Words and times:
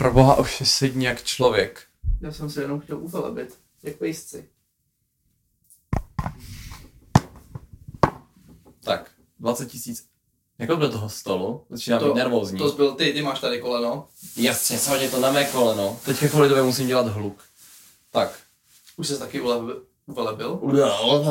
Pro 0.00 0.12
boha 0.12 0.36
už 0.36 0.56
si 0.56 0.66
sedni 0.66 1.06
jak 1.06 1.22
člověk. 1.24 1.82
Já 2.20 2.32
jsem 2.32 2.50
se 2.50 2.62
jenom 2.62 2.80
chtěl 2.80 2.98
uvelebit, 2.98 3.58
jak 3.82 3.96
pejsci. 3.96 4.48
Tak, 8.84 9.10
20 9.40 9.68
tisíc. 9.68 10.06
Jako 10.58 10.76
do 10.76 10.88
toho 10.90 11.08
stolu? 11.08 11.66
Začínám 11.70 12.00
být 12.00 12.06
To- 12.06 12.14
nervózní. 12.14 12.58
To 12.58 12.68
zbyl 12.68 12.92
ty, 12.94 13.12
ty 13.12 13.22
máš 13.22 13.40
tady 13.40 13.60
koleno. 13.60 14.08
Jasně, 14.36 14.78
shodně 14.78 15.08
to 15.08 15.20
na 15.20 15.32
mé 15.32 15.44
koleno. 15.44 16.00
Teďka 16.04 16.28
kvůli 16.28 16.48
tobě 16.48 16.62
musím 16.62 16.86
dělat 16.86 17.06
hluk. 17.06 17.42
Tak. 18.10 18.38
Už 18.96 19.08
se 19.08 19.18
taky 19.18 19.40
uvelebil. 19.40 19.82
uvelebil. 20.06 20.58
Udělal. 20.60 21.24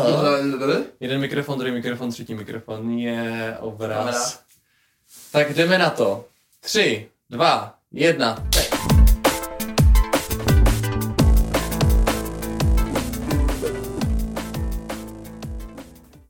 Jeden 0.99 1.21
mikrofon, 1.21 1.59
druhý 1.59 1.73
mikrofon, 1.73 2.11
třetí 2.11 2.36
mikrofon. 2.36 2.97
Je 2.97 3.57
obraz. 3.59 4.05
Kamera. 4.05 4.39
Tak 5.31 5.54
jdeme 5.54 5.77
na 5.77 5.89
to. 5.89 6.25
Tři, 6.59 7.09
dva, 7.29 7.79
jedna, 7.93 8.35
teď. 8.35 8.69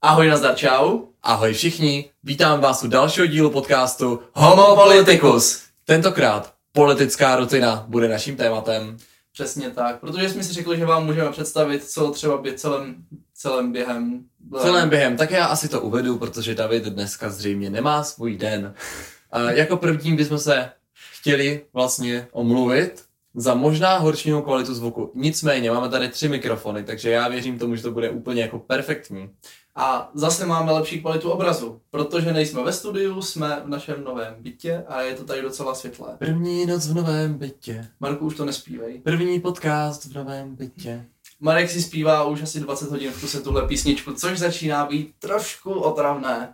Ahoj, 0.02 0.28
nazdar, 0.28 0.56
čau. 0.56 1.00
Ahoj 1.24 1.54
všichni, 1.54 2.10
vítám 2.24 2.62
vás 2.62 2.84
u 2.84 2.88
dalšího 2.88 3.26
dílu 3.26 3.50
podcastu 3.50 4.20
Homo 4.34 4.76
Politicus. 4.76 5.64
Tentokrát 5.86 6.54
politická 6.72 7.36
rutina 7.36 7.86
bude 7.88 8.08
naším 8.08 8.36
tématem. 8.36 8.98
Přesně 9.34 9.70
tak, 9.70 10.00
protože 10.00 10.30
jsme 10.30 10.44
si 10.44 10.54
řekli, 10.54 10.78
že 10.78 10.86
vám 10.86 11.06
můžeme 11.06 11.32
představit, 11.32 11.84
co 11.84 12.12
třeba 12.12 12.38
by 12.38 12.54
celém, 12.54 12.96
celém 13.34 13.72
během... 13.72 14.24
Celém 14.62 14.90
během, 14.90 15.18
tak 15.18 15.32
já 15.32 15.46
asi 15.46 15.68
to 15.70 15.82
uvedu, 15.82 16.18
protože 16.18 16.56
David 16.56 16.84
dneska 16.84 17.30
zřejmě 17.30 17.70
nemá 17.70 18.04
svůj 18.04 18.38
den. 18.38 18.74
A 19.32 19.42
jako 19.42 19.78
první 19.78 20.16
bychom 20.16 20.40
se 20.40 20.72
chtěli 21.20 21.66
vlastně 21.74 22.28
omluvit 22.32 23.04
za 23.36 23.54
možná 23.54 23.98
horšího 23.98 24.42
kvalitu 24.42 24.74
zvuku. 24.74 25.12
Nicméně 25.16 25.72
máme 25.72 25.90
tady 25.90 26.10
tři 26.10 26.30
mikrofony, 26.30 26.84
takže 26.84 27.10
já 27.10 27.28
věřím 27.28 27.60
tomu, 27.60 27.76
že 27.76 27.84
to 27.84 27.92
bude 27.92 28.10
úplně 28.10 28.42
jako 28.42 28.60
perfektní. 28.60 29.30
A 29.76 30.12
zase 30.14 30.46
máme 30.46 30.72
lepší 30.72 31.02
kvalitu 31.02 31.32
obrazu, 31.32 31.82
protože 31.92 32.34
nejsme 32.34 32.64
ve 32.64 32.74
studiu, 32.74 33.22
jsme 33.22 33.62
v 33.66 33.70
našem 33.70 34.04
novém 34.04 34.36
bytě 34.40 34.84
a 34.88 35.02
je 35.02 35.16
to 35.16 35.24
tady 35.24 35.42
docela 35.42 35.76
světlé. 35.76 36.16
První 36.18 36.66
noc 36.66 36.88
v 36.88 36.94
novém 36.94 37.34
bytě. 37.34 37.88
Marku, 38.00 38.26
už 38.26 38.36
to 38.36 38.46
nespívej. 38.46 39.00
První 39.00 39.40
podcast 39.40 40.06
v 40.06 40.14
novém 40.14 40.56
bytě. 40.56 41.06
Marek 41.40 41.70
si 41.70 41.82
zpívá 41.82 42.24
už 42.24 42.42
asi 42.42 42.60
20 42.60 42.90
hodin 42.90 43.12
v 43.12 43.22
kuse 43.22 43.42
tuhle 43.42 43.68
písničku, 43.68 44.14
což 44.14 44.40
začíná 44.40 44.86
být 44.86 45.14
trošku 45.20 45.72
otravné. 45.72 46.54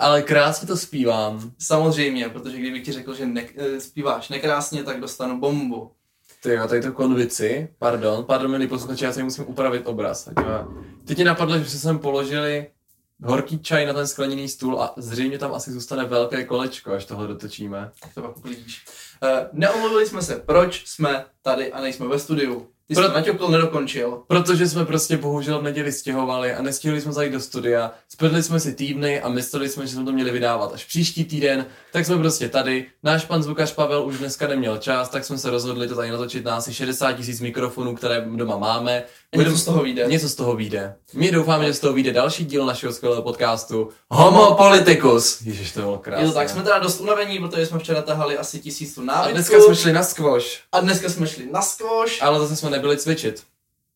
Ale 0.00 0.22
krásně 0.22 0.68
to 0.68 0.76
zpívám. 0.76 1.50
Samozřejmě, 1.58 2.28
protože 2.28 2.56
kdybych 2.58 2.84
ti 2.84 2.92
řekl, 2.92 3.14
že 3.14 3.26
ne- 3.26 3.44
eh, 3.56 3.80
zpíváš 3.80 4.28
nekrásně, 4.28 4.84
tak 4.84 5.00
dostanu 5.00 5.40
bombu. 5.40 5.90
Ty 6.42 6.50
jo, 6.54 6.68
tady 6.68 6.82
to 6.82 6.92
konvici. 6.92 7.68
Pardon, 7.78 8.24
pardon, 8.24 8.50
milí 8.50 8.66
posluchači, 8.66 9.04
já 9.04 9.12
si 9.12 9.22
musím 9.22 9.44
upravit 9.48 9.82
obraz. 9.86 10.28
Ať 10.28 10.36
má- 10.36 10.68
Teď 11.04 11.16
ti 11.16 11.24
napadlo, 11.24 11.58
že 11.58 11.78
jsme 11.78 11.98
položili 11.98 12.66
horký 13.24 13.58
čaj 13.58 13.86
na 13.86 13.92
ten 13.92 14.06
skleněný 14.06 14.48
stůl 14.48 14.82
a 14.82 14.94
zřejmě 14.96 15.38
tam 15.38 15.54
asi 15.54 15.72
zůstane 15.72 16.04
velké 16.04 16.44
kolečko, 16.44 16.92
až 16.92 17.04
tohle 17.04 17.26
dotočíme. 17.26 17.90
Tak 18.02 18.14
to 18.14 18.22
pak 18.22 18.36
uklidíš. 18.38 18.84
Uh, 19.22 19.28
neomluvili 19.52 20.06
jsme 20.06 20.22
se, 20.22 20.36
proč 20.36 20.82
jsme 20.86 21.24
tady 21.42 21.72
a 21.72 21.80
nejsme 21.80 22.08
ve 22.08 22.18
studiu. 22.18 22.68
Ty 22.90 22.94
jsi 22.94 23.00
Pro- 23.00 23.08
to 23.08 23.14
naťukl, 23.14 23.48
nedokončil. 23.48 24.22
Protože 24.26 24.68
jsme 24.68 24.84
prostě 24.84 25.16
bohužel 25.16 25.60
v 25.60 25.62
neděli 25.62 25.92
stěhovali 25.92 26.54
a 26.54 26.62
nestihli 26.62 27.00
jsme 27.00 27.12
zajít 27.12 27.32
do 27.32 27.40
studia. 27.40 27.92
Spletli 28.08 28.42
jsme 28.42 28.60
si 28.60 28.74
týdny 28.74 29.20
a 29.20 29.28
mysleli 29.28 29.68
jsme, 29.68 29.86
že 29.86 29.92
jsme 29.94 30.04
to 30.04 30.12
měli 30.12 30.30
vydávat 30.30 30.74
až 30.74 30.84
příští 30.84 31.24
týden, 31.24 31.66
tak 31.92 32.06
jsme 32.06 32.18
prostě 32.18 32.48
tady. 32.48 32.86
Náš 33.02 33.24
pan 33.24 33.42
zvukař 33.42 33.74
Pavel 33.74 34.06
už 34.06 34.18
dneska 34.18 34.48
neměl 34.48 34.78
čas, 34.78 35.08
tak 35.08 35.24
jsme 35.24 35.38
se 35.38 35.50
rozhodli 35.50 35.88
to 35.88 35.94
tady 35.94 36.10
natočit 36.10 36.44
na 36.44 36.56
asi 36.56 36.74
60 36.74 37.12
tisíc 37.12 37.40
mikrofonů, 37.40 37.94
které 37.94 38.26
doma 38.36 38.56
máme. 38.56 39.02
A 39.32 39.36
něco 39.36 39.56
z 39.56 39.64
toho 39.64 39.82
vyjde. 39.82 40.04
Něco 40.06 40.28
z 40.28 40.34
toho 40.34 40.56
vyjde. 40.56 40.94
My 41.14 41.30
doufáme, 41.30 41.66
že 41.66 41.74
z 41.74 41.80
toho 41.80 41.92
vyjde 41.92 42.12
další 42.12 42.44
díl 42.44 42.66
našeho 42.66 42.92
skvělého 42.92 43.22
podcastu 43.22 43.88
Homo 44.10 44.54
Politicus. 44.54 45.40
Ježiš, 45.40 45.72
to 45.72 45.80
bylo 46.00 46.16
krásné. 46.16 46.24
Je 46.24 46.28
to 46.28 46.34
tak, 46.34 46.48
jsme 46.48 46.62
teda 46.62 46.78
dost 46.78 47.00
unavení, 47.00 47.38
protože 47.38 47.66
jsme 47.66 47.78
včera 47.78 48.02
tahali 48.02 48.38
asi 48.38 48.60
tisíc 48.60 48.94
tu 48.94 49.10
a 49.10 49.30
dneska 49.30 49.60
jsme 49.60 49.76
šli 49.76 49.92
na 49.92 50.02
squash, 50.02 50.46
a 50.72 50.80
dneska 50.80 51.08
jsme 51.08 51.26
šli 51.26 51.46
na 51.52 51.62
squash. 51.62 52.22
ale 52.22 52.38
zase 52.40 52.56
jsme 52.56 52.70
nebyli 52.70 52.96
cvičit. 52.96 53.44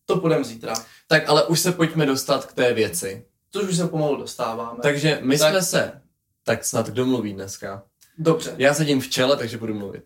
To 0.06 0.16
půjdeme 0.16 0.44
zítra. 0.44 0.74
Tak 1.08 1.28
ale 1.28 1.44
už 1.46 1.60
se 1.60 1.72
pojďme 1.72 2.06
dostat 2.06 2.46
k 2.46 2.52
té 2.52 2.74
věci. 2.74 3.24
Což 3.50 3.68
už 3.68 3.76
se 3.76 3.88
pomalu 3.88 4.16
dostáváme. 4.16 4.78
Takže 4.82 5.18
my 5.22 5.38
Tak- 5.38 5.50
jsme 5.50 5.62
se, 5.62 6.00
tak 6.44 6.64
snad 6.64 6.88
kdo 6.88 7.06
mluví 7.06 7.32
dneska? 7.32 7.82
Dobře. 8.18 8.54
Já 8.58 8.74
sedím 8.74 9.00
v 9.00 9.08
čele, 9.08 9.36
takže 9.36 9.58
budu 9.58 9.74
mluvit. 9.74 10.04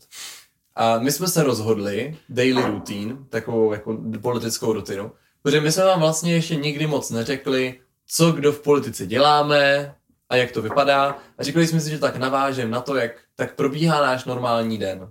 A 0.77 0.99
my 0.99 1.13
jsme 1.13 1.29
se 1.29 1.43
rozhodli, 1.43 2.17
daily 2.29 2.63
routine, 2.63 3.17
takovou 3.29 3.73
jako 3.73 3.99
politickou 4.23 4.73
rutinu, 4.73 5.13
protože 5.43 5.61
my 5.61 5.73
jsme 5.73 5.85
vám 5.85 6.01
vlastně 6.01 6.35
ještě 6.35 6.57
nikdy 6.57 6.87
moc 6.87 7.11
neřekli, 7.11 7.81
co 8.07 8.33
kdo 8.33 8.53
v 8.53 8.61
politice 8.61 9.07
děláme 9.07 9.95
a 10.31 10.37
jak 10.37 10.53
to 10.53 10.63
vypadá. 10.63 11.19
A 11.39 11.43
řekli 11.43 11.67
jsme 11.67 11.81
si, 11.81 11.91
že 11.91 11.99
tak 11.99 12.17
navážem 12.17 12.71
na 12.71 12.81
to, 12.81 12.97
jak 12.97 13.11
tak 13.37 13.55
probíhá 13.55 14.01
náš 14.07 14.25
normální 14.25 14.79
den. 14.79 15.11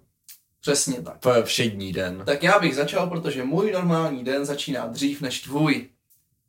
Přesně 0.62 1.02
tak. 1.02 1.26
V- 1.26 1.44
Všední 1.44 1.94
den. 1.94 2.24
Tak 2.26 2.44
já 2.44 2.60
bych 2.60 2.76
začal, 2.76 3.08
protože 3.08 3.44
můj 3.44 3.72
normální 3.72 4.24
den 4.24 4.46
začíná 4.46 4.88
dřív 4.88 5.22
než 5.22 5.42
tvůj. 5.42 5.90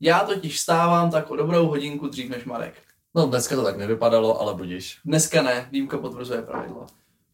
Já 0.00 0.20
totiž 0.20 0.56
vstávám 0.56 1.10
tak 1.10 1.30
o 1.30 1.36
dobrou 1.36 1.66
hodinku 1.66 2.08
dřív 2.08 2.30
než 2.30 2.44
Marek. 2.44 2.74
No 3.14 3.26
dneska 3.26 3.56
to 3.56 3.62
tak 3.64 3.76
nevypadalo, 3.76 4.40
ale 4.40 4.54
budíš. 4.54 4.98
Dneska 5.04 5.42
ne, 5.42 5.68
výjimka 5.70 5.98
potvrzuje 5.98 6.42
pravidlo. 6.42 6.86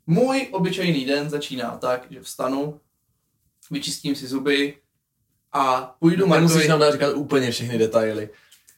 Můj 0.06 0.48
obyčejný 0.52 1.04
den 1.04 1.30
začíná 1.30 1.76
tak, 1.76 2.06
že 2.10 2.20
vstanu, 2.20 2.80
vyčistím 3.70 4.14
si 4.14 4.26
zuby 4.26 4.76
a 5.52 5.94
půjdu 6.00 6.26
Nemusíš 6.28 6.54
Markovi... 6.56 6.68
nám 6.68 6.80
dát 6.80 6.90
říkat 6.92 7.14
úplně 7.14 7.50
všechny 7.50 7.78
detaily. 7.78 8.28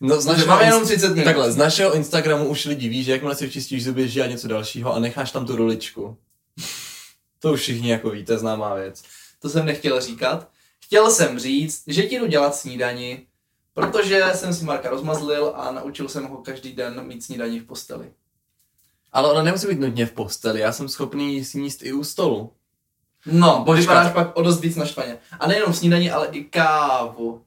No, 0.00 0.20
z 0.20 0.24
Že 0.24 0.30
našeho 0.30 0.46
máme 0.46 0.64
jenom 0.64 0.82
inst- 0.82 0.86
30 0.86 1.08
minut. 1.08 1.24
Takhle, 1.24 1.52
z 1.52 1.56
našeho 1.56 1.94
Instagramu 1.94 2.48
už 2.48 2.64
lidi 2.64 2.88
ví, 2.88 3.04
že 3.04 3.12
jakmile 3.12 3.34
si 3.36 3.50
čistíš 3.50 3.84
zuby, 3.84 4.08
že 4.08 4.22
a 4.22 4.26
něco 4.26 4.48
dalšího 4.48 4.94
a 4.94 4.98
necháš 4.98 5.30
tam 5.32 5.46
tu 5.46 5.56
ruličku. 5.56 6.16
To 7.38 7.52
už 7.52 7.60
všichni 7.60 7.90
jako 7.90 8.10
víte, 8.10 8.38
známá 8.38 8.74
věc. 8.74 9.02
To 9.42 9.48
jsem 9.48 9.66
nechtěl 9.66 10.00
říkat. 10.00 10.48
Chtěl 10.84 11.10
jsem 11.10 11.38
říct, 11.38 11.82
že 11.86 12.02
ti 12.02 12.18
jdu 12.18 12.26
dělat 12.26 12.54
snídani, 12.54 13.26
protože 13.74 14.24
jsem 14.34 14.54
si 14.54 14.64
Marka 14.64 14.90
rozmazlil 14.90 15.52
a 15.56 15.70
naučil 15.70 16.08
jsem 16.08 16.24
ho 16.24 16.36
každý 16.36 16.72
den 16.72 17.02
mít 17.06 17.24
snídani 17.24 17.60
v 17.60 17.64
posteli. 17.64 18.10
Ale 19.12 19.30
ona 19.32 19.42
nemusí 19.42 19.66
být 19.66 19.80
nutně 19.80 20.06
v 20.06 20.12
posteli, 20.12 20.60
já 20.60 20.72
jsem 20.72 20.88
schopný 20.88 21.44
sníst 21.44 21.82
i 21.82 21.92
u 21.92 22.04
stolu. 22.04 22.52
No, 23.26 23.62
Počkat. 23.64 23.80
vypadáš 23.80 24.12
pak 24.12 24.36
o 24.36 24.42
dost 24.42 24.60
víc 24.60 24.76
naštvaně. 24.76 25.18
A 25.40 25.46
nejenom 25.46 25.74
snídani, 25.74 26.10
ale 26.10 26.28
i 26.32 26.44
kávu. 26.44 27.42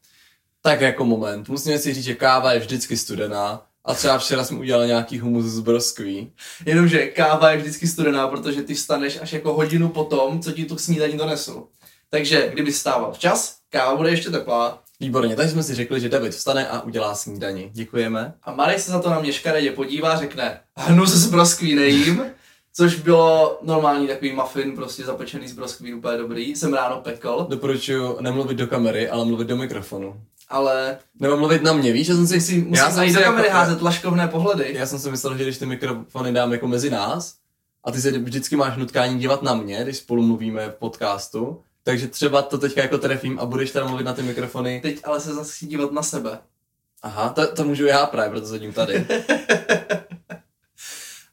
Tak 0.62 0.81
jako 0.81 1.06
moment, 1.06 1.50
musíme 1.50 1.80
si 1.80 1.94
říct, 1.94 2.03
že 2.03 2.16
káva 2.16 2.53
je 2.53 2.59
vždycky 2.59 2.97
studená 2.97 3.66
a 3.86 3.94
třeba 3.94 4.18
včera 4.18 4.44
jsem 4.44 4.59
udělal 4.59 4.88
nějaký 4.88 5.20
humus 5.20 5.46
z 5.46 5.59
broskví. 5.59 6.31
Jenomže 6.66 7.08
káva 7.08 7.52
je 7.52 7.58
vždycky 7.58 7.88
studená, 7.88 8.28
protože 8.28 8.62
ty 8.62 8.74
vstaneš 8.74 9.20
až 9.22 9.34
jako 9.34 9.53
hodinu 9.53 9.90
potom, 9.90 10.42
co 10.42 10.52
ti 10.52 10.66
tu 10.66 10.78
snídaní 10.78 11.18
donesu. 11.18 11.68
Takže 12.09 12.50
kdyby 12.53 12.74
stával 12.74 13.14
včas, 13.14 13.58
káva 13.70 13.96
bude 13.96 14.09
ještě 14.09 14.30
teplá 14.30 14.84
Výborně, 15.02 15.36
takže 15.36 15.52
jsme 15.52 15.64
si 15.64 15.75
řekli, 15.75 16.00
že 16.00 16.09
David 16.09 16.34
vstane 16.34 16.68
a 16.68 16.81
udělá 16.81 17.16
snídani. 17.16 17.70
Děkujeme. 17.74 18.34
a 18.44 18.53
Marek 18.53 18.80
se 18.80 18.91
za 18.91 19.02
to 19.02 19.09
na 19.09 19.20
mě 19.20 19.34
škaredě 19.34 19.72
podívá, 19.72 20.16
řekne 20.16 20.59
hnus 20.76 21.09
z 21.09 21.30
broskví 21.30 21.76
nejím, 21.76 22.22
což 22.74 22.96
bylo 22.96 23.59
normální 23.62 24.08
takový 24.08 24.31
muffin, 24.31 24.76
prostě 24.76 25.03
zapečený 25.03 25.47
z 25.47 25.53
broskví, 25.53 25.94
úplně 25.94 26.18
dobrý, 26.18 26.56
jsem 26.56 26.74
ráno 26.74 27.02
pekl, 27.02 27.46
Doporučuji 27.50 28.18
nemluvit 28.22 28.58
do 28.58 28.68
kamery, 28.68 29.09
ale 29.09 29.26
mluvit 29.26 29.47
do 29.47 29.58
mikrofonu. 29.58 30.22
Ale 30.50 30.98
Nebo 31.20 31.38
mluvit 31.38 31.64
na 31.64 31.74
mě, 31.74 31.92
víš, 31.92 32.08
že 32.08 32.16
jsem 32.16 32.28
si... 32.28 32.36
musím, 32.36 32.58
musím 32.60 32.74
já 32.76 32.92
jsem 32.92 33.10
si 33.14 33.22
jako- 33.22 33.50
házet 33.52 33.82
laškovné 33.82 34.28
pohledy. 34.28 34.74
Já 34.74 34.86
jsem 34.86 35.00
si 35.00 35.12
myslel, 35.12 35.38
že 35.38 35.44
když 35.44 35.58
ty 35.58 35.66
mikrofony 35.66 36.34
dám 36.34 36.52
jako 36.52 36.68
mezi 36.68 36.90
nás, 36.90 37.36
a 37.84 37.92
ty 37.92 38.02
se 38.02 38.12
vždycky 38.12 38.56
máš 38.56 38.78
nutkání 38.78 39.20
dívat 39.20 39.42
na 39.42 39.54
mě, 39.54 39.84
když 39.84 39.98
spolu 39.98 40.22
mluvíme 40.24 40.70
v 40.70 40.76
podcastu, 40.76 41.62
takže 41.84 42.08
třeba 42.08 42.41
to 42.41 42.58
teďka 42.58 42.82
jako 42.82 42.97
trefím 42.97 43.40
a 43.40 43.46
budeš 43.46 43.72
tam 43.72 43.88
mluvit 43.88 44.03
na 44.03 44.14
ty 44.14 44.23
mikrofony. 44.23 44.79
Teď 44.82 45.00
ale 45.03 45.20
se 45.20 45.34
zase 45.34 45.66
dívat 45.66 45.91
na 45.91 46.03
sebe. 46.03 46.40
Aha, 47.02 47.29
to, 47.29 47.47
to 47.47 47.64
můžu 47.64 47.85
já 47.85 48.06
právě, 48.06 48.29
proto 48.29 48.47
sedím 48.47 48.73
tady. 48.73 49.08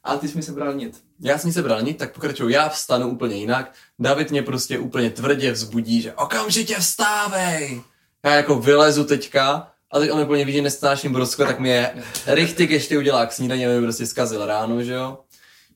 A 0.03 0.17
ty 0.17 0.27
jsi 0.27 0.37
mi 0.37 0.43
sebral 0.43 0.73
nit. 0.73 1.01
Já 1.19 1.37
jsem 1.37 1.53
se 1.53 1.61
bral 1.63 1.81
nic, 1.81 1.97
tak 1.97 2.13
pokračuju. 2.13 2.49
Já 2.49 2.69
vstanu 2.69 3.07
úplně 3.09 3.35
jinak. 3.35 3.73
David 3.99 4.31
mě 4.31 4.41
prostě 4.41 4.79
úplně 4.79 5.09
tvrdě 5.09 5.51
vzbudí, 5.51 6.01
že 6.01 6.13
okamžitě 6.13 6.75
vstávej. 6.75 7.81
Já 8.25 8.33
jako 8.33 8.55
vylezu 8.55 9.03
teďka 9.03 9.71
a 9.91 9.99
teď 9.99 10.11
on 10.11 10.21
úplně 10.21 10.45
vidí, 10.45 10.57
že 10.57 10.61
nesnáším 10.61 11.13
brosko, 11.13 11.45
tak 11.45 11.59
mě 11.59 11.71
je 11.71 12.03
richtig 12.25 12.69
ještě 12.69 12.97
udělá 12.97 13.25
k 13.25 13.31
snídaní, 13.31 13.65
aby 13.65 13.75
mi 13.75 13.81
prostě 13.81 14.05
zkazil 14.05 14.45
ráno, 14.45 14.83
že 14.83 14.93
jo. 14.93 15.17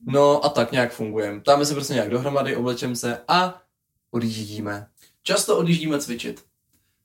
No 0.06 0.44
a 0.44 0.48
tak 0.48 0.72
nějak 0.72 0.92
fungujeme. 0.92 1.40
Dáme 1.46 1.66
se 1.66 1.74
prostě 1.74 1.94
nějak 1.94 2.10
dohromady, 2.10 2.56
oblečem 2.56 2.96
se 2.96 3.18
a 3.28 3.62
odjíždíme. 4.10 4.86
Často 5.22 5.58
odjíždíme 5.58 5.98
cvičit. 5.98 6.44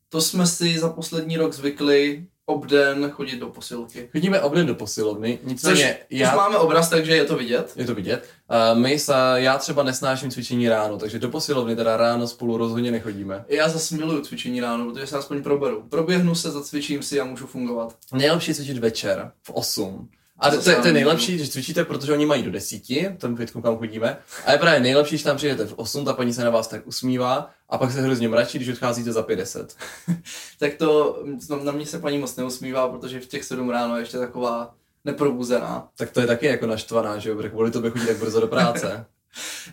To 0.10 0.22
jsme 0.22 0.48
si 0.48 0.80
za 0.80 0.90
poslední 0.90 1.38
rok 1.38 1.54
zvykli 1.54 2.28
obden 2.50 3.10
chodit 3.10 3.40
do 3.40 3.48
posilky. 3.50 4.10
Chodíme 4.12 4.42
obden 4.42 4.68
do 4.68 4.76
posilovny, 4.76 5.40
nicméně 5.44 5.98
já... 6.10 6.20
já... 6.20 6.30
už 6.30 6.38
máme 6.38 6.58
obraz, 6.58 6.90
takže 6.90 7.16
je 7.16 7.26
to 7.26 7.38
vidět. 7.38 7.74
Je 7.76 7.86
to 7.86 7.96
vidět. 7.96 8.30
Uh, 8.74 8.80
my 8.80 9.00
se, 9.00 9.14
já 9.36 9.58
třeba 9.58 9.84
nesnáším 9.84 10.32
cvičení 10.32 10.70
ráno, 10.70 10.98
takže 10.98 11.20
do 11.20 11.30
posilovny 11.30 11.76
teda 11.76 11.98
ráno 11.98 12.28
spolu 12.28 12.58
rozhodně 12.58 12.92
nechodíme. 12.92 13.46
Já 13.48 13.70
zase 13.70 13.96
miluju 13.96 14.22
cvičení 14.22 14.62
ráno, 14.62 14.92
protože 14.92 15.08
se 15.08 15.18
aspoň 15.18 15.44
proberu. 15.44 15.84
Proběhnu 15.90 16.36
se, 16.36 16.52
zacvičím 16.52 17.04
si 17.04 17.20
a 17.20 17.24
můžu 17.24 17.48
fungovat. 17.48 17.96
Nejlepší 18.14 18.54
cvičit 18.54 18.78
večer 18.78 19.32
v 19.44 19.50
8. 19.50 20.10
A 20.40 20.50
To 20.50 20.62
to, 20.62 20.70
je- 20.70 20.76
to 20.76 20.88
je 20.88 20.94
nejlepší, 20.94 21.36
když 21.36 21.50
cvičíte, 21.50 21.86
protože 21.86 22.14
oni 22.14 22.26
mají 22.26 22.44
do 22.44 22.52
desíti, 22.52 23.10
ten 23.18 23.38
fitku, 23.38 23.62
kam 23.62 23.78
chodíme. 23.78 24.18
A 24.46 24.52
je 24.52 24.58
právě 24.58 24.80
nejlepší, 24.80 25.10
když 25.16 25.24
tam 25.24 25.38
přijdete 25.38 25.66
v 25.66 25.74
8, 25.74 26.06
ta 26.06 26.14
paní 26.14 26.34
se 26.34 26.44
na 26.44 26.50
vás 26.50 26.68
tak 26.68 26.88
usmívá 26.88 27.50
a 27.70 27.78
pak 27.78 27.92
se 27.92 28.02
hrozně 28.02 28.28
mračí, 28.28 28.58
když 28.58 28.70
odcházíte 28.70 29.12
za 29.12 29.24
50. 29.24 29.74
Tak 30.60 30.74
to 30.74 31.20
na 31.64 31.72
mě 31.72 31.86
se 31.86 32.00
paní 32.00 32.18
moc 32.18 32.36
neusmívá, 32.36 32.88
protože 32.90 33.20
v 33.20 33.26
těch 33.26 33.44
7 33.44 33.70
ráno 33.70 33.96
je 33.96 34.02
ještě 34.02 34.18
taková 34.18 34.76
neprobuzená. 35.06 35.88
Tak 35.98 36.12
to 36.12 36.22
je 36.22 36.28
taky 36.28 36.46
jako 36.46 36.66
naštvaná, 36.68 37.18
že 37.18 37.30
jo, 37.30 37.36
protože 37.36 37.50
kvůli 37.50 37.72
tobě 37.72 37.92
chodí 37.92 38.06
tak 38.06 38.18
brzo 38.18 38.40
do 38.40 38.48
práce. 38.48 39.06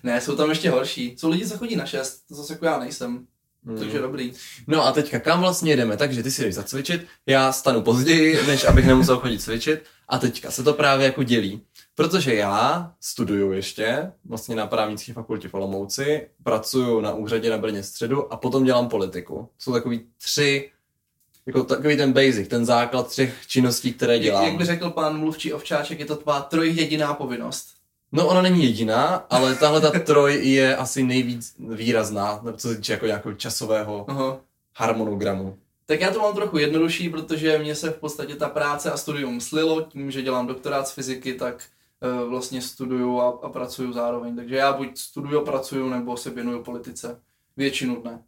Ne, 0.03 0.21
jsou 0.21 0.37
tam 0.37 0.51
ještě 0.51 0.71
horší. 0.71 1.17
Jsou 1.19 1.29
lidi, 1.31 1.47
co 1.47 1.59
chodí 1.59 1.77
na 1.77 1.87
6, 1.87 2.23
to 2.29 2.35
zase 2.35 2.53
jako 2.53 2.65
já 2.65 2.79
nejsem. 2.79 3.27
Hmm. 3.67 3.79
Takže 3.79 3.99
dobrý. 3.99 4.33
No 4.67 4.85
a 4.87 4.93
teďka 4.93 5.19
kam 5.21 5.41
vlastně 5.41 5.73
jedeme? 5.73 5.97
Takže 5.97 6.23
ty 6.23 6.31
si 6.31 6.43
jdeš 6.43 6.55
zacvičit, 6.55 7.07
já 7.27 7.53
stanu 7.53 7.83
později, 7.83 8.47
než 8.47 8.65
abych 8.65 8.87
nemusel 8.87 9.19
chodit 9.19 9.39
cvičit 9.43 9.83
a 10.09 10.19
teďka 10.19 10.51
se 10.51 10.63
to 10.63 10.73
právě 10.73 11.07
jako 11.07 11.23
dělí. 11.23 11.61
Protože 11.95 12.35
já 12.35 12.93
studuju 13.01 13.53
ještě, 13.53 14.13
vlastně 14.25 14.57
na 14.57 14.67
právnické 14.67 15.13
fakultě 15.13 15.49
v 15.49 15.55
Olomouci, 15.55 16.29
pracuju 16.43 17.01
na 17.01 17.13
úřadě 17.13 17.51
na 17.51 17.59
Brně 17.59 17.83
středu 17.83 18.33
a 18.33 18.37
potom 18.37 18.65
dělám 18.65 18.89
politiku. 18.89 19.49
Jsou 19.59 19.73
takový 19.73 20.01
tři, 20.23 20.71
jako 21.47 21.65
takový 21.65 21.97
ten 21.97 22.13
basic, 22.13 22.49
ten 22.49 22.67
základ 22.67 23.09
třech 23.09 23.35
činností, 23.47 23.93
které 23.93 24.19
dělám. 24.19 24.43
Jak, 24.43 24.53
jak 24.53 24.59
by 24.59 24.65
řekl 24.65 24.91
pán 24.91 25.19
mluvčí 25.19 25.53
Ovčáček, 25.53 26.01
je 26.01 26.07
to 26.07 26.17
tvá 26.17 26.41
trojjediná 26.41 27.15
povinnost. 27.15 27.75
No 28.13 28.27
ona 28.27 28.43
není 28.43 28.65
jediná, 28.65 29.07
ale 29.31 29.55
tahle 29.55 29.81
ta 29.81 29.91
troj 29.91 30.41
je 30.43 30.77
asi 30.77 31.03
nejvíc 31.03 31.55
výrazná, 31.59 32.45
co 32.57 32.69
se 32.69 32.77
týče 32.77 32.93
jako 32.93 33.07
nějakého 33.07 33.35
časového 33.35 34.05
Aha. 34.09 34.37
harmonogramu. 34.77 35.59
Tak 35.87 36.01
já 36.01 36.11
to 36.11 36.19
mám 36.19 36.35
trochu 36.35 36.59
jednodušší, 36.59 37.09
protože 37.09 37.59
mě 37.59 37.75
se 37.75 37.91
v 37.91 37.99
podstatě 37.99 38.37
ta 38.37 38.49
práce 38.49 38.93
a 38.93 38.97
studium 38.97 39.41
slilo, 39.41 39.83
tím, 39.83 40.11
že 40.11 40.23
dělám 40.23 40.47
doktorát 40.47 40.89
z 40.89 40.93
fyziky, 40.93 41.35
tak 41.35 41.65
uh, 42.23 42.29
vlastně 42.29 42.63
studuju 42.63 43.21
a, 43.21 43.29
a 43.43 43.49
pracuju 43.49 43.93
zároveň. 43.93 44.37
Takže 44.37 44.57
já 44.57 44.73
buď 44.73 44.99
studuju, 44.99 45.45
pracuju, 45.45 45.89
nebo 45.89 46.17
se 46.17 46.31
věnuju 46.31 46.63
politice. 46.63 47.21
Většinu 47.57 48.03
dne. 48.03 48.23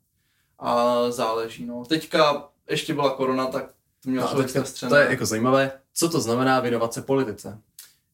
A 0.59 0.97
záleží, 1.11 1.67
no. 1.67 1.85
Teďka 1.85 2.49
ještě 2.71 2.95
byla 2.95 3.11
korona, 3.11 3.47
tak 3.47 3.65
to 4.03 4.11
mělo 4.11 4.25
No 4.27 4.31
člověk 4.31 4.53
teďka, 4.53 4.89
to 4.89 4.97
je 4.97 5.07
jako 5.11 5.27
zajímavé, 5.27 5.73
co 5.95 6.09
to 6.09 6.21
znamená 6.21 6.61
věnovat 6.61 6.95
se 6.95 7.03
politice. 7.03 7.59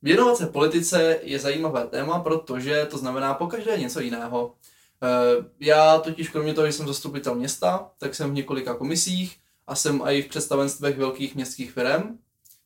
Věnovat 0.03 0.37
se 0.37 0.47
politice 0.47 1.19
je 1.23 1.39
zajímavé 1.39 1.87
téma, 1.87 2.19
protože 2.19 2.87
to 2.91 2.99
znamená 2.99 3.35
pokaždé 3.35 3.79
něco 3.79 4.01
jiného. 4.01 4.55
Eh, 5.03 5.45
Já 5.61 5.99
totiž 5.99 6.29
kromě 6.29 6.55
toho, 6.55 6.67
že 6.67 6.73
jsem 6.73 6.87
zastupitel 6.87 7.35
města, 7.35 7.91
tak 7.99 8.15
jsem 8.15 8.31
v 8.31 8.35
několika 8.35 8.75
komisích 8.75 9.37
a 9.67 9.75
jsem 9.75 10.03
i 10.05 10.23
v 10.23 10.29
představenstvech 10.29 10.99
velkých 10.99 11.35
městských 11.35 11.73
firm. 11.73 12.19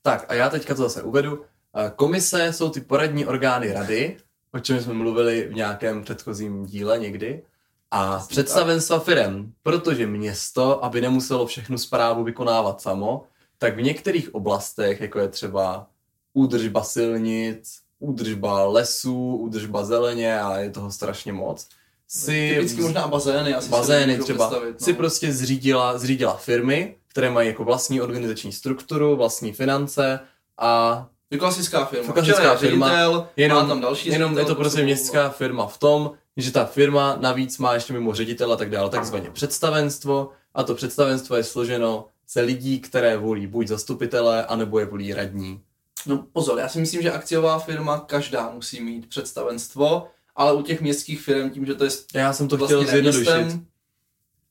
Tak 0.02 0.24
a 0.28 0.34
já 0.34 0.50
teďka 0.50 0.74
to 0.74 0.82
zase 0.82 1.02
uvedu. 1.02 1.44
Eh, 1.76 1.92
Komise 1.96 2.52
jsou 2.52 2.70
ty 2.70 2.80
poradní 2.80 3.26
orgány 3.26 3.72
rady, 3.72 4.16
o 4.52 4.58
čem 4.58 4.80
jsme 4.80 4.94
mluvili 4.94 5.48
v 5.48 5.54
nějakém 5.54 6.02
předchozím 6.02 6.66
díle 6.66 6.98
někdy. 6.98 7.42
A 7.90 8.18
představenstva 8.28 8.98
firem, 8.98 9.52
protože 9.62 10.06
město, 10.06 10.84
aby 10.84 11.00
nemuselo 11.00 11.46
všechnu 11.46 11.78
zprávu 11.78 12.24
vykonávat 12.24 12.80
samo, 12.80 13.24
tak 13.58 13.76
v 13.76 13.82
některých 13.82 14.34
oblastech, 14.34 15.00
jako 15.00 15.18
je 15.18 15.28
třeba 15.28 15.86
údržba 16.32 16.82
silnic, 16.82 17.80
údržba 17.98 18.64
lesů, 18.64 19.36
údržba 19.36 19.84
zeleně 19.84 20.40
a 20.40 20.58
je 20.58 20.70
toho 20.70 20.90
strašně 20.92 21.32
moc, 21.32 21.68
si 22.08 22.54
Typicky 22.54 22.80
možná 22.80 23.08
bazény, 23.08 23.54
asi 23.54 23.64
si 23.64 23.70
bazény 23.70 24.18
třeba, 24.18 24.50
no. 24.50 24.60
si 24.78 24.92
prostě 24.92 25.32
zřídila, 25.32 25.98
zřídila 25.98 26.36
firmy, 26.36 26.96
které 27.08 27.30
mají 27.30 27.48
jako 27.48 27.64
vlastní 27.64 28.00
organizační 28.00 28.52
strukturu, 28.52 29.16
vlastní 29.16 29.52
finance 29.52 30.20
a 30.58 31.06
Je 31.30 31.38
klasická 31.38 31.84
firma. 31.84 32.12
Klasická 32.12 32.38
Včera 32.38 32.52
je 32.52 32.58
firma, 32.58 32.88
ředitel, 32.88 33.28
jenom, 33.36 33.58
má 33.58 33.68
tam 33.68 33.80
další 33.80 34.08
jenom 34.08 34.30
je 34.30 34.36
ředitel, 34.36 34.54
to 34.54 34.60
prostě 34.60 34.82
městská 34.82 35.30
firma 35.30 35.66
v 35.66 35.78
tom, 35.78 36.10
že 36.36 36.52
ta 36.52 36.64
firma 36.64 37.16
navíc 37.20 37.58
má 37.58 37.74
ještě 37.74 37.92
mimo 37.92 38.14
ředitel 38.14 38.52
a 38.52 38.56
tak 38.56 38.70
dále, 38.70 38.90
takzvaně 38.90 39.30
představenstvo 39.30 40.30
a 40.54 40.62
to 40.62 40.74
představenstvo 40.74 41.36
je 41.36 41.44
složeno 41.44 42.06
ze 42.28 42.40
lidí, 42.40 42.80
které 42.80 43.16
volí 43.16 43.46
buď 43.46 43.66
zastupitelé, 43.66 44.46
anebo 44.46 44.78
je 44.78 44.86
volí 44.86 45.14
radní. 45.14 45.60
No 46.06 46.24
pozor, 46.32 46.58
já 46.58 46.68
si 46.68 46.78
myslím, 46.78 47.02
že 47.02 47.12
akciová 47.12 47.58
firma 47.58 47.98
každá 47.98 48.50
musí 48.50 48.80
mít 48.80 49.08
představenstvo, 49.08 50.06
ale 50.36 50.52
u 50.52 50.62
těch 50.62 50.80
městských 50.80 51.20
firm 51.20 51.50
tím, 51.50 51.66
že 51.66 51.74
to 51.74 51.84
je 51.84 51.90
Já 52.14 52.32
jsem 52.32 52.48
to 52.48 52.56
vlastně 52.56 52.76
chtěl 52.76 52.90
zjednodušit. 52.90 53.60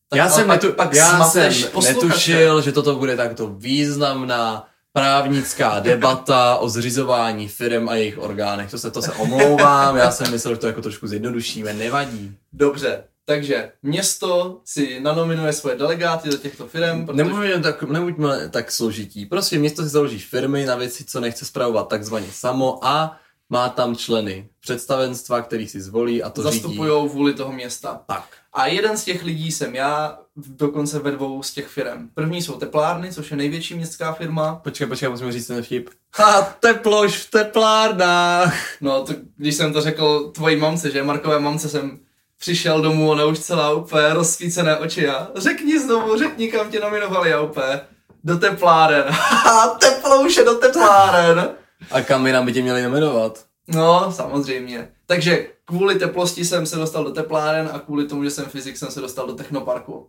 tak 0.09 0.17
já 0.17 0.29
jsem, 0.29 0.47
pak, 0.47 0.63
netu, 0.63 0.75
pak 0.75 0.93
já 0.93 1.23
jsem 1.23 1.53
netušil, 1.83 2.61
že 2.61 2.71
toto 2.71 2.95
bude 2.95 3.15
takto 3.15 3.47
významná 3.47 4.67
právnická 4.93 5.79
debata 5.79 6.55
o 6.55 6.69
zřizování 6.69 7.47
firm 7.47 7.89
a 7.89 7.95
jejich 7.95 8.17
orgánech. 8.17 8.71
To 8.71 8.77
se, 8.77 8.91
to 8.91 9.01
se 9.01 9.11
omlouvám, 9.11 9.97
já 9.97 10.11
jsem 10.11 10.31
myslel, 10.31 10.53
že 10.53 10.59
to 10.59 10.67
jako 10.67 10.81
trošku 10.81 11.07
zjednodušíme, 11.07 11.73
nevadí. 11.73 12.35
Dobře, 12.53 13.03
takže 13.25 13.71
město 13.83 14.59
si 14.65 14.99
nanominuje 14.99 15.53
svoje 15.53 15.75
delegáty 15.77 16.29
do 16.29 16.37
těchto 16.37 16.67
firm, 16.67 17.05
protože 17.05 17.59
tak, 17.63 17.83
nebuďme 17.83 18.49
tak 18.49 18.71
složití. 18.71 19.25
Prostě 19.25 19.59
město 19.59 19.83
si 19.83 19.89
založí 19.89 20.19
firmy 20.19 20.65
na 20.65 20.75
věci, 20.75 21.05
co 21.05 21.19
nechce 21.19 21.45
spravovat 21.45 21.87
takzvaně 21.87 22.27
samo 22.31 22.79
a 22.81 23.17
má 23.49 23.69
tam 23.69 23.95
členy 23.95 24.49
představenstva, 24.59 25.41
který 25.41 25.67
si 25.67 25.81
zvolí 25.81 26.23
a 26.23 26.29
to 26.29 26.41
zastupují 26.41 27.09
vůli 27.09 27.33
toho 27.33 27.51
města. 27.51 28.01
Tak. 28.07 28.25
A 28.53 28.67
jeden 28.67 28.97
z 28.97 29.03
těch 29.03 29.23
lidí 29.23 29.51
jsem 29.51 29.75
já, 29.75 30.19
dokonce 30.35 30.99
ve 30.99 31.11
dvou 31.11 31.43
z 31.43 31.53
těch 31.53 31.67
firm. 31.67 32.09
První 32.13 32.41
jsou 32.41 32.53
teplárny, 32.53 33.13
což 33.13 33.31
je 33.31 33.37
největší 33.37 33.75
městská 33.75 34.13
firma. 34.13 34.55
Počkej, 34.63 34.87
počkej, 34.87 35.09
musíme 35.09 35.31
říct 35.31 35.47
ten 35.47 35.63
vtip. 35.63 35.89
Ha, 36.15 36.41
teplož 36.41 37.17
v 37.17 37.31
teplárnách. 37.31 38.81
No, 38.81 39.03
to, 39.03 39.13
když 39.37 39.55
jsem 39.55 39.73
to 39.73 39.81
řekl 39.81 40.31
tvojí 40.35 40.55
mamce, 40.55 40.91
že 40.91 41.03
Markové 41.03 41.39
mamce 41.39 41.69
jsem 41.69 41.99
přišel 42.39 42.81
domů, 42.81 43.09
ona 43.09 43.25
už 43.25 43.39
celá 43.39 43.73
úplně 43.73 44.13
rozsvícené 44.13 44.77
oči 44.77 45.07
a 45.07 45.27
řekni 45.35 45.79
znovu, 45.79 46.17
řekni, 46.17 46.51
kam 46.51 46.71
tě 46.71 46.79
nominovali 46.79 47.33
a 47.33 47.41
úplně 47.41 47.81
do 48.23 48.37
tepláren. 48.37 49.03
Haha, 49.09 49.67
teplouše 49.67 50.43
do 50.43 50.55
tepláren. 50.55 51.49
A 51.91 52.01
kam 52.01 52.27
jinam 52.27 52.45
by 52.45 52.53
tě 52.53 52.61
měli 52.61 52.83
nominovat? 52.83 53.45
No, 53.67 54.11
samozřejmě. 54.11 54.87
Takže 55.05 55.47
kvůli 55.65 55.95
teplosti 55.95 56.45
jsem 56.45 56.65
se 56.65 56.75
dostal 56.75 57.03
do 57.03 57.11
tepláren 57.11 57.69
a 57.73 57.79
kvůli 57.79 58.07
tomu, 58.07 58.23
že 58.23 58.29
jsem 58.31 58.45
fyzik, 58.45 58.77
jsem 58.77 58.91
se 58.91 59.01
dostal 59.01 59.27
do 59.27 59.33
technoparku. 59.33 60.07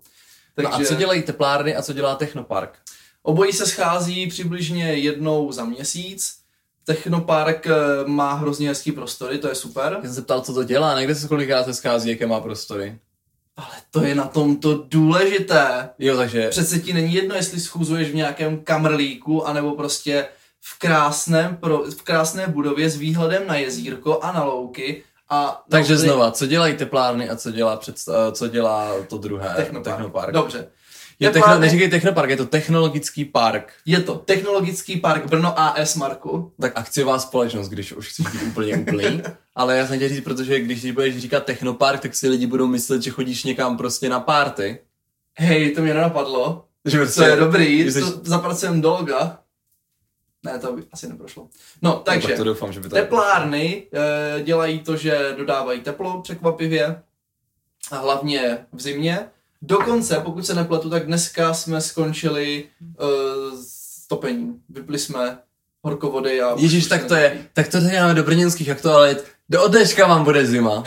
Takže 0.55 0.71
No 0.71 0.77
a 0.77 0.85
co 0.85 0.95
dělají 0.95 1.23
teplárny 1.23 1.77
a 1.77 1.83
co 1.83 1.93
dělá 1.93 2.15
Technopark? 2.15 2.79
obojí 3.23 3.53
se 3.53 3.67
schází 3.67 4.27
přibližně 4.27 4.85
jednou 4.95 5.53
za 5.53 5.65
měsíc. 5.65 6.35
Technopark 6.85 7.67
eh, 7.67 7.73
má 8.07 8.35
hrozně 8.35 8.69
hezký 8.69 8.93
prostory, 8.93 9.39
to 9.39 9.49
je 9.49 9.55
super. 9.55 9.93
Já 9.93 10.03
jsem 10.03 10.15
se 10.15 10.23
ptal, 10.23 10.41
co 10.41 10.55
to 10.55 10.65
dělá, 10.65 10.99
někde 10.99 11.15
se 11.15 11.29
kolikrát 11.29 11.65
se 11.65 11.75
schází, 11.75 12.11
jaké 12.11 12.27
má 12.27 12.41
prostory. 12.41 12.99
Ale 13.57 13.69
to 13.91 14.03
je 14.05 14.15
na 14.15 14.25
tom 14.25 14.57
to 14.57 14.85
důležité. 14.89 15.89
Jo, 15.99 16.17
takže 16.17 16.49
Přece 16.49 16.79
ti 16.79 16.93
není 16.93 17.15
jedno, 17.15 17.35
jestli 17.35 17.61
schůzuješ 17.61 18.11
v 18.11 18.15
nějakém 18.15 18.59
kamrlíku, 18.59 19.47
anebo 19.47 19.75
prostě 19.75 20.29
v, 20.75 20.79
krásném, 20.79 21.57
pro, 21.57 21.79
v 21.79 22.03
krásné 22.03 22.47
budově 22.47 22.91
s 22.91 22.97
výhledem 22.97 23.43
na 23.47 23.57
jezírko 23.57 24.19
a 24.23 24.33
na 24.33 24.45
louky. 24.45 25.03
A 25.31 25.65
Takže 25.71 25.93
no, 25.93 25.99
znova, 25.99 26.31
co 26.31 26.47
dělají 26.47 26.75
teplárny 26.77 27.29
a 27.29 27.37
co 27.37 27.51
dělá, 27.51 27.77
předsta- 27.77 28.33
co 28.33 28.49
dělá 28.49 28.93
to 29.09 29.19
druhé? 29.19 29.53
Technopark. 29.57 29.97
Technopark. 29.97 30.33
Dobře. 30.33 30.69
Je 31.21 31.31
techno, 31.31 31.59
neříkej 31.59 31.91
Technopark, 31.91 32.31
je 32.31 32.37
to 32.37 32.47
technologický 32.47 33.25
park. 33.25 33.73
Je 33.87 34.01
to 34.01 34.15
Technologický 34.15 34.97
park 34.97 35.27
Brno 35.27 35.61
AS 35.61 35.97
Marku. 35.97 36.53
Tak 36.61 36.73
akciová 36.75 37.19
společnost, 37.19 37.69
když 37.69 37.93
už 37.93 38.09
chceš 38.09 38.27
být 38.33 38.43
úplně 38.43 38.77
úplný. 38.77 39.23
Ale 39.55 39.77
já 39.77 39.87
jsem 39.87 39.97
chtěl 39.97 40.09
říct, 40.09 40.25
protože 40.25 40.61
když 40.61 40.91
budeš 40.93 41.19
říkat 41.19 41.45
Technopark, 41.45 42.01
tak 42.01 42.15
si 42.15 42.29
lidi 42.29 42.47
budou 42.47 42.67
myslet, 42.67 43.03
že 43.03 43.11
chodíš 43.11 43.45
někam 43.45 43.77
prostě 43.77 44.09
na 44.09 44.21
party. 44.21 44.79
Hej, 45.39 45.71
to 45.75 45.83
mě 45.83 45.95
nenapadlo. 45.95 46.65
Že 46.85 46.99
To 46.99 47.05
prostě, 47.05 47.23
je 47.25 47.37
dobrý, 47.37 47.81
jsi- 47.81 48.01
to 48.01 48.21
zapracujeme 48.25 48.81
do 48.81 48.91
loga. 48.91 49.39
Ne, 50.47 50.59
to 50.59 50.73
by 50.73 50.83
asi 50.93 51.09
neprošlo. 51.09 51.49
No, 51.83 52.03
takže, 52.05 52.29
Tak 52.29 52.37
to 52.37 52.45
doufám, 52.45 52.73
že 52.73 52.81
by 52.81 52.89
to 52.89 52.95
teplárny 52.95 53.87
e, 53.93 54.43
dělají 54.43 54.79
to, 54.81 54.97
že 54.97 55.35
dodávají 55.37 55.81
teplo 55.81 56.23
překvapivě, 56.23 57.03
a 57.91 57.97
hlavně 57.99 58.59
v 58.73 58.81
zimě. 58.81 59.29
Dokonce, 59.63 60.21
pokud 60.25 60.47
se 60.47 60.55
nepletu, 60.55 60.91
tak 60.91 61.07
dneska 61.07 61.55
jsme 61.55 61.81
skončili 61.81 62.65
e, 62.65 63.05
s 63.63 64.07
topením. 64.09 64.61
Vypli 64.69 64.99
jsme 64.99 65.39
horkovody 65.83 66.43
a... 66.43 66.55
Ježíš, 66.59 66.87
tak 66.87 67.05
to 67.05 67.15
je, 67.15 67.47
tak 67.53 67.69
to 67.69 67.81
děláme 67.81 68.15
do 68.15 68.25
brněnských 68.25 68.71
aktualit. 68.71 69.25
Do 69.49 69.63
od 69.63 69.71
dneška 69.71 70.07
vám 70.07 70.25
bude 70.25 70.47
zima. 70.47 70.85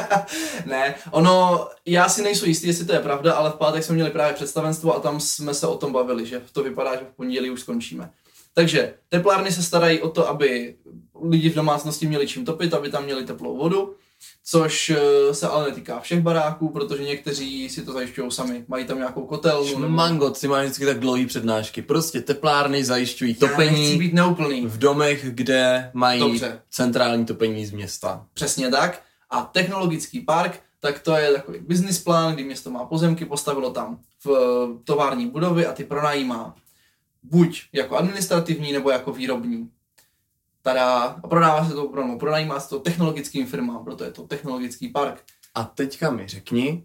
ne, 0.66 0.94
ono, 1.10 1.66
já 1.86 2.08
si 2.08 2.22
nejsou 2.22 2.46
jistý, 2.46 2.66
jestli 2.66 2.84
to 2.84 2.92
je 2.92 3.00
pravda, 3.00 3.34
ale 3.34 3.50
v 3.50 3.54
pátek 3.54 3.84
jsme 3.84 3.94
měli 3.94 4.10
právě 4.10 4.34
představenstvo 4.34 4.96
a 4.96 5.00
tam 5.00 5.20
jsme 5.20 5.54
se 5.54 5.66
o 5.66 5.76
tom 5.76 5.92
bavili, 5.92 6.26
že 6.26 6.42
to 6.52 6.62
vypadá, 6.62 6.96
že 6.96 7.04
v 7.12 7.16
pondělí 7.16 7.50
už 7.50 7.60
skončíme. 7.60 8.10
Takže 8.58 8.94
teplárny 9.08 9.52
se 9.52 9.62
starají 9.62 10.00
o 10.00 10.08
to, 10.08 10.28
aby 10.28 10.74
lidi 11.28 11.50
v 11.50 11.54
domácnosti 11.54 12.06
měli 12.06 12.26
čím 12.26 12.44
topit, 12.44 12.74
aby 12.74 12.90
tam 12.90 13.04
měli 13.04 13.24
teplou 13.24 13.56
vodu, 13.56 13.94
což 14.44 14.90
eh, 14.90 15.34
se 15.34 15.48
ale 15.48 15.64
netýká 15.68 16.00
všech 16.00 16.20
baráků, 16.20 16.68
protože 16.68 17.02
někteří 17.04 17.68
si 17.68 17.82
to 17.84 17.92
zajišťují 17.92 18.30
sami. 18.30 18.64
Mají 18.68 18.84
tam 18.84 18.98
nějakou 18.98 19.26
kotelnu. 19.26 19.78
nebo- 19.78 19.88
Mango, 19.94 20.30
ty 20.30 20.48
máš 20.48 20.64
vždycky 20.64 20.86
tak 20.86 21.00
dlouhý 21.00 21.26
přednášky. 21.26 21.82
Prostě 21.82 22.20
teplárny 22.20 22.84
zajišťují 22.84 23.36
Já 23.40 23.48
topení 23.48 23.98
být 23.98 24.12
neúplný. 24.14 24.66
v 24.66 24.78
domech, 24.78 25.24
kde 25.34 25.90
mají 25.94 26.20
Dobře. 26.20 26.60
centrální 26.70 27.24
topení 27.26 27.66
z 27.66 27.72
města. 27.72 28.26
Přesně 28.34 28.70
tak. 28.70 29.02
A 29.30 29.42
technologický 29.42 30.20
park, 30.20 30.60
tak 30.80 30.98
to 30.98 31.16
je 31.16 31.32
takový 31.32 31.58
business 31.60 31.98
plán, 31.98 32.34
kdy 32.34 32.44
město 32.44 32.70
má 32.70 32.84
pozemky, 32.84 33.24
postavilo 33.24 33.70
tam 33.70 33.98
v 34.24 34.28
eh, 34.30 34.78
tovární 34.84 35.26
budovy 35.30 35.66
a 35.66 35.72
ty 35.72 35.84
pronajímá 35.84 36.54
buď 37.30 37.62
jako 37.72 37.96
administrativní 37.96 38.72
nebo 38.72 38.90
jako 38.90 39.12
výrobní. 39.12 39.70
Tada, 40.62 40.98
a 41.22 41.28
prodává 41.28 41.68
se 41.68 41.74
to, 41.74 41.92
no, 41.96 42.18
pronajímá 42.18 42.60
se 42.60 42.68
to 42.68 42.78
technologickým 42.78 43.46
firmám, 43.46 43.84
proto 43.84 44.04
je 44.04 44.10
to 44.10 44.22
technologický 44.22 44.88
park. 44.88 45.22
A 45.54 45.64
teďka 45.64 46.10
mi 46.10 46.28
řekni, 46.28 46.84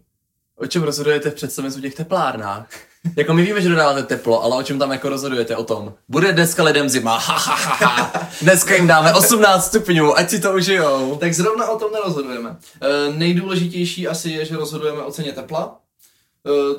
o 0.56 0.66
čem 0.66 0.82
rozhodujete 0.82 1.30
v 1.30 1.34
představenstvu 1.34 1.82
těch 1.82 1.94
teplárnách? 1.94 2.68
Jako 3.16 3.34
my 3.34 3.42
víme, 3.42 3.60
že 3.60 3.68
dodáváte 3.68 4.02
teplo, 4.02 4.42
ale 4.42 4.56
o 4.56 4.62
čem 4.62 4.78
tam 4.78 4.92
jako 4.92 5.08
rozhodujete 5.08 5.56
o 5.56 5.64
tom? 5.64 5.94
Bude 6.08 6.32
dneska 6.32 6.62
lidem 6.62 6.88
zima, 6.88 7.18
ha, 7.18 7.38
ha, 7.38 7.54
ha, 7.54 7.86
ha. 7.86 8.28
Dneska 8.42 8.74
jim 8.74 8.86
dáme 8.86 9.14
18 9.14 9.66
stupňů, 9.66 10.18
ať 10.18 10.30
si 10.30 10.40
to 10.40 10.54
užijou. 10.54 11.16
Tak 11.16 11.34
zrovna 11.34 11.68
o 11.68 11.78
tom 11.78 11.92
nerozhodujeme. 11.92 12.56
E, 12.80 13.12
nejdůležitější 13.12 14.08
asi 14.08 14.30
je, 14.30 14.44
že 14.44 14.56
rozhodujeme 14.56 15.02
o 15.02 15.12
ceně 15.12 15.32
tepla, 15.32 15.78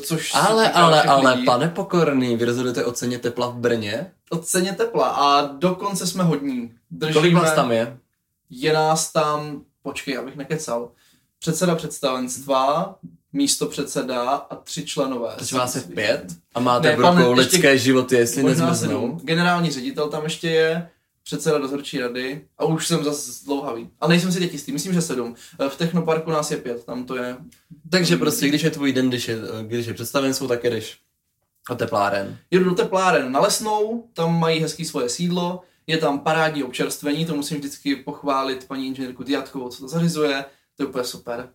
což 0.06 0.32
se 0.32 0.38
Ale, 0.38 0.72
ale, 0.72 1.02
ale, 1.04 1.34
lidí. 1.34 1.46
pane 1.46 1.68
Pokorný, 1.70 2.36
vy 2.38 2.46
rozhodujete 2.46 2.86
o 2.86 2.92
ceně 2.92 3.20
tepla 3.20 3.48
v 3.48 3.56
Brně? 3.56 4.12
O 4.30 4.38
ceně 4.38 4.74
tepla 4.74 5.08
a 5.08 5.42
dokonce 5.46 6.08
jsme 6.08 6.24
hodní. 6.24 6.74
Držíme, 6.92 7.14
Kolik 7.14 7.34
vás 7.34 7.54
tam 7.54 7.72
je? 7.72 7.98
je 8.50 8.74
nás 8.74 9.12
tam, 9.12 9.62
počkej, 9.84 10.18
abych 10.18 10.36
nekecal, 10.36 10.90
předseda 11.40 11.76
představenstva, 11.76 12.96
místo 13.34 13.66
předseda 13.66 14.22
a 14.32 14.56
tři 14.56 14.86
členové. 14.86 15.34
Takže 15.38 15.58
vás 15.58 15.76
je 15.76 15.82
pět 15.82 16.24
a 16.56 16.60
máte 16.60 16.88
Ne, 16.88 16.96
v 16.96 17.02
pane, 17.02 17.22
rukou 17.26 17.40
ještě- 17.40 17.56
lidské 17.56 17.78
životy, 17.78 18.16
jestli 18.16 18.44
nezmrznou. 18.44 19.20
Generální 19.24 19.72
ředitel 19.72 20.10
tam 20.10 20.24
ještě 20.24 20.50
je, 20.50 20.90
předseda 21.24 21.58
dozorčí 21.58 22.00
rady 22.00 22.48
a 22.58 22.66
už 22.66 22.88
jsem 22.88 23.04
zase 23.04 23.46
dlouhavý. 23.46 23.90
A 24.02 24.08
nejsem 24.08 24.32
si 24.32 24.40
teď 24.40 24.54
jistý, 24.54 24.72
myslím, 24.72 24.94
že 24.94 25.02
sedm. 25.02 25.36
E, 25.60 25.70
V 25.70 25.78
Technoparku 25.78 26.32
nás 26.32 26.52
je 26.52 26.58
pět, 26.58 26.86
tam 26.86 27.04
to 27.04 27.16
je. 27.16 27.38
Takže 27.90 28.18
prostě, 28.18 28.48
když 28.48 28.64
je 28.64 28.72
tvůj 28.72 28.94
den, 28.94 29.10
když 29.10 29.28
je, 29.28 29.38
když 29.62 29.86
je 29.86 29.94
představenstvo, 29.94 30.48
tak 30.48 30.64
jedeš 30.64 31.00
o 31.70 31.76
tepláren. 31.76 32.38
Jedu 32.52 32.66
do 32.66 32.76
tepláren 32.76 33.32
na 33.32 33.40
Lesnou, 33.40 34.10
tam 34.14 34.40
mají 34.40 34.60
hezký 34.60 34.86
svoje 34.86 35.10
sídlo, 35.10 35.62
je 35.88 35.98
tam 35.98 36.20
parádní 36.20 36.64
občerstvení, 36.64 37.26
to 37.26 37.36
musím 37.36 37.58
vždycky 37.58 37.96
pochválit 37.96 38.68
paní 38.68 38.88
inženýrku 38.88 39.24
Diatkovou, 39.24 39.70
co 39.70 39.80
to 39.80 39.88
zařizuje, 39.88 40.46
to 40.78 40.84
je 40.84 40.88
úplně 40.88 41.04
super. 41.04 41.50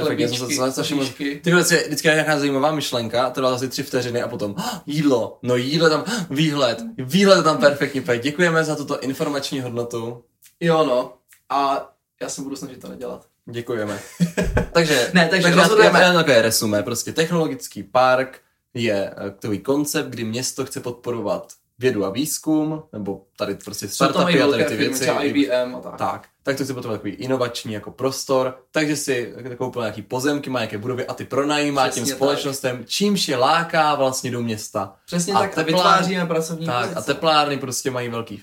Perfektně, 0.00 0.28
jsem 0.28 0.48
se 0.50 0.70
strašně 0.72 0.94
moc... 0.96 1.04
oříšky. 1.04 1.40
Ty 1.44 1.52
vždycky, 1.54 2.08
je 2.08 2.14
nějaká 2.14 2.38
zajímavá 2.38 2.72
myšlenka, 2.72 3.30
trvá 3.30 3.54
asi 3.54 3.68
tři 3.68 3.82
vteřiny 3.82 4.22
a 4.22 4.28
potom 4.28 4.54
"Ah, 4.58 4.80
jídlo, 4.86 5.38
no 5.42 5.56
jídlo 5.56 5.90
tam, 5.90 6.04
výhled, 6.30 6.82
výhled 6.98 7.36
je 7.36 7.42
tam 7.42 7.58
perfektně, 7.58 8.02
Pej, 8.02 8.18
děkujeme 8.18 8.64
za 8.64 8.76
tuto 8.76 9.00
informační 9.00 9.60
hodnotu, 9.60 10.24
Jo 10.60 10.84
no, 10.84 11.12
a 11.50 11.90
já 12.22 12.28
se 12.28 12.42
budu 12.42 12.56
snažit 12.56 12.80
to 12.80 12.88
nedělat. 12.88 13.26
děkujeme. 13.50 13.98
takže, 14.72 15.10
Ne, 15.14 15.28
takže 15.30 15.48
já- 15.48 15.54
rozhodujeme. 15.54 16.00
Já, 16.00 16.06
já, 16.06 16.12
takové 16.14 16.42
resumé, 16.42 16.82
prostě 16.82 17.12
technologický 17.12 17.82
park 17.82 18.40
je 18.74 19.10
eh, 19.26 19.30
takový 19.30 19.58
koncept, 19.58 20.06
kdy 20.08 20.24
město 20.24 20.64
chce 20.66 20.80
podporovat 20.80 21.52
vědu 21.82 22.04
a 22.04 22.10
výzkum, 22.10 22.82
nebo 22.92 23.22
tady 23.36 23.54
prostě 23.54 23.88
startupy 23.88 24.42
a 24.42 24.46
tady 24.50 24.64
ty 24.64 24.76
věci. 24.76 25.00
třeba 25.00 25.22
IBM 25.22 25.76
a 25.76 25.80
tak. 25.80 25.96
Tak, 25.98 26.28
tak 26.42 26.56
to 26.56 26.64
chci 26.64 26.74
potom 26.74 26.92
takový 26.92 27.12
inovační 27.12 27.72
jako 27.72 27.90
prostor, 27.90 28.56
takže 28.70 28.96
si 28.96 29.34
koupil 29.58 29.82
nějaký 29.82 30.02
pozemky, 30.02 30.50
má 30.50 30.58
nějaké 30.58 30.78
budovy 30.78 31.06
a 31.06 31.14
ty 31.14 31.24
pronajímá 31.24 31.82
Přesně 31.82 32.00
těm 32.02 32.08
tak. 32.08 32.16
společnostem, 32.16 32.84
čímž 32.86 33.28
je 33.28 33.36
láká 33.36 33.94
vlastně 33.94 34.30
do 34.30 34.42
města. 34.42 34.94
Přesně 35.06 35.34
A 35.34 35.38
tak, 35.38 35.58
a 35.58 35.60
teplár- 35.62 35.66
vytváříme 35.66 36.26
pracovní 36.26 36.66
Tak 36.66 36.80
pozice. 36.82 36.98
a 36.98 37.02
teplárny 37.02 37.58
prostě 37.58 37.90
mají 37.90 38.08
velký, 38.08 38.42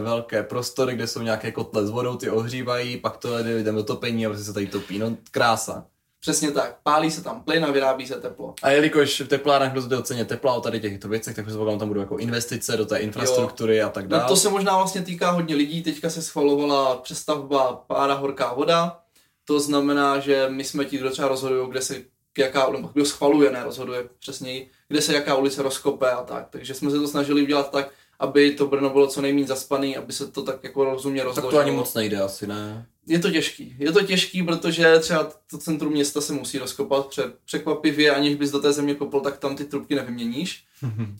velké 0.00 0.42
prostory, 0.42 0.94
kde 0.94 1.06
jsou 1.06 1.22
nějaké 1.22 1.52
kotle 1.52 1.86
s 1.86 1.90
vodou, 1.90 2.16
ty 2.16 2.30
ohřívají, 2.30 2.96
pak 2.96 3.16
to 3.16 3.38
jde 3.42 3.54
lidem 3.56 3.74
do 3.74 3.84
topení 3.84 4.26
a 4.26 4.28
prostě 4.28 4.44
se 4.44 4.52
tady 4.52 4.66
topí, 4.66 4.98
no 4.98 5.16
krása. 5.30 5.84
Přesně 6.20 6.50
tak, 6.50 6.76
pálí 6.82 7.10
se 7.10 7.22
tam 7.22 7.42
plyn 7.42 7.64
a 7.64 7.70
vyrábí 7.70 8.06
se 8.06 8.14
teplo. 8.14 8.54
A 8.62 8.70
jelikož 8.70 9.20
v 9.20 9.28
teplárnách 9.28 9.74
rozhoduje 9.74 10.00
o 10.00 10.02
ceně 10.02 10.24
tepla 10.24 10.54
o 10.54 10.60
tady 10.60 10.80
těchto 10.80 11.08
věcech, 11.08 11.36
tak 11.36 11.44
předpokládám, 11.44 11.78
tam 11.78 11.88
budou 11.88 12.00
jako 12.00 12.18
investice 12.18 12.76
do 12.76 12.86
té 12.86 12.98
infrastruktury 12.98 13.82
a 13.82 13.88
tak 13.88 14.08
dále. 14.08 14.22
No 14.22 14.28
to 14.28 14.36
se 14.36 14.48
možná 14.48 14.76
vlastně 14.76 15.02
týká 15.02 15.30
hodně 15.30 15.54
lidí, 15.54 15.82
teďka 15.82 16.10
se 16.10 16.22
schvalovala 16.22 16.96
přestavba 16.96 17.72
pára 17.72 18.14
horká 18.14 18.54
voda, 18.54 19.00
to 19.44 19.60
znamená, 19.60 20.18
že 20.18 20.46
my 20.48 20.64
jsme 20.64 20.84
ti, 20.84 20.98
kdo 20.98 21.10
třeba 21.10 21.28
rozhodují, 21.28 21.70
kde 21.70 21.82
se 21.82 22.02
jaká, 22.38 22.70
nebo 22.70 22.90
kdo 22.92 23.04
schvaluje, 23.04 23.50
ne 23.50 23.64
rozhoduje 23.64 24.08
přesněji, 24.18 24.70
kde 24.88 25.02
se 25.02 25.14
jaká 25.14 25.34
ulice 25.34 25.62
rozkope 25.62 26.10
a 26.10 26.22
tak. 26.22 26.46
Takže 26.50 26.74
jsme 26.74 26.90
se 26.90 26.98
to 26.98 27.08
snažili 27.08 27.42
udělat 27.42 27.70
tak, 27.70 27.90
aby 28.18 28.50
to 28.50 28.66
Brno 28.66 28.90
bylo 28.90 29.06
co 29.06 29.20
nejméně 29.20 29.46
zaspaný, 29.46 29.96
aby 29.96 30.12
se 30.12 30.26
to 30.26 30.42
tak 30.42 30.64
jako 30.64 30.84
rozumně 30.84 31.20
tak 31.20 31.26
rozložilo. 31.26 31.50
to 31.50 31.58
ani 31.58 31.70
moc 31.70 31.94
nejde 31.94 32.20
asi, 32.20 32.46
ne? 32.46 32.86
Je 33.06 33.18
to 33.18 33.30
těžký. 33.30 33.76
Je 33.78 33.92
to 33.92 34.02
těžký, 34.02 34.42
protože 34.42 34.98
třeba 34.98 35.28
to 35.50 35.58
centrum 35.58 35.92
města 35.92 36.20
se 36.20 36.32
musí 36.32 36.58
rozkopat 36.58 37.06
pře- 37.06 37.32
překvapivě, 37.44 38.10
aniž 38.14 38.34
bys 38.34 38.50
do 38.50 38.60
té 38.60 38.72
země 38.72 38.94
kopl, 38.94 39.20
tak 39.20 39.38
tam 39.38 39.56
ty 39.56 39.64
trubky 39.64 39.94
nevyměníš. 39.94 40.64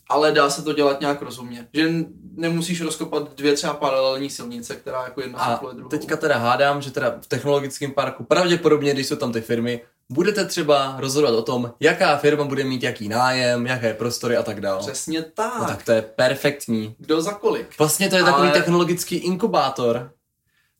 Ale 0.08 0.32
dá 0.32 0.50
se 0.50 0.62
to 0.62 0.72
dělat 0.72 1.00
nějak 1.00 1.22
rozumně. 1.22 1.68
Že 1.74 1.90
nemusíš 2.34 2.80
rozkopat 2.80 3.34
dvě 3.36 3.52
třeba 3.52 3.74
paralelní 3.74 4.30
silnice, 4.30 4.76
která 4.76 5.02
jako 5.04 5.20
jedna 5.20 5.38
A 5.38 5.52
supluje 5.54 5.74
druhou. 5.74 5.88
teďka 5.88 6.16
teda 6.16 6.36
hádám, 6.38 6.82
že 6.82 6.90
teda 6.90 7.18
v 7.22 7.26
technologickém 7.26 7.92
parku, 7.92 8.24
pravděpodobně, 8.24 8.94
když 8.94 9.06
jsou 9.06 9.16
tam 9.16 9.32
ty 9.32 9.40
firmy, 9.40 9.80
budete 10.10 10.44
třeba 10.46 10.94
rozhodovat 10.98 11.34
o 11.38 11.42
tom, 11.42 11.72
jaká 11.80 12.16
firma 12.16 12.44
bude 12.44 12.64
mít 12.64 12.82
jaký 12.82 13.08
nájem, 13.08 13.66
jaké 13.66 13.94
prostory 13.94 14.36
a 14.36 14.42
tak 14.42 14.60
dále. 14.60 14.78
Přesně 14.80 15.22
tak. 15.22 15.58
No 15.58 15.64
tak 15.66 15.84
to 15.84 15.92
je 15.92 16.02
perfektní. 16.02 16.94
Kdo 16.98 17.22
za 17.22 17.32
kolik? 17.32 17.78
Vlastně 17.78 18.08
to 18.08 18.16
je 18.16 18.24
takový 18.24 18.48
Ale- 18.48 18.58
technologický 18.58 19.16
inkubátor. 19.16 20.10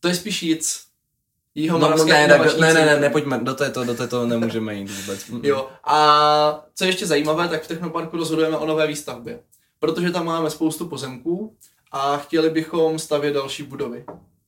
To 0.01 0.09
je 0.09 0.15
spíš 0.15 0.43
jíc. 0.43 0.90
Jího 1.55 1.79
No, 1.79 1.89
ne, 2.05 2.29
ne, 2.29 2.39
ne, 2.39 2.75
ne, 2.75 2.87
ne, 2.87 3.01
nepojďme, 3.01 3.39
do 3.39 3.55
této, 3.55 3.85
do 3.85 3.95
této 3.95 4.27
nemůžeme 4.27 4.75
jít 4.75 4.91
vůbec. 4.91 5.31
Jo, 5.43 5.69
a 5.85 6.65
co 6.75 6.85
je 6.85 6.89
ještě 6.89 7.07
zajímavé, 7.07 7.49
tak 7.49 7.63
v 7.63 7.69
Technoparku 7.69 8.17
rozhodujeme 8.17 8.57
o 8.57 8.67
nové 8.67 8.87
výstavbě. 8.87 9.41
Protože 9.79 10.11
tam 10.11 10.27
máme 10.27 10.51
spoustu 10.51 10.89
pozemků 10.89 11.57
a 11.93 12.17
chtěli 12.17 12.51
bychom 12.51 12.99
stavět 12.99 13.33
další 13.33 13.63
budovy. 13.63 14.05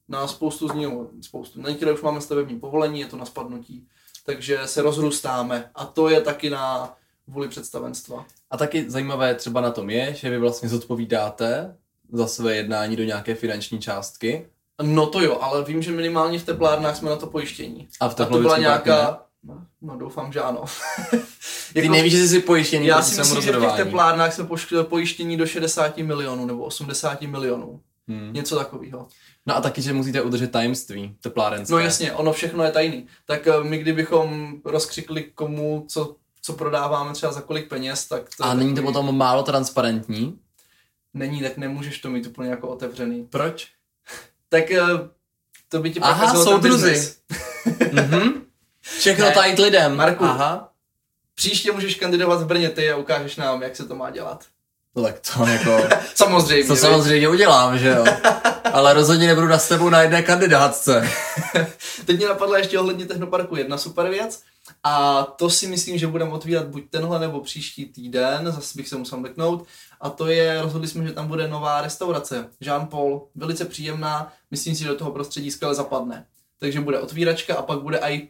Na 0.09 0.27
spoustu 0.27 0.69
z 0.69 0.73
nich, 0.75 0.89
spoustu, 1.21 1.63
na 1.63 1.69
některé 1.69 1.93
už 1.93 2.03
máme 2.03 2.21
stavební 2.21 2.61
povolení, 2.61 3.01
je 3.01 3.07
to 3.07 3.17
na 3.17 3.25
spadnutí, 3.25 3.87
takže 4.27 4.59
se 4.65 4.83
rozrůstáme 4.83 5.71
a 5.75 5.85
to 5.85 6.09
je 6.09 6.21
taky 6.21 6.51
na 6.51 6.95
vůli 7.27 7.49
představenstva. 7.49 8.27
A 8.51 8.57
taky 8.57 8.91
zajímavé 8.91 9.35
třeba 9.35 9.61
na 9.61 9.71
tom 9.71 9.91
je, 9.91 10.15
že 10.15 10.31
vy 10.31 10.39
vlastně 10.39 10.69
zodpovídáte 10.69 11.77
za 12.13 12.27
své 12.27 12.57
jednání 12.57 12.97
do 12.97 13.05
nějaké 13.05 13.35
finanční 13.35 13.81
částky. 13.81 14.47
No 14.83 15.07
to 15.07 15.21
jo, 15.21 15.39
ale 15.41 15.65
vím, 15.65 15.83
že 15.83 15.93
minimálně 15.93 16.39
v 16.39 16.45
teplárnách 16.45 16.97
jsme 16.97 17.11
na 17.11 17.17
to 17.17 17.27
pojištění. 17.27 17.89
A 18.01 18.09
v 18.09 18.21
A 18.21 18.25
to 18.25 18.39
byla 18.39 18.59
nějaká, 18.59 19.23
no, 19.43 19.67
no 19.83 19.97
doufám, 19.97 20.33
že 20.33 20.41
ano. 20.41 20.65
Ty 21.73 21.79
Jako- 21.79 21.93
nevíš, 21.93 22.13
že 22.13 22.29
jsi 22.29 22.41
pojištěný 22.41 22.87
Já 22.87 23.03
si 23.03 23.19
myslím, 23.21 23.43
že 23.43 23.53
v 23.53 23.61
těch 23.61 23.73
teplárnách 23.77 24.33
jsme 24.33 24.47
pojištění 24.83 25.37
do 25.37 25.47
60 25.47 25.99
milionů 25.99 26.47
nebo 26.47 26.65
80 26.65 27.23
milionů. 27.23 27.81
Hmm. 28.09 28.33
Něco 28.33 28.57
takového. 28.57 29.09
No 29.47 29.57
a 29.57 29.61
taky, 29.61 29.83
že 29.83 29.93
musíte 29.93 30.23
udržet 30.23 30.51
tajemství 30.51 31.17
teplárenské. 31.21 31.73
No 31.73 31.79
jasně, 31.79 32.13
ono 32.13 32.33
všechno 32.33 32.65
je 32.65 32.71
tajný. 32.71 33.07
Tak 33.27 33.47
eh, 33.47 33.65
my 33.65 33.79
kdybychom 33.79 34.55
rozkřikli 34.65 35.23
komu, 35.35 35.85
co, 35.89 36.17
co 36.43 36.53
prodáváme 36.53 37.13
třeba 37.13 37.33
za 37.33 37.41
kolik 37.41 37.69
peněz, 37.69 38.09
tak 38.09 38.23
to 38.37 38.45
A 38.45 38.55
není 38.55 38.75
to 38.75 38.83
potom 38.83 39.17
málo 39.17 39.43
transparentní? 39.43 40.39
Není, 41.15 41.43
tak 41.43 41.57
nemůžeš 41.57 41.99
to 42.01 42.11
mít 42.11 42.27
úplně 42.27 42.51
jako 42.51 42.69
otevřený. 42.69 43.27
Proč? 43.31 43.69
Tak 44.53 44.71
eh, 44.71 44.85
to 45.69 45.79
by 45.81 45.91
ti 45.91 46.01
Aha, 46.01 46.35
soudruzi. 46.45 47.15
mhm. 47.93 48.43
Všechno 48.81 49.25
Ne. 49.25 49.33
tajit 49.33 49.59
lidem. 49.59 49.97
Marku. 49.97 50.25
Aha. 50.25 50.69
Příště 51.35 51.73
můžeš 51.73 51.95
kandidovat 51.95 52.41
v 52.41 52.47
Brně 52.47 52.69
ty 52.69 52.91
a 52.91 52.97
ukážeš 52.97 53.37
nám, 53.37 53.63
jak 53.63 53.77
se 53.77 53.87
to 53.87 53.95
má 53.95 54.11
dělat. 54.11 54.45
No 54.97 55.03
tak 55.03 55.15
to 55.21 55.47
jako... 55.47 55.89
Samozřejmě. 56.15 56.65
To 56.65 56.77
samozřejmě 56.77 57.29
udělám, 57.29 57.79
že 57.79 57.89
jo. 57.89 58.05
Ale 58.73 58.95
rozhodně 58.95 59.27
nebudu 59.27 59.47
na 59.47 59.59
s 59.59 59.69
tebou 59.69 59.89
na 59.89 60.03
jedné 60.03 60.23
kandidátce. 60.23 61.09
Teď 62.05 62.17
mě 62.17 62.27
napadla 62.27 62.59
ještě 62.59 62.79
ohledně 62.79 63.07
Technoparku 63.07 63.57
jedna 63.57 63.79
super 63.79 64.09
věc. 64.11 64.43
A 64.85 65.23
to 65.23 65.51
si 65.51 65.67
myslím, 65.67 65.99
že 65.99 66.07
budeme 66.07 66.31
otvírat 66.31 66.67
buď 66.67 66.83
tenhle 66.91 67.19
nebo 67.19 67.41
příští 67.41 67.85
týden, 67.87 68.53
zase 68.53 68.73
bych 68.77 68.89
se 68.89 68.97
musel 68.97 69.19
mrknout. 69.19 69.67
A 70.03 70.11
to 70.11 70.27
je, 70.27 70.63
rozhodli 70.63 70.89
jsme, 70.89 71.07
že 71.07 71.13
tam 71.13 71.29
bude 71.29 71.49
nová 71.49 71.81
restaurace, 71.81 72.49
Jean 72.61 72.87
Paul, 72.87 73.29
velice 73.35 73.65
příjemná, 73.65 74.33
myslím 74.51 74.75
si, 74.75 74.83
že 74.83 74.89
do 74.89 74.97
toho 74.97 75.13
prostředí 75.13 75.51
skvěle 75.51 75.75
zapadne. 75.75 76.27
Takže 76.59 76.81
bude 76.81 77.01
otvíračka 77.01 77.55
a 77.55 77.63
pak 77.63 77.81
bude 77.81 77.99
i 77.99 78.29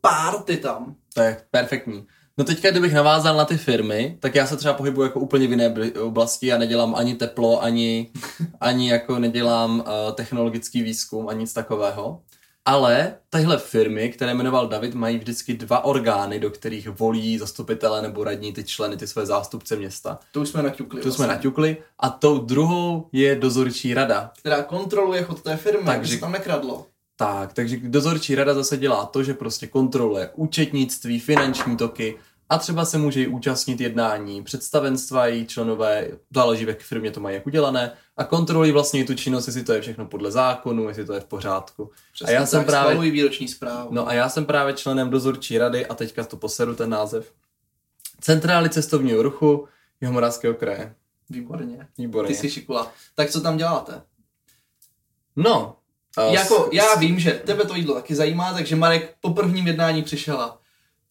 party 0.00 0.56
tam. 0.56 0.94
To 1.14 1.20
je 1.20 1.42
perfektní. 1.50 2.06
No 2.38 2.44
teďka, 2.44 2.70
kdybych 2.70 2.94
navázal 2.94 3.36
na 3.36 3.44
ty 3.44 3.58
firmy, 3.58 4.16
tak 4.20 4.34
já 4.34 4.46
se 4.46 4.56
třeba 4.56 4.74
pohybuji 4.74 5.02
jako 5.02 5.20
úplně 5.20 5.46
v 5.46 5.50
jiné 5.50 5.74
oblasti. 6.00 6.46
Já 6.46 6.58
nedělám 6.58 6.94
ani 6.94 7.14
teplo, 7.14 7.62
ani, 7.62 8.10
ani 8.60 8.90
jako 8.90 9.18
nedělám 9.18 9.80
uh, 9.80 9.84
technologický 10.14 10.82
výzkum, 10.82 11.28
ani 11.28 11.40
nic 11.40 11.52
takového. 11.52 12.20
Ale 12.64 13.14
tahle 13.30 13.58
firmy, 13.58 14.08
které 14.08 14.34
jmenoval 14.34 14.68
David, 14.68 14.94
mají 14.94 15.18
vždycky 15.18 15.54
dva 15.54 15.84
orgány, 15.84 16.40
do 16.40 16.50
kterých 16.50 16.88
volí 16.88 17.38
zastupitele 17.38 18.02
nebo 18.02 18.24
radní 18.24 18.52
ty 18.52 18.64
členy, 18.64 18.96
ty 18.96 19.06
své 19.06 19.26
zástupce 19.26 19.76
města. 19.76 20.18
To 20.32 20.40
už 20.40 20.48
jsme 20.48 20.62
naťukli. 20.62 21.00
To 21.00 21.08
vlastně. 21.08 21.24
jsme 21.24 21.34
naťukli. 21.34 21.76
A 21.98 22.10
tou 22.10 22.38
druhou 22.38 23.08
je 23.12 23.36
dozorčí 23.36 23.94
rada. 23.94 24.32
Která 24.38 24.62
kontroluje 24.62 25.22
chod 25.22 25.42
té 25.42 25.56
firmy, 25.56 25.84
takže 25.86 26.14
se 26.14 26.20
tam 26.20 26.32
nekradlo. 26.32 26.86
Tak, 27.16 27.52
takže 27.52 27.76
dozorčí 27.82 28.34
rada 28.34 28.54
zase 28.54 28.76
dělá 28.76 29.06
to, 29.06 29.22
že 29.22 29.34
prostě 29.34 29.66
kontroluje 29.66 30.30
účetnictví, 30.34 31.20
finanční 31.20 31.76
toky 31.76 32.18
a 32.52 32.58
třeba 32.58 32.84
se 32.84 32.98
může 32.98 33.22
i 33.22 33.26
účastnit 33.26 33.80
jednání 33.80 34.42
představenstva, 34.42 35.26
její 35.26 35.46
členové, 35.46 36.08
záleží, 36.34 36.64
v 36.64 36.68
jaké 36.68 36.84
firmě 36.84 37.10
to 37.10 37.20
mají 37.20 37.34
jak 37.34 37.46
udělané, 37.46 37.92
a 38.16 38.24
kontrolují 38.24 38.72
vlastně 38.72 39.04
tu 39.04 39.14
činnost, 39.14 39.46
jestli 39.46 39.64
to 39.64 39.72
je 39.72 39.80
všechno 39.80 40.06
podle 40.06 40.30
zákonu, 40.30 40.88
jestli 40.88 41.04
to 41.04 41.12
je 41.12 41.20
v 41.20 41.24
pořádku. 41.24 41.90
Přesně 42.12 42.36
a 42.36 42.40
já 42.40 42.46
jsem 42.46 42.64
právě 42.64 43.10
výroční 43.10 43.48
zprávu. 43.48 43.88
No 43.92 44.08
a 44.08 44.12
já 44.12 44.28
jsem 44.28 44.46
právě 44.46 44.74
členem 44.74 45.10
dozorčí 45.10 45.58
rady 45.58 45.86
a 45.86 45.94
teďka 45.94 46.24
to 46.24 46.36
poseru 46.36 46.74
ten 46.74 46.90
název. 46.90 47.32
Centrály 48.20 48.70
cestovního 48.70 49.22
ruchu 49.22 49.68
Jihomoravského 50.00 50.54
kraje. 50.54 50.94
Výborně. 51.30 51.86
Výborně. 51.98 52.28
Ty 52.28 52.34
jsi 52.34 52.50
šikula. 52.50 52.92
Tak 53.14 53.30
co 53.30 53.40
tam 53.40 53.56
děláte? 53.56 54.02
No, 55.36 55.76
Uh, 56.28 56.34
jako, 56.34 56.68
já 56.72 56.94
vím, 56.94 57.18
že 57.18 57.30
tebe 57.30 57.64
to 57.64 57.74
jídlo 57.74 57.94
taky 57.94 58.14
zajímá, 58.14 58.52
takže 58.52 58.76
Marek 58.76 59.16
po 59.20 59.30
prvním 59.30 59.66
jednání 59.66 60.02
přišel 60.02 60.40
a 60.40 60.58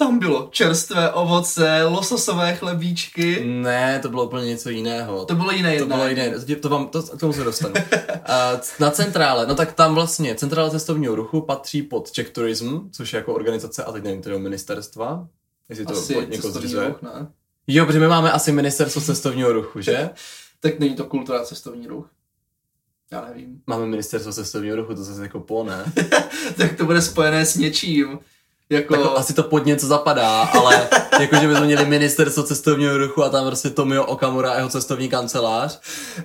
tam 0.06 0.20
bylo 0.20 0.48
čerstvé 0.52 1.12
ovoce, 1.12 1.84
lososové 1.84 2.56
chlebíčky. 2.56 3.46
Ne, 3.46 4.00
to 4.00 4.10
bylo 4.10 4.26
úplně 4.26 4.46
něco 4.46 4.70
jiného. 4.70 5.26
To 5.26 5.36
bylo 5.36 5.52
jiné 5.52 5.76
jednání. 5.76 5.90
To 5.90 5.96
bylo 5.96 6.08
jiné, 6.08 6.56
to, 6.56 6.70
vám, 6.70 6.88
to, 6.88 7.04
k 7.04 7.20
tomu 7.20 7.34
se 7.34 7.44
dostanu. 7.44 7.74
uh, 7.74 8.60
na 8.80 8.92
centrále, 8.92 9.48
no 9.48 9.56
tak 9.56 9.74
tam 9.74 9.96
vlastně 9.96 10.36
centrála 10.36 10.70
cestovního 10.70 11.16
ruchu 11.16 11.42
patří 11.42 11.82
pod 11.82 12.12
Czech 12.12 12.30
Tourism, 12.30 12.80
což 12.92 13.14
je 13.14 13.18
jako 13.18 13.34
organizace, 13.34 13.84
a 13.84 13.92
teď 13.92 14.04
nevím, 14.04 14.22
kterého 14.22 14.40
ministerstva, 14.40 15.28
jestli 15.70 15.86
to 15.86 15.94
asi 15.94 16.28
někoho 16.30 16.54
zřizuje. 16.54 16.88
Ruch, 16.88 17.02
ne? 17.02 17.28
Jo, 17.68 17.86
protože 17.86 18.00
my 18.00 18.08
máme 18.08 18.32
asi 18.32 18.52
ministerstvo 18.52 19.02
cestovního 19.02 19.54
ruchu, 19.54 19.82
že? 19.82 20.10
tak 20.60 20.80
není 20.80 20.96
to 20.96 21.06
kultura 21.06 21.44
cestovní 21.44 21.88
ruch. 21.88 22.10
Já 23.12 23.26
nevím. 23.26 23.62
Máme 23.68 23.86
ministerstvo 23.86 24.34
cestovního 24.34 24.76
ruchu, 24.76 24.96
to 24.96 25.04
zase 25.04 25.22
jako 25.24 25.40
po, 25.40 25.64
ne? 25.64 25.86
tak 26.58 26.78
to 26.78 26.86
bude 26.86 27.02
spojené 27.02 27.46
s 27.46 27.56
něčím. 27.56 28.20
Jako... 28.72 28.96
Tak 28.96 29.12
asi 29.16 29.34
to 29.34 29.44
pod 29.44 29.66
něco 29.66 29.88
zapadá, 29.88 30.42
ale 30.42 30.90
jako, 31.20 31.36
že 31.36 31.48
bychom 31.48 31.66
měli 31.66 31.86
ministerstvo 31.86 32.44
cestovního 32.44 32.98
ruchu 32.98 33.24
a 33.24 33.30
tam 33.30 33.48
prostě 33.48 33.70
Tomio 33.70 34.04
Okamura 34.04 34.52
a 34.52 34.56
jeho 34.56 34.70
cestovní 34.70 35.10
kancelář. 35.10 35.80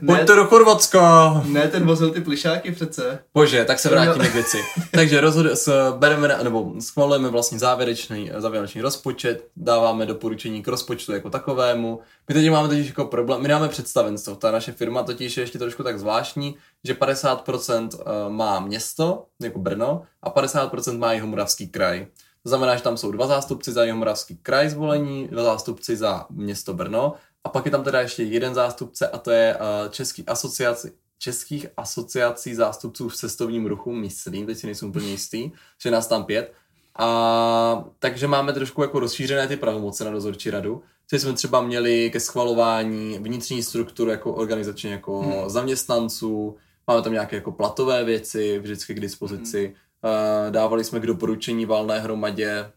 Pojďte 0.07 0.35
do 0.35 0.45
Chorvatska! 0.45 1.33
Ne, 1.45 1.69
ten 1.69 1.87
vozil 1.87 2.11
ty 2.11 2.21
plišáky 2.21 2.73
přece. 2.73 3.19
Bože, 3.35 3.65
tak 3.65 3.79
se 3.79 3.88
vrátíme 3.88 4.29
k 4.29 4.35
věci. 4.35 4.59
Takže 4.91 5.21
rozhod, 5.21 5.47
s, 5.47 5.93
bereme, 5.99 6.38
nebo 6.43 6.73
schvalujeme 6.81 7.29
vlastně 7.29 7.59
závěrečný, 7.59 8.31
závěrečný 8.37 8.81
rozpočet, 8.81 9.47
dáváme 9.57 10.07
doporučení 10.07 10.62
k 10.62 10.69
rozpočtu 10.69 11.12
jako 11.12 11.31
takovému. 11.31 12.00
My 12.29 12.35
teď 12.35 12.50
máme 12.50 12.69
totiž 12.69 12.87
jako 12.87 13.05
problém, 13.05 13.43
my 13.43 13.49
máme 13.49 13.69
představenstvo, 13.69 14.35
ta 14.35 14.50
naše 14.50 14.73
firma 14.73 15.03
totiž 15.03 15.37
je 15.37 15.43
ještě 15.43 15.59
trošku 15.59 15.83
tak 15.83 15.99
zvláštní, 15.99 16.57
že 16.87 16.95
50% 16.95 17.88
eh, 18.00 18.31
má 18.31 18.61
město, 18.61 19.26
jako 19.43 19.59
Brno, 19.59 20.02
a 20.23 20.31
50% 20.31 20.99
má 20.99 21.12
Jihomoravský 21.12 21.69
kraj. 21.69 22.07
To 22.43 22.49
znamená, 22.49 22.76
že 22.76 22.83
tam 22.83 22.97
jsou 22.97 23.11
dva 23.11 23.26
zástupci 23.26 23.73
za 23.73 23.85
Jihomoravský 23.85 24.37
kraj 24.37 24.69
zvolení, 24.69 25.28
dva 25.28 25.43
zástupci 25.43 25.97
za 25.97 26.26
město 26.31 26.75
Brno 26.75 27.14
a 27.45 27.49
pak 27.49 27.64
je 27.64 27.71
tam 27.71 27.85
teda 27.85 28.00
ještě 28.00 28.23
jeden 28.23 28.55
zástupce 28.55 29.09
a 29.09 29.19
to 29.19 29.31
je 29.31 29.57
uh, 29.57 29.90
Český 29.90 30.26
asociaci, 30.26 30.93
Českých 31.19 31.66
asociací 31.76 32.55
zástupců 32.55 33.09
v 33.09 33.16
cestovním 33.16 33.66
ruchu, 33.66 33.93
myslím, 33.93 34.47
teď 34.47 34.59
si 34.59 34.66
nejsem 34.66 34.88
úplně 34.88 35.09
jistý, 35.09 35.50
že 35.83 35.90
nás 35.90 36.07
tam 36.07 36.25
pět. 36.25 36.52
A, 36.99 37.85
takže 37.99 38.26
máme 38.26 38.52
trošku 38.52 38.83
jako 38.83 39.00
rozšířené 39.00 39.49
ty 39.49 39.57
pravomoce 39.57 40.05
na 40.05 40.11
dozorčí 40.11 40.50
radu. 40.50 40.83
Což 41.09 41.23
jsme 41.23 41.33
třeba 41.33 41.62
měli 41.62 42.11
ke 42.11 42.21
schvalování 42.21 43.19
vnitřní 43.19 43.63
strukturu 43.63 44.10
jako 44.10 44.32
organizačně 44.32 44.93
jako 44.93 45.23
hmm. 45.23 45.50
zaměstnanců, 45.50 46.56
máme 46.86 47.02
tam 47.02 47.12
nějaké 47.12 47.36
jako 47.36 47.52
platové 47.52 48.04
věci 48.04 48.58
vždycky 48.58 48.94
k 48.94 49.00
dispozici. 49.00 49.66
Hmm 49.66 49.76
Eh, 50.06 50.50
dávali 50.50 50.84
jsme 50.84 51.00
k 51.00 51.06
doporučení 51.06 51.66
valné 51.66 52.00
hromadě 52.00 52.70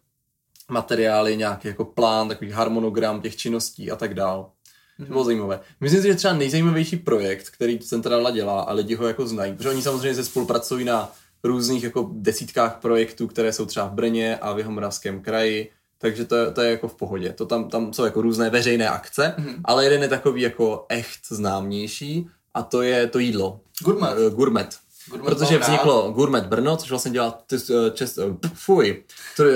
materiály, 0.70 1.38
nějaký 1.38 1.68
jako 1.68 1.86
plán, 1.86 2.28
takový 2.28 2.52
harmonogram 2.52 3.22
těch 3.22 3.36
činností 3.36 3.92
a 3.92 3.96
tak 3.96 4.14
dál. 4.14 4.52
To 4.98 5.06
bylo 5.06 5.24
zajímavé. 5.24 5.60
Myslím 5.80 6.02
si, 6.02 6.08
že 6.08 6.16
třeba 6.16 6.34
nejzajímavější 6.34 6.98
projekt, 6.98 7.50
který 7.50 7.80
Centrála 7.80 8.32
dělá 8.32 8.62
a 8.62 8.74
lidi 8.74 8.96
ho 8.96 9.08
jako 9.08 9.28
znají, 9.28 9.54
protože 9.54 9.70
oni 9.70 9.82
samozřejmě 9.82 10.16
se 10.16 10.24
spolupracují 10.24 10.86
na 10.86 11.12
různých 11.44 11.84
jako 11.84 12.10
desítkách 12.14 12.80
projektů, 12.82 13.28
které 13.28 13.54
jsou 13.54 13.66
třeba 13.66 13.88
v 13.88 13.94
Brně 13.94 14.38
a 14.38 14.54
v 14.54 14.58
Jihomoravském 14.58 15.22
kraji, 15.22 15.72
takže 15.98 16.26
to, 16.26 16.52
to 16.52 16.62
je 16.62 16.72
jako 16.72 16.88
v 16.88 16.96
pohodě. 16.96 17.34
To 17.34 17.46
tam, 17.46 17.70
tam 17.70 17.94
jsou 17.94 18.06
jako 18.06 18.22
různé 18.22 18.50
veřejné 18.50 18.90
akce, 18.90 19.36
mm-hmm. 19.38 19.62
ale 19.64 19.84
jeden 19.84 20.02
je 20.02 20.08
takový 20.08 20.42
jako 20.42 20.86
echt 20.90 21.20
známější 21.30 22.28
a 22.60 22.64
to 22.64 22.82
je 22.82 23.08
to 23.08 23.20
jídlo. 23.20 23.60
Gourmet. 23.84 24.18
Uh, 24.18 24.34
gourmet. 24.34 24.78
Gourmet 25.10 25.36
protože 25.36 25.58
vzniklo 25.58 26.12
Gourmet 26.12 26.46
Brno, 26.46 26.78
což 26.78 26.90
vlastně 26.90 27.12
dělá 27.12 27.44
tis, 27.48 27.70
eh, 27.70 27.92
čest, 27.92 28.18
eh, 28.18 28.50
fuj, 28.54 29.04
tur, 29.38 29.48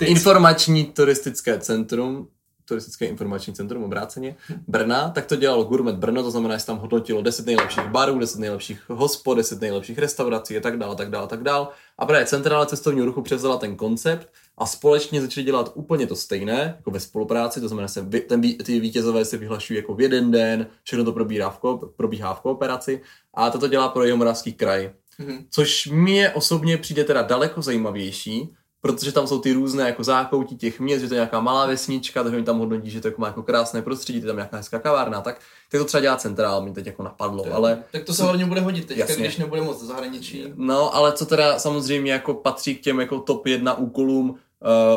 informační 0.00 0.84
turistické 0.84 1.58
centrum, 1.58 2.28
turistické 2.64 3.06
informační 3.06 3.54
centrum 3.54 3.84
obráceně 3.84 4.36
Brna, 4.68 5.08
tak 5.08 5.26
to 5.26 5.36
dělalo 5.36 5.64
Gourmet 5.64 5.96
Brno, 5.96 6.22
to 6.22 6.30
znamená, 6.30 6.56
že 6.56 6.66
tam 6.66 6.78
hodnotilo 6.78 7.22
10 7.22 7.46
nejlepších 7.46 7.84
barů, 7.84 8.18
10 8.18 8.38
nejlepších 8.38 8.90
hospod, 8.90 9.34
10 9.34 9.60
nejlepších 9.60 9.98
restaurací 9.98 10.56
a 10.56 10.60
tak 10.60 10.78
dále, 10.78 10.96
tak 10.96 11.10
dále, 11.10 11.26
tak 11.28 11.42
dále. 11.42 11.66
A 11.98 12.06
právě 12.06 12.26
centrála 12.26 12.66
cestovního 12.66 13.06
ruchu 13.06 13.22
převzala 13.22 13.56
ten 13.56 13.76
koncept 13.76 14.28
a 14.60 14.66
společně 14.66 15.20
začali 15.20 15.44
dělat 15.44 15.72
úplně 15.74 16.06
to 16.06 16.16
stejné, 16.16 16.74
jako 16.76 16.90
ve 16.90 17.00
spolupráci, 17.00 17.60
to 17.60 17.68
znamená, 17.68 17.88
že 17.94 18.20
ten, 18.20 18.40
ty 18.40 18.80
vítězové 18.80 19.24
se 19.24 19.36
vyhlašují 19.36 19.76
jako 19.76 19.94
v 19.94 20.00
jeden 20.00 20.30
den, 20.30 20.66
všechno 20.82 21.04
to 21.04 21.12
probíhá 21.12 21.50
v 21.50 21.58
ko, 21.58 21.76
probíhá 21.96 22.34
v 22.34 22.40
kooperaci 22.40 23.02
a 23.34 23.50
toto 23.50 23.68
dělá 23.68 23.88
pro 23.88 24.04
Jihomoravský 24.04 24.52
kraj. 24.52 24.90
Mm-hmm. 25.20 25.44
Což 25.50 25.86
mě 25.86 26.30
osobně 26.30 26.76
přijde 26.76 27.04
teda 27.04 27.22
daleko 27.22 27.62
zajímavější, 27.62 28.48
protože 28.80 29.12
tam 29.12 29.26
jsou 29.26 29.40
ty 29.40 29.52
různé 29.52 29.86
jako 29.86 30.04
zákoutí 30.04 30.56
těch 30.56 30.80
měst, 30.80 31.00
že 31.00 31.08
to 31.08 31.14
je 31.14 31.18
nějaká 31.18 31.40
malá 31.40 31.66
vesnička, 31.66 32.22
takže 32.22 32.36
oni 32.36 32.46
tam 32.46 32.58
hodnotí, 32.58 32.90
že 32.90 33.00
to 33.00 33.08
jako 33.08 33.20
má 33.20 33.26
jako 33.26 33.42
krásné 33.42 33.82
prostředí, 33.82 34.18
je 34.18 34.26
tam 34.26 34.36
nějaká 34.36 34.56
hezká 34.56 34.78
kavárna, 34.78 35.20
tak, 35.20 35.40
tak 35.70 35.80
to 35.80 35.84
třeba 35.84 36.00
dělá 36.00 36.16
centrál, 36.16 36.62
mi 36.62 36.72
teď 36.72 36.86
jako 36.86 37.02
napadlo, 37.02 37.44
tak, 37.44 37.52
ale... 37.52 37.82
Tak 37.92 38.04
to 38.04 38.14
se 38.14 38.22
hodně 38.22 38.46
bude 38.46 38.60
hodit 38.60 38.86
teď, 38.86 39.18
když 39.18 39.36
nebude 39.36 39.60
moc 39.62 39.82
zahraničí. 39.82 40.44
No, 40.54 40.94
ale 40.94 41.12
co 41.12 41.26
teda 41.26 41.58
samozřejmě 41.58 42.12
jako 42.12 42.34
patří 42.34 42.74
k 42.74 42.80
těm 42.80 43.00
jako 43.00 43.20
top 43.20 43.46
jedna 43.46 43.74
úkolům 43.74 44.38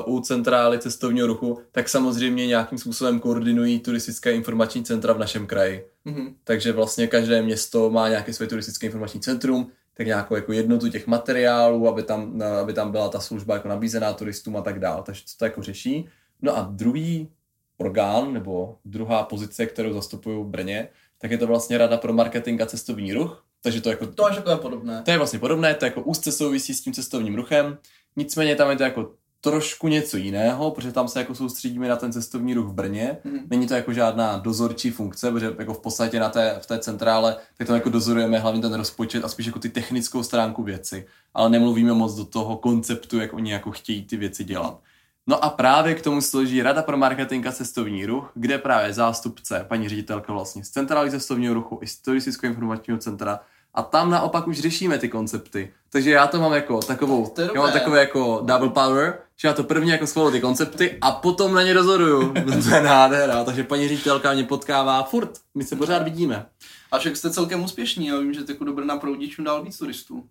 u 0.06 0.20
centrály 0.20 0.80
cestovního 0.80 1.28
ruchu, 1.28 1.60
tak 1.72 1.90
samozřejmě 1.90 2.48
nějakým 2.48 2.78
způsobem 2.78 3.20
koordinují 3.20 3.80
turistické 3.80 4.32
informační 4.32 4.84
centra 4.84 5.14
v 5.14 5.20
našem 5.20 5.48
kraji. 5.48 5.88
Mm-hmm. 6.06 6.34
Takže 6.44 6.72
vlastně 6.72 7.08
každé 7.08 7.42
město 7.42 7.90
má 7.90 8.10
nějaké 8.10 8.34
své 8.34 8.48
turistické 8.48 8.86
informační 8.86 9.22
centrum, 9.22 9.72
tak 9.98 10.08
nějakou 10.08 10.36
jako 10.36 10.54
jednotu 10.54 10.90
těch 10.90 11.08
materiálů, 11.08 11.88
aby 11.88 12.04
tam, 12.04 12.42
aby 12.62 12.74
tam 12.74 12.92
byla 12.92 13.10
ta 13.10 13.20
služba 13.20 13.54
jako 13.54 13.68
nabízená 13.68 14.14
turistům 14.14 14.58
a 14.58 14.62
tak 14.62 14.80
dále. 14.80 15.04
Takže 15.06 15.24
to 15.38 15.46
jako 15.46 15.62
řeší. 15.62 16.10
No 16.42 16.58
a 16.58 16.70
druhý 16.72 17.30
orgán, 17.78 18.34
nebo 18.34 18.78
druhá 18.86 19.24
pozice, 19.24 19.66
kterou 19.66 19.94
zastupuju 19.94 20.44
v 20.44 20.48
Brně, 20.48 20.88
tak 21.18 21.32
je 21.32 21.38
to 21.38 21.48
vlastně 21.48 21.78
Rada 21.78 21.98
pro 21.98 22.14
marketing 22.14 22.62
a 22.62 22.66
cestovní 22.66 23.14
ruch. 23.14 23.44
Takže 23.62 23.82
to 23.82 23.90
jako... 23.90 24.08
To 24.08 24.30
je 24.30 24.36
jako 24.36 24.58
podobné. 24.58 25.02
To 25.06 25.12
je 25.12 25.18
vlastně 25.18 25.40
podobné, 25.40 25.74
to 25.74 25.86
je 25.86 25.88
jako 25.88 26.02
úzce 26.02 26.32
souvisí 26.32 26.74
s 26.74 26.82
tím 26.82 26.94
cestovním 26.94 27.36
ruchem. 27.36 27.78
Nicméně 28.16 28.56
tam 28.56 28.70
je 28.70 28.76
to 28.76 28.84
jako 28.84 29.12
trošku 29.44 29.88
něco 29.88 30.18
jiného, 30.18 30.72
protože 30.72 30.92
tam 30.92 31.08
se 31.08 31.20
jako 31.20 31.36
soustředíme 31.36 31.88
na 31.88 31.96
ten 31.96 32.12
cestovní 32.12 32.54
ruch 32.54 32.68
v 32.68 32.74
Brně. 32.74 33.18
Mm. 33.24 33.40
Není 33.50 33.68
to 33.68 33.74
jako 33.74 33.94
žádná 33.94 34.38
dozorčí 34.38 34.92
funkce, 34.92 35.32
protože 35.32 35.56
jako 35.60 35.74
v 35.74 35.80
podstatě 35.80 36.20
na 36.20 36.30
té, 36.30 36.60
v 36.62 36.66
té 36.66 36.80
centrále, 36.80 37.36
tak 37.58 37.68
tam 37.68 37.76
jako 37.76 37.90
dozorujeme 37.90 38.40
hlavně 38.40 38.62
ten 38.62 38.74
rozpočet 38.74 39.26
a 39.26 39.28
spíš 39.28 39.46
jako 39.46 39.60
ty 39.60 39.70
technickou 39.70 40.24
stránku 40.24 40.64
věci. 40.64 41.06
Ale 41.34 41.50
nemluvíme 41.50 41.94
moc 41.94 42.16
do 42.16 42.26
toho 42.26 42.58
konceptu, 42.58 43.20
jak 43.20 43.34
oni 43.34 43.52
jako 43.52 43.72
chtějí 43.72 44.06
ty 44.06 44.18
věci 44.18 44.44
dělat. 44.44 44.80
No 45.28 45.44
a 45.44 45.50
právě 45.50 45.96
k 45.96 46.02
tomu 46.02 46.22
složí 46.22 46.62
Rada 46.62 46.82
pro 46.82 46.98
marketing 46.98 47.48
a 47.48 47.52
cestovní 47.52 48.06
ruch, 48.06 48.32
kde 48.36 48.58
právě 48.58 48.94
zástupce, 48.94 49.66
paní 49.68 49.90
ředitelka 49.90 50.34
vlastně 50.34 50.64
z 50.64 50.70
centrály 50.70 51.12
cestovního 51.12 51.54
ruchu 51.54 51.80
i 51.82 51.88
z 51.88 51.98
turistického 52.02 52.52
informačního 52.52 53.00
centra 53.00 53.40
A 53.74 53.84
tam 53.84 54.12
naopak 54.12 54.48
už 54.48 54.60
řešíme 54.60 54.98
ty 54.98 55.10
koncepty. 55.10 55.74
Takže 55.90 56.12
já 56.12 56.28
to 56.28 56.42
mám 56.42 56.54
jako 56.54 56.80
takovou, 56.82 57.34
já 57.56 57.62
mám 57.62 57.72
takové 57.72 58.00
jako 58.00 58.42
double 58.46 58.70
power, 58.70 59.18
že 59.38 59.48
já 59.48 59.54
to 59.54 59.64
první 59.64 59.90
jako 59.90 60.08
schvaluji 60.08 60.34
ty 60.34 60.42
koncepty 60.42 60.98
a 61.02 61.12
potom 61.12 61.54
na 61.54 61.64
ně 61.64 61.74
rozhoduju. 61.74 62.34
to 62.70 62.76
je 62.76 62.82
nádhera, 62.82 63.44
takže 63.44 63.64
paní 63.64 63.88
ředitelka 63.88 64.34
mě 64.34 64.44
potkává 64.44 65.04
furt, 65.04 65.30
my 65.56 65.64
se 65.64 65.76
pořád 65.76 66.04
vidíme. 66.04 66.46
A 66.92 67.00
však 67.00 67.18
jste 67.18 67.32
celkem 67.32 67.64
úspěšní, 67.64 68.08
já 68.08 68.20
vím, 68.20 68.34
že 68.34 68.40
jako 68.50 68.64
do 68.64 68.74
Brna 68.74 68.98
proudí 68.98 69.30
čím 69.30 69.44
dál 69.44 69.64
víc 69.64 69.78
turistů. 69.78 70.24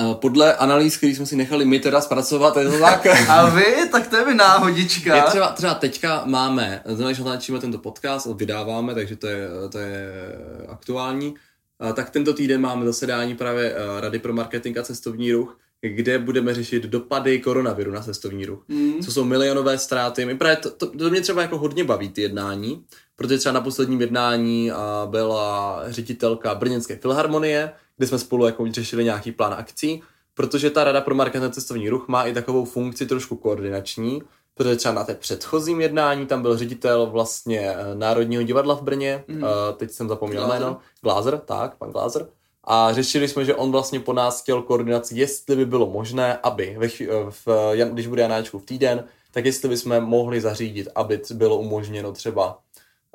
Eh, 0.00 0.14
Podle 0.14 0.56
analýz, 0.56 0.96
který 0.96 1.14
jsme 1.14 1.26
si 1.26 1.36
nechali 1.36 1.64
my 1.64 1.80
teda 1.80 2.00
zpracovat, 2.00 2.56
je 2.56 2.68
to 2.70 2.78
tak. 2.78 3.06
A 3.28 3.48
vy? 3.48 3.88
Tak 3.92 4.06
to 4.06 4.16
je 4.16 4.26
mi 4.26 4.34
náhodička. 4.34 5.16
Je 5.16 5.22
třeba, 5.22 5.52
třeba 5.52 5.74
teďka 5.74 6.22
máme, 6.24 6.82
znamená, 6.84 7.12
že 7.12 7.24
natáčíme 7.24 7.58
tento 7.58 7.78
podcast, 7.78 8.26
vydáváme, 8.34 8.94
takže 8.94 9.16
to 9.16 9.26
je, 9.26 9.48
to 9.72 9.78
je 9.78 10.12
aktuální. 10.68 11.34
Tak 11.94 12.10
tento 12.10 12.34
týden 12.34 12.60
máme 12.60 12.86
zasedání 12.86 13.36
právě 13.36 13.72
eh, 13.72 14.00
Rady 14.00 14.18
pro 14.18 14.32
marketing 14.32 14.78
a 14.78 14.82
cestovní 14.82 15.32
ruch, 15.32 15.58
kde 15.80 16.18
budeme 16.18 16.54
řešit 16.54 16.82
dopady 16.82 17.38
koronaviru 17.38 17.90
na 17.90 18.00
cestovní 18.00 18.46
ruch. 18.46 18.64
Mm. 18.68 19.00
Co 19.02 19.12
jsou 19.12 19.24
milionové 19.24 19.78
ztráty. 19.78 20.24
My 20.24 20.36
právě 20.36 20.56
to, 20.56 20.70
to, 20.70 20.86
to 20.86 21.10
mě 21.10 21.20
třeba 21.20 21.42
jako 21.42 21.58
hodně 21.58 21.84
baví 21.84 22.08
ty 22.08 22.22
jednání, 22.22 22.84
protože 23.16 23.38
třeba 23.38 23.52
na 23.52 23.60
posledním 23.60 24.00
jednání 24.00 24.70
a 24.70 25.08
byla 25.10 25.82
ředitelka 25.86 26.54
Brněnské 26.54 26.96
filharmonie, 26.96 27.72
kde 27.96 28.06
jsme 28.06 28.18
spolu 28.18 28.46
jako 28.46 28.66
řešili 28.70 29.04
nějaký 29.04 29.32
plán 29.32 29.54
akcí, 29.54 30.02
protože 30.34 30.70
ta 30.70 30.84
Rada 30.84 31.00
pro 31.00 31.14
marketing 31.14 31.44
a 31.44 31.50
cestovní 31.50 31.88
ruch 31.88 32.08
má 32.08 32.22
i 32.22 32.34
takovou 32.34 32.64
funkci 32.64 33.06
trošku 33.06 33.36
koordinační, 33.36 34.22
protože 34.54 34.76
třeba 34.76 34.94
na 34.94 35.04
té 35.04 35.14
předchozím 35.14 35.80
jednání 35.80 36.26
tam 36.26 36.42
byl 36.42 36.56
ředitel 36.56 37.06
vlastně 37.06 37.60
eh, 37.60 37.94
Národního 37.94 38.42
divadla 38.42 38.74
v 38.74 38.82
Brně, 38.82 39.24
mm. 39.28 39.44
teď 39.76 39.90
jsem 39.90 40.08
zapomněl 40.08 40.44
Glázer. 40.44 40.60
jméno, 40.62 40.76
Glázer, 41.02 41.38
tak, 41.38 41.76
pan 41.76 41.90
Glázer. 41.90 42.26
A 42.64 42.92
řešili 42.92 43.28
jsme, 43.28 43.44
že 43.44 43.54
on 43.54 43.72
vlastně 43.72 44.00
po 44.00 44.12
nás 44.12 44.42
chtěl 44.42 44.62
koordinaci, 44.62 45.18
jestli 45.18 45.56
by 45.56 45.66
bylo 45.66 45.86
možné, 45.86 46.38
aby, 46.42 46.76
ve, 46.78 46.86
chví- 46.86 47.08
eh, 47.10 47.30
v, 47.30 47.46
Jan- 47.72 47.92
když 47.92 48.06
bude 48.06 48.22
Janáčku 48.22 48.58
v 48.58 48.64
týden, 48.66 49.04
tak 49.32 49.44
jestli 49.44 49.68
bychom 49.68 50.00
mohli 50.00 50.40
zařídit, 50.40 50.88
aby 50.94 51.20
bylo 51.34 51.56
umožněno 51.56 52.12
třeba 52.12 52.58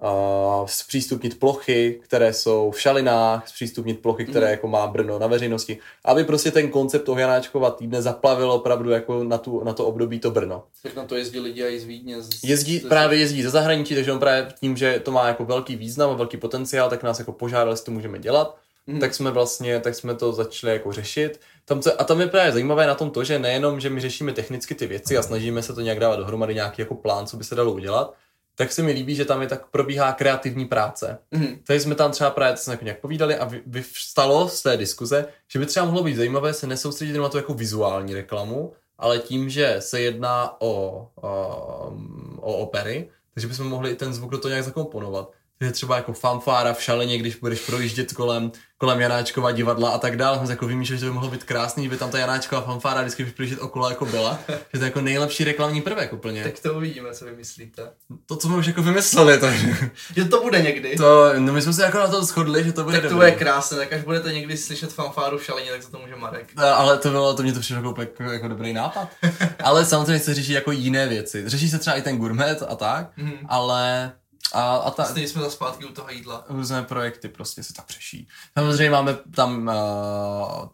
uh, 0.01 0.67
zpřístupnit 0.67 1.39
plochy, 1.39 1.99
které 2.03 2.33
jsou 2.33 2.71
v 2.71 2.81
šalinách, 2.81 3.47
zpřístupnit 3.47 3.99
plochy, 3.99 4.25
které 4.25 4.45
Mhm. 4.45 4.51
jako 4.51 4.67
má 4.67 4.87
Brno 4.87 5.19
na 5.19 5.27
veřejnosti, 5.27 5.77
aby 6.05 6.23
prostě 6.23 6.51
ten 6.51 6.69
koncept 6.69 7.03
toho 7.05 7.19
Janáčkova 7.19 7.71
týdne 7.71 8.01
zaplavil 8.01 8.51
opravdu 8.51 8.89
jako 8.89 9.23
na, 9.23 9.37
tu, 9.37 9.63
na 9.63 9.73
to 9.73 9.85
období 9.85 10.19
to 10.19 10.31
Brno. 10.31 10.63
Tak 10.83 10.95
na 10.95 11.03
to 11.05 11.15
jezdí 11.15 11.39
lidi 11.39 11.63
i 11.63 11.79
z 11.79 11.83
Vídně. 11.83 12.21
Z, 12.21 12.43
Jezdí, 12.43 12.79
z, 12.79 12.87
právě 12.87 13.19
jezdí 13.19 13.43
ze 13.43 13.49
zahraničí, 13.49 13.95
takže 13.95 14.11
on 14.11 14.19
právě 14.19 14.47
tím, 14.59 14.77
že 14.77 14.99
to 14.99 15.11
má 15.11 15.27
jako 15.27 15.45
velký 15.45 15.75
význam 15.75 16.09
a 16.09 16.13
velký 16.13 16.37
potenciál, 16.37 16.89
tak 16.89 17.03
nás 17.03 17.19
jako 17.19 17.31
požádali, 17.31 17.71
jestli 17.71 17.85
to 17.85 17.91
můžeme 17.91 18.19
dělat. 18.19 18.57
Mhm. 18.87 18.99
Tak 18.99 19.13
jsme 19.15 19.31
vlastně, 19.31 19.79
tak 19.79 19.95
jsme 19.95 20.15
to 20.15 20.33
začali 20.33 20.73
jako 20.73 20.91
řešit. 20.91 21.39
Tam 21.65 21.81
co, 21.81 22.01
a 22.01 22.03
tam 22.03 22.21
je 22.21 22.27
právě 22.27 22.51
zajímavé 22.51 22.87
na 22.87 22.95
tom 22.95 23.09
to, 23.09 23.23
že 23.23 23.39
nejenom, 23.39 23.79
že 23.79 23.89
my 23.89 23.99
řešíme 24.01 24.33
technicky 24.33 24.75
ty 24.75 24.87
věci 24.87 25.17
a 25.17 25.21
snažíme 25.21 25.61
se 25.63 25.73
to 25.73 25.81
nějak 25.81 25.99
dávat 25.99 26.15
dohromady, 26.15 26.55
nějaký 26.55 26.81
jako 26.81 26.95
plán, 26.95 27.27
co 27.27 27.37
by 27.37 27.43
se 27.43 27.55
dalo 27.55 27.71
udělat, 27.71 28.13
tak 28.57 28.71
se 28.71 28.83
mi 28.83 28.91
líbí, 28.91 29.15
že 29.15 29.25
tam 29.25 29.41
je 29.41 29.47
tak 29.47 29.65
probíhá 29.65 30.11
kreativní 30.11 30.65
práce. 30.65 31.17
Mhm. 31.31 31.59
Takže 31.67 31.81
jsme 31.81 31.95
tam 31.95 32.11
třeba 32.11 32.29
právě 32.29 32.55
to 32.77 32.83
nějak 32.83 32.99
povídali 32.99 33.35
a 33.35 33.45
vy- 33.45 33.61
vyvstalo 33.65 34.49
z 34.49 34.61
té 34.61 34.77
diskuze, 34.77 35.25
že 35.47 35.59
by 35.59 35.65
třeba 35.65 35.85
mohlo 35.85 36.03
být 36.03 36.15
zajímavé 36.15 36.53
se 36.53 36.67
nesoustředit 36.67 37.17
na 37.17 37.29
tu 37.29 37.37
jako 37.37 37.53
vizuální 37.53 38.13
reklamu, 38.13 38.73
ale 38.97 39.19
tím, 39.19 39.49
že 39.49 39.75
se 39.79 40.01
jedná 40.01 40.61
o, 40.61 41.07
o, 41.15 41.93
o 42.41 42.53
opery, 42.53 43.09
takže 43.33 43.47
bychom 43.47 43.67
mohli 43.67 43.91
i 43.91 43.95
ten 43.95 44.13
zvuk 44.13 44.31
do 44.31 44.37
toho 44.37 44.49
nějak 44.49 44.65
zakomponovat. 44.65 45.31
Takže 45.59 45.71
třeba 45.71 45.95
jako 45.95 46.13
fanfára 46.13 46.73
v 46.73 46.81
šaleně, 46.83 47.17
když 47.17 47.35
budeš 47.35 47.59
projíždět 47.59 48.13
kolem, 48.13 48.51
kolem 48.77 48.99
Janáčkova 49.01 49.51
divadla 49.51 49.89
a 49.89 49.97
tak 49.97 50.17
dále. 50.17 50.37
Jsme 50.37 50.45
se 50.47 50.53
jako 50.53 50.67
vymýšleli, 50.67 50.99
že 50.99 51.05
to 51.05 51.09
by 51.11 51.13
mohlo 51.15 51.29
být 51.29 51.43
krásný, 51.43 51.83
že 51.83 51.89
by 51.89 51.97
tam 51.97 52.09
ta 52.11 52.17
Janáčková 52.19 52.61
fanfára 52.61 53.01
vždycky 53.01 53.23
když 53.23 53.35
projíždět 53.35 53.59
okolo 53.61 53.89
jako 53.89 54.05
byla. 54.05 54.39
Že 54.49 54.55
to 54.71 54.77
je 54.77 54.83
jako 54.85 55.01
nejlepší 55.01 55.43
reklamní 55.43 55.81
prvek 55.81 56.13
úplně. 56.13 56.43
Tak 56.43 56.59
to 56.59 56.73
uvidíme, 56.73 57.13
co 57.13 57.25
vymyslíte. 57.25 57.89
To, 58.25 58.35
co 58.35 58.47
jsme 58.47 58.57
už 58.57 58.65
jako 58.67 58.81
vymysleli, 58.81 59.37
takže 59.39 59.75
Že 60.15 60.25
to 60.25 60.41
bude 60.41 60.61
někdy. 60.61 60.95
to, 60.95 61.33
no 61.39 61.53
my 61.53 61.61
jsme 61.61 61.73
se 61.73 61.83
jako 61.83 61.97
na 61.97 62.07
to 62.07 62.23
shodli, 62.25 62.63
že 62.63 62.71
to 62.73 62.83
bude 62.83 62.95
tak 62.97 63.03
to 63.03 63.09
dobrý. 63.09 63.15
bude 63.31 63.31
krásné, 63.45 63.77
tak 63.77 63.93
až 63.93 64.01
budete 64.01 64.33
někdy 64.33 64.57
slyšet 64.57 64.93
fanfáru 64.93 65.37
v 65.37 65.43
šaleně, 65.43 65.71
tak 65.71 65.83
za 65.83 65.89
to 65.89 65.99
může 65.99 66.15
Marek. 66.15 66.47
No, 66.57 66.63
ale 66.79 66.97
to 66.97 67.09
bylo, 67.09 67.33
to 67.33 67.43
mě 67.43 67.53
to 67.53 67.59
přišlo 67.59 67.75
jako, 67.75 68.01
jako, 68.01 68.23
jako 68.23 68.47
dobrý 68.47 68.73
nápad. 68.73 69.09
ale 69.63 69.85
samozřejmě 69.85 70.19
se 70.19 70.33
řeší 70.33 70.51
jako 70.51 70.71
jiné 70.71 71.07
věci. 71.07 71.43
Řeší 71.49 71.69
se 71.69 71.79
třeba 71.79 71.95
i 71.95 72.01
ten 72.01 72.17
gourmet 72.17 72.63
a 72.69 72.75
tak, 72.75 73.07
Mhm. 73.17 73.33
ale 73.49 74.11
a, 74.53 74.75
a 74.75 74.91
ta, 74.91 75.05
Stejně 75.05 75.27
jsme 75.27 75.41
za 75.41 75.49
zpátky 75.49 75.85
u 75.85 75.93
toho 75.93 76.09
jídla. 76.09 76.45
různé 76.49 76.83
projekty 76.83 77.29
prostě 77.29 77.63
se 77.63 77.73
tak 77.73 77.89
řeší. 77.89 78.27
Samozřejmě 78.57 78.89
máme 78.89 79.13
tam 79.35 79.67
uh, 79.67 80.67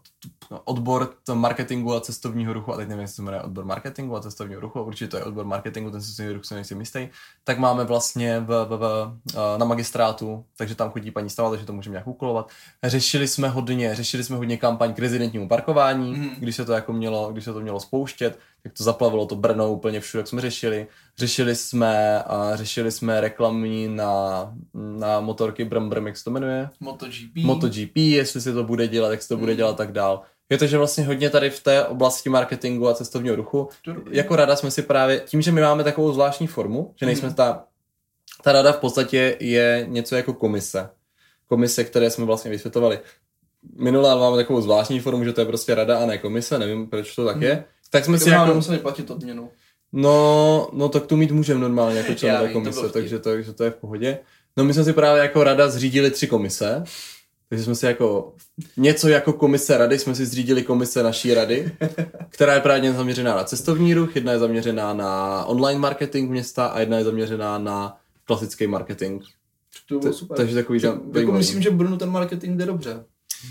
odbor 0.64 1.14
t- 1.24 1.34
marketingu 1.34 1.94
a 1.94 2.00
cestovního 2.00 2.52
ruchu, 2.52 2.72
a 2.72 2.76
teď 2.76 2.88
nevím, 2.88 3.02
jestli 3.02 3.14
se 3.16 3.22
jmenuje 3.22 3.42
odbor 3.42 3.64
marketingu 3.64 4.16
a 4.16 4.20
cestovního 4.20 4.60
ruchu, 4.60 4.82
určitě 4.82 5.08
to 5.10 5.16
je 5.16 5.24
odbor 5.24 5.44
marketingu, 5.44 5.90
ten 5.90 6.00
cestovní 6.00 6.32
ruch 6.32 6.44
se 6.44 6.54
nejsem 6.54 6.80
jistý, 6.80 7.08
tak 7.44 7.58
máme 7.58 7.84
vlastně 7.84 8.40
v, 8.40 8.46
v, 8.64 8.76
v, 8.76 9.12
uh, 9.34 9.40
na 9.58 9.64
magistrátu, 9.66 10.44
takže 10.56 10.74
tam 10.74 10.90
chodí 10.90 11.10
paní 11.10 11.30
stava, 11.30 11.50
takže 11.50 11.66
to 11.66 11.72
můžeme 11.72 11.92
nějak 11.94 12.06
úkolovat. 12.06 12.50
Řešili 12.84 13.28
jsme 13.28 13.48
hodně, 13.48 13.94
řešili 13.94 14.24
jsme 14.24 14.36
hodně 14.36 14.56
kampaň 14.56 14.94
k 14.94 14.98
rezidentnímu 14.98 15.48
parkování, 15.48 16.12
Mhm. 16.12 16.28
když 16.38 16.56
se 16.56 16.64
to 16.64 16.72
jako 16.72 16.92
mělo, 16.92 17.32
když 17.32 17.44
se 17.44 17.52
to 17.52 17.60
mělo 17.60 17.80
spouštět, 17.80 18.38
tak 18.62 18.72
to 18.72 18.84
zaplavilo 18.84 19.26
to 19.26 19.36
Brno 19.36 19.72
úplně 19.72 20.00
všude, 20.00 20.18
jak 20.20 20.28
jsme 20.28 20.40
řešili. 20.40 20.86
Řešili 21.18 21.56
jsme, 21.56 22.22
a 22.22 22.50
řešili 22.56 22.90
jsme 22.92 23.20
reklamní 23.20 23.88
na, 23.88 24.52
na 24.74 25.20
motorky 25.20 25.64
Brum 25.64 25.88
Brum, 25.88 26.06
jak 26.06 26.16
se 26.16 26.24
to 26.24 26.30
jmenuje? 26.30 26.68
MotoGP. 26.80 27.36
MotoGP, 27.44 27.96
jestli 27.96 28.40
se 28.40 28.52
to 28.52 28.64
bude 28.64 28.88
dělat, 28.88 29.10
jak 29.10 29.22
se 29.22 29.28
to 29.28 29.36
bude 29.36 29.52
Mm. 29.52 29.56
dělat 29.56 29.76
tak 29.76 29.92
dál. 29.92 30.22
Je 30.54 30.58
to, 30.58 30.66
že 30.66 30.78
vlastně 30.78 31.04
hodně 31.04 31.30
tady 31.30 31.50
v 31.50 31.60
té 31.62 31.84
oblasti 31.84 32.28
marketingu 32.28 32.88
a 32.88 32.94
cestovního 32.94 33.36
ruchu, 33.36 33.68
To 33.84 33.94
jako 34.10 34.36
rada 34.36 34.56
jsme 34.56 34.70
si 34.70 34.82
právě, 34.82 35.20
tím, 35.26 35.42
že 35.42 35.52
my 35.52 35.60
máme 35.60 35.84
takovou 35.84 36.12
zvláštní 36.12 36.46
formu, 36.46 36.92
že 36.96 37.06
nejsme 37.06 37.26
Mhm. 37.28 37.34
ta, 37.36 37.64
ta 38.42 38.52
rada 38.52 38.72
v 38.72 38.76
podstatě 38.78 39.36
je 39.40 39.84
něco 39.88 40.16
jako 40.16 40.32
komise. 40.34 40.88
Komise, 41.48 41.84
které 41.84 42.10
jsme 42.10 42.24
vlastně 42.24 42.50
vysvětovali 42.50 42.98
minule, 43.78 44.10
ale 44.10 44.20
máme 44.20 44.36
takovou 44.36 44.60
zvláštní 44.60 45.00
formu, 45.00 45.24
že 45.24 45.32
to 45.32 45.40
je 45.40 45.44
prostě 45.44 45.74
rada 45.74 45.98
a 45.98 46.06
ne 46.06 46.18
komise, 46.18 46.58
nevím, 46.58 46.86
proč 46.86 47.14
to 47.14 47.24
tak 47.26 47.40
je. 47.40 47.64
Tak 47.90 48.04
jsme 48.04 48.16
Tak 48.18 48.22
si 48.24 48.30
jako... 48.30 48.54
museli 48.54 48.78
platit 48.78 49.10
odměnu. 49.10 49.50
No, 49.92 50.68
no 50.72 50.88
tak 50.88 51.06
tu 51.06 51.16
mít 51.16 51.30
můžeme 51.30 51.60
normálně 51.60 51.98
jako 51.98 52.12
Já 52.12 52.16
člen 52.18 52.36
té 52.36 52.42
vím, 52.44 52.52
to 52.52 52.58
komise, 52.60 52.80
vtip. 52.80 52.92
takže 52.92 53.18
to, 53.18 53.30
takže 53.30 53.52
to 53.52 53.64
je 53.64 53.70
v 53.70 53.74
pohodě. 53.74 54.18
No 54.56 54.64
my 54.64 54.74
jsme 54.74 54.84
si 54.84 54.92
právě 54.92 55.22
jako 55.22 55.44
rada 55.44 55.68
zřídili 55.68 56.10
tři 56.10 56.26
komise, 56.26 56.84
takže 57.54 57.64
jsme 57.64 57.74
si 57.74 57.86
jako 57.86 58.34
něco 58.76 59.08
jako 59.08 59.32
komise 59.32 59.78
rady, 59.78 59.98
jsme 59.98 60.14
si 60.14 60.26
zřídili 60.26 60.62
komise 60.62 61.02
naší 61.02 61.34
rady, 61.34 61.72
která 62.28 62.54
je 62.54 62.60
právě 62.60 62.92
zaměřená 62.92 63.36
na 63.36 63.44
cestovní 63.44 63.94
ruch, 63.94 64.16
jedna 64.16 64.32
je 64.32 64.38
zaměřená 64.38 64.94
na 64.94 65.44
online 65.44 65.80
marketing 65.80 66.30
města 66.30 66.66
a 66.66 66.80
jedna 66.80 66.98
je 66.98 67.04
zaměřená 67.04 67.58
na 67.58 67.96
klasický 68.24 68.66
marketing. 68.66 69.22
To 69.88 69.98
bylo 69.98 70.12
super. 70.12 70.36
Takže 70.36 70.54
takový 70.54 70.80
Že- 70.80 70.86
tam 70.86 71.00
jako 71.14 71.32
myslím, 71.32 71.62
že 71.62 71.70
Brnu 71.70 71.96
ten 71.96 72.10
marketing 72.10 72.58
jde 72.58 72.66
dobře. 72.66 73.04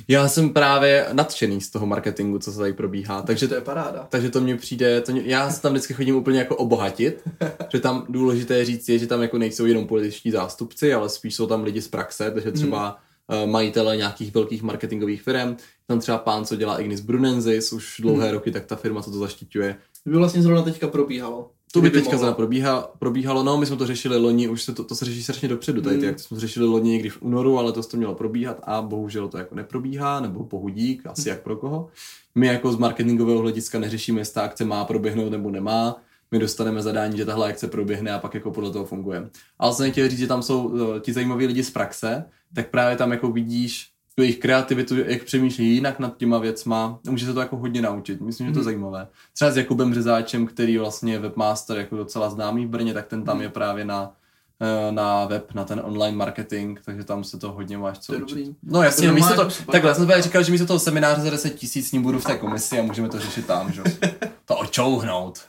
Já 0.08 0.28
jsem 0.28 0.50
právě 0.50 1.08
nadšený 1.14 1.62
z 1.62 1.70
toho 1.70 1.86
marketingu, 1.86 2.40
co 2.40 2.52
se 2.52 2.60
tady 2.60 2.74
probíhá, 2.74 3.22
takže 3.22 3.48
to 3.48 3.56
je 3.56 3.62
paráda. 3.62 4.08
takže 4.10 4.30
to 4.30 4.42
mně 4.42 4.56
přijde, 4.56 5.02
to 5.02 5.12
mě, 5.12 5.22
já 5.26 5.52
se 5.52 5.62
tam 5.62 5.72
vždycky 5.72 5.94
chodím 5.94 6.16
úplně 6.16 6.40
jako 6.40 6.56
obohatit, 6.56 7.24
že 7.74 7.80
tam 7.80 8.06
důležité 8.10 8.66
říct 8.66 8.90
je, 8.90 9.00
že 9.00 9.08
tam 9.08 9.22
jako 9.22 9.38
nejsou 9.38 9.66
jenom 9.66 9.88
političtí 9.88 10.32
zástupci, 10.32 10.94
ale 10.94 11.10
spíš 11.10 11.36
jsou 11.36 11.48
tam 11.48 11.64
lidi 11.64 11.82
z 11.82 11.88
praxe, 11.88 12.32
takže 12.32 12.52
třeba 12.52 12.84
hmm. 12.86 13.13
Majitele 13.46 13.98
nějakých 13.98 14.34
velkých 14.34 14.64
marketingových 14.64 15.22
firm, 15.22 15.56
tam 15.88 16.00
třeba 16.00 16.18
pán, 16.18 16.46
co 16.46 16.56
dělá 16.56 16.80
Ignis 16.80 17.00
Brunensis 17.00 17.74
už 17.74 17.96
dlouhé 18.00 18.32
roky, 18.32 18.52
tak 18.52 18.66
ta 18.66 18.76
firma, 18.76 19.02
co 19.02 19.12
to 19.12 19.18
zaštiťuje. 19.18 19.78
To 20.04 20.10
by 20.10 20.18
vlastně 20.18 20.42
zrovna 20.42 20.62
teďka 20.62 20.88
probíhalo. 20.88 21.50
To 21.74 21.82
by 21.82 21.90
teďka 21.90 22.18
zrovna 22.18 22.34
probíhá, 22.34 22.92
probíhalo, 23.00 23.44
no 23.44 23.58
my 23.58 23.66
jsme 23.66 23.76
to 23.78 23.88
řešili 23.88 24.18
loni, 24.18 24.48
už 24.48 24.64
se 24.64 24.74
to, 24.74 24.84
to 24.84 24.96
se 24.96 25.06
řeší 25.06 25.24
strašně 25.24 25.48
dopředu, 25.50 25.82
tady 25.82 25.98
ty 25.98 26.06
Hmm. 26.06 26.18
jsme 26.18 26.36
to 26.36 26.42
řešili 26.42 26.66
loni 26.66 26.92
někdy 26.92 27.10
v 27.10 27.22
únoru, 27.22 27.60
ale 27.60 27.72
to 27.72 27.84
to 27.84 27.98
mělo 27.98 28.16
probíhat 28.16 28.60
a 28.64 28.82
bohužel 28.82 29.28
to 29.28 29.38
jako 29.38 29.56
neprobíhá, 29.56 30.20
nebo 30.20 30.44
pohudík, 30.44 31.06
asi 31.06 31.30
jak 31.30 31.42
pro 31.42 31.56
koho. 31.58 31.90
My 32.36 32.48
jako 32.48 32.72
z 32.72 32.78
marketingového 32.78 33.40
hlediska 33.40 33.80
neřešíme, 33.80 34.22
jestli 34.22 34.34
ta 34.34 34.42
akce 34.42 34.66
má 34.66 34.86
proběhnout 34.86 35.32
nebo 35.32 35.50
nemá, 35.52 36.02
my 36.34 36.40
dostaneme 36.40 36.82
zadání, 36.82 37.18
že 37.18 37.26
tahle 37.26 37.50
akce 37.50 37.68
proběhne 37.68 38.12
a 38.12 38.20
pak 38.20 38.34
jako 38.34 38.52
podle 38.52 38.72
toho 38.72 38.86
funguje. 38.86 39.30
Ale 39.60 39.74
jsem 39.74 39.92
chtěl 39.92 40.10
říct, 40.10 40.20
že 40.20 40.28
tam 40.28 40.42
jsou 40.44 40.64
uh, 40.68 41.00
ti 41.00 41.14
zajímaví 41.14 41.48
lidi 41.48 41.64
z 41.64 41.72
praxe, 41.72 42.26
tak 42.56 42.70
právě 42.70 42.98
tam 42.98 43.12
jako 43.12 43.32
vidíš 43.32 43.90
tu 44.16 44.22
jejich 44.22 44.40
kreativitu, 44.40 44.96
jak 44.98 45.24
přemýšlí 45.24 45.74
jinak 45.74 46.00
nad 46.00 46.18
těma 46.18 46.38
věcma. 46.38 47.00
Může 47.10 47.26
se 47.26 47.34
to 47.34 47.40
jako 47.40 47.58
hodně 47.58 47.82
naučit. 47.82 48.22
Myslím, 48.22 48.48
že 48.48 48.54
to 48.54 48.60
je 48.60 48.62
Mhm. 48.62 48.66
zajímavé. 48.66 49.08
Třeba 49.34 49.52
s 49.52 49.58
Jakubem 49.58 49.94
Řezáčem, 49.94 50.48
který 50.48 50.78
vlastně 50.78 51.14
je 51.14 51.20
webmaster 51.20 51.78
jako 51.78 51.98
docela 51.98 52.30
známý 52.30 52.66
v 52.66 52.70
Brně, 52.70 52.94
tak 52.94 53.08
ten 53.08 53.24
tam 53.24 53.42
je 53.42 53.50
právě 53.50 53.86
na 53.86 54.12
eh, 54.62 54.92
na 54.92 55.26
web, 55.26 55.54
na 55.54 55.64
ten 55.64 55.82
online 55.84 56.18
marketing, 56.18 56.80
takže 56.86 57.04
tam 57.04 57.24
se 57.24 57.38
to 57.40 57.52
hodně 57.52 57.78
máš 57.78 58.00
co 58.00 58.14
To 58.14 58.20
učit. 58.20 58.36
dobrý. 58.36 58.56
No 58.64 58.84
jasně, 58.84 59.02
To 59.02 59.08
no, 59.08 59.16
místo 59.16 59.30
normálně 59.36 59.56
to, 59.66 59.72
takhle, 59.72 59.96
jsem 59.96 60.12
říkal, 60.22 60.44
že 60.44 60.52
místo 60.52 60.68
toho 60.68 60.80
semináře 60.80 61.22
za 61.22 61.30
10 61.30 61.50
tisíc 61.50 61.90
s 61.90 61.92
ním 61.92 62.02
budu 62.02 62.20
v 62.20 62.26
té 62.26 62.38
komisi 62.38 62.80
a 62.80 62.84
můžeme 62.84 63.10
to 63.10 63.20
řešit 63.20 63.46
tam, 63.46 63.72
že? 63.72 63.82
to 64.46 64.56
očouhnout. 64.58 65.40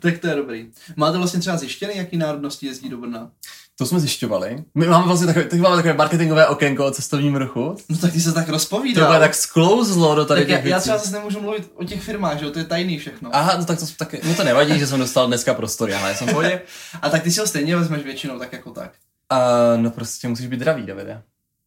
Tak 0.00 0.18
to 0.18 0.28
je 0.28 0.34
dobrý. 0.34 0.70
Máte 0.96 1.18
vlastně 1.18 1.40
třeba 1.40 1.56
zjištěný, 1.56 1.92
jaký 1.96 2.16
národnosti 2.16 2.66
jezdí 2.66 2.88
do 2.88 2.98
Brna? 2.98 3.30
To 3.78 3.86
jsme 3.86 4.00
zjišťovali. 4.00 4.64
My 4.74 4.86
máme 4.86 5.06
vlastně 5.06 5.26
takové, 5.26 5.44
teď 5.44 5.60
máme 5.60 5.76
takové 5.76 5.94
marketingové 5.94 6.46
okénko 6.46 6.86
o 6.86 6.90
cestovním 6.90 7.36
ruchu. 7.36 7.76
No 7.88 7.96
tak 7.98 8.12
ty 8.12 8.20
se 8.20 8.32
tak 8.32 8.46
To 8.46 8.52
rozpovídal. 8.52 9.06
bude 9.06 9.18
tak 9.18 9.34
sklouzlo 9.34 10.14
do 10.14 10.24
tady 10.24 10.40
tak 10.40 10.48
já, 10.48 10.56
těch 10.56 10.64
já 10.66 10.76
věcí. 10.76 10.82
třeba 10.82 10.98
zase 10.98 11.12
nemůžu 11.12 11.40
mluvit 11.40 11.72
o 11.74 11.84
těch 11.84 12.02
firmách, 12.02 12.38
že 12.38 12.44
jo, 12.44 12.50
to 12.50 12.58
je 12.58 12.64
tajný 12.64 12.98
všechno. 12.98 13.30
Aha, 13.32 13.56
no 13.58 13.64
tak 13.64 13.78
to, 13.78 13.86
tak 13.98 14.22
mě 14.24 14.34
to 14.34 14.44
nevadí, 14.44 14.78
že 14.78 14.86
jsem 14.86 14.98
dostal 15.00 15.26
dneska 15.26 15.54
prostory, 15.54 15.94
ale 15.94 16.08
já 16.08 16.14
jsem 16.14 16.26
v 16.28 16.30
pohodě. 16.30 16.60
A 17.02 17.10
tak 17.10 17.22
ty 17.22 17.30
si 17.30 17.40
ho 17.40 17.46
stejně 17.46 17.76
vezmeš 17.76 18.02
většinou 18.02 18.38
tak 18.38 18.52
jako 18.52 18.70
tak. 18.70 18.92
Uh, 19.32 19.82
no 19.82 19.90
prostě 19.90 20.28
musíš 20.28 20.46
být 20.46 20.56
zdravý, 20.56 20.86
Davide. 20.86 21.22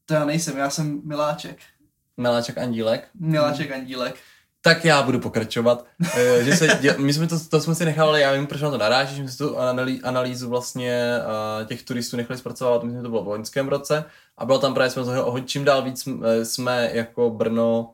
To 0.06 0.14
já 0.14 0.26
nejsem, 0.26 0.58
já 0.58 0.70
jsem 0.70 1.02
miláček. 1.04 1.58
Miláček 2.18 2.58
Andílek. 2.58 3.08
Miláček 3.20 3.72
Andílek. 3.72 4.16
Tak 4.68 4.86
já 4.86 5.04
budu 5.04 5.20
pokračovat. 5.20 5.86
Eh, 6.18 6.44
že 6.44 6.56
se 6.56 6.68
děl, 6.82 6.96
my 6.98 7.14
jsme 7.14 7.28
to, 7.28 7.40
to 7.50 7.62
jsme 7.62 7.76
si 7.76 7.86
nechali, 7.86 8.22
já 8.22 8.34
vím, 8.34 8.48
proč 8.48 8.62
na 8.62 8.72
to 8.72 8.78
narážíš, 8.78 9.18
že 9.18 9.24
jsme 9.24 9.32
si 9.32 9.38
tu 9.38 9.58
analý, 9.58 10.02
analýzu 10.04 10.50
vlastně 10.50 11.20
uh, 11.62 11.68
těch 11.68 11.84
turistů 11.84 12.18
nechali 12.18 12.40
zpracovat, 12.40 12.84
myslím, 12.84 13.00
že 13.00 13.04
to 13.04 13.10
bylo 13.10 13.24
v 13.24 13.28
loňském 13.28 13.68
roce 13.68 14.06
a 14.38 14.46
bylo 14.46 14.60
tam 14.60 14.74
právě, 14.74 14.90
jsme 14.90 15.04
toho, 15.04 15.26
o 15.26 15.40
čím 15.40 15.66
dál 15.66 15.82
víc 15.82 16.08
eh, 16.08 16.46
jsme 16.46 16.90
jako 16.94 17.30
Brno 17.30 17.94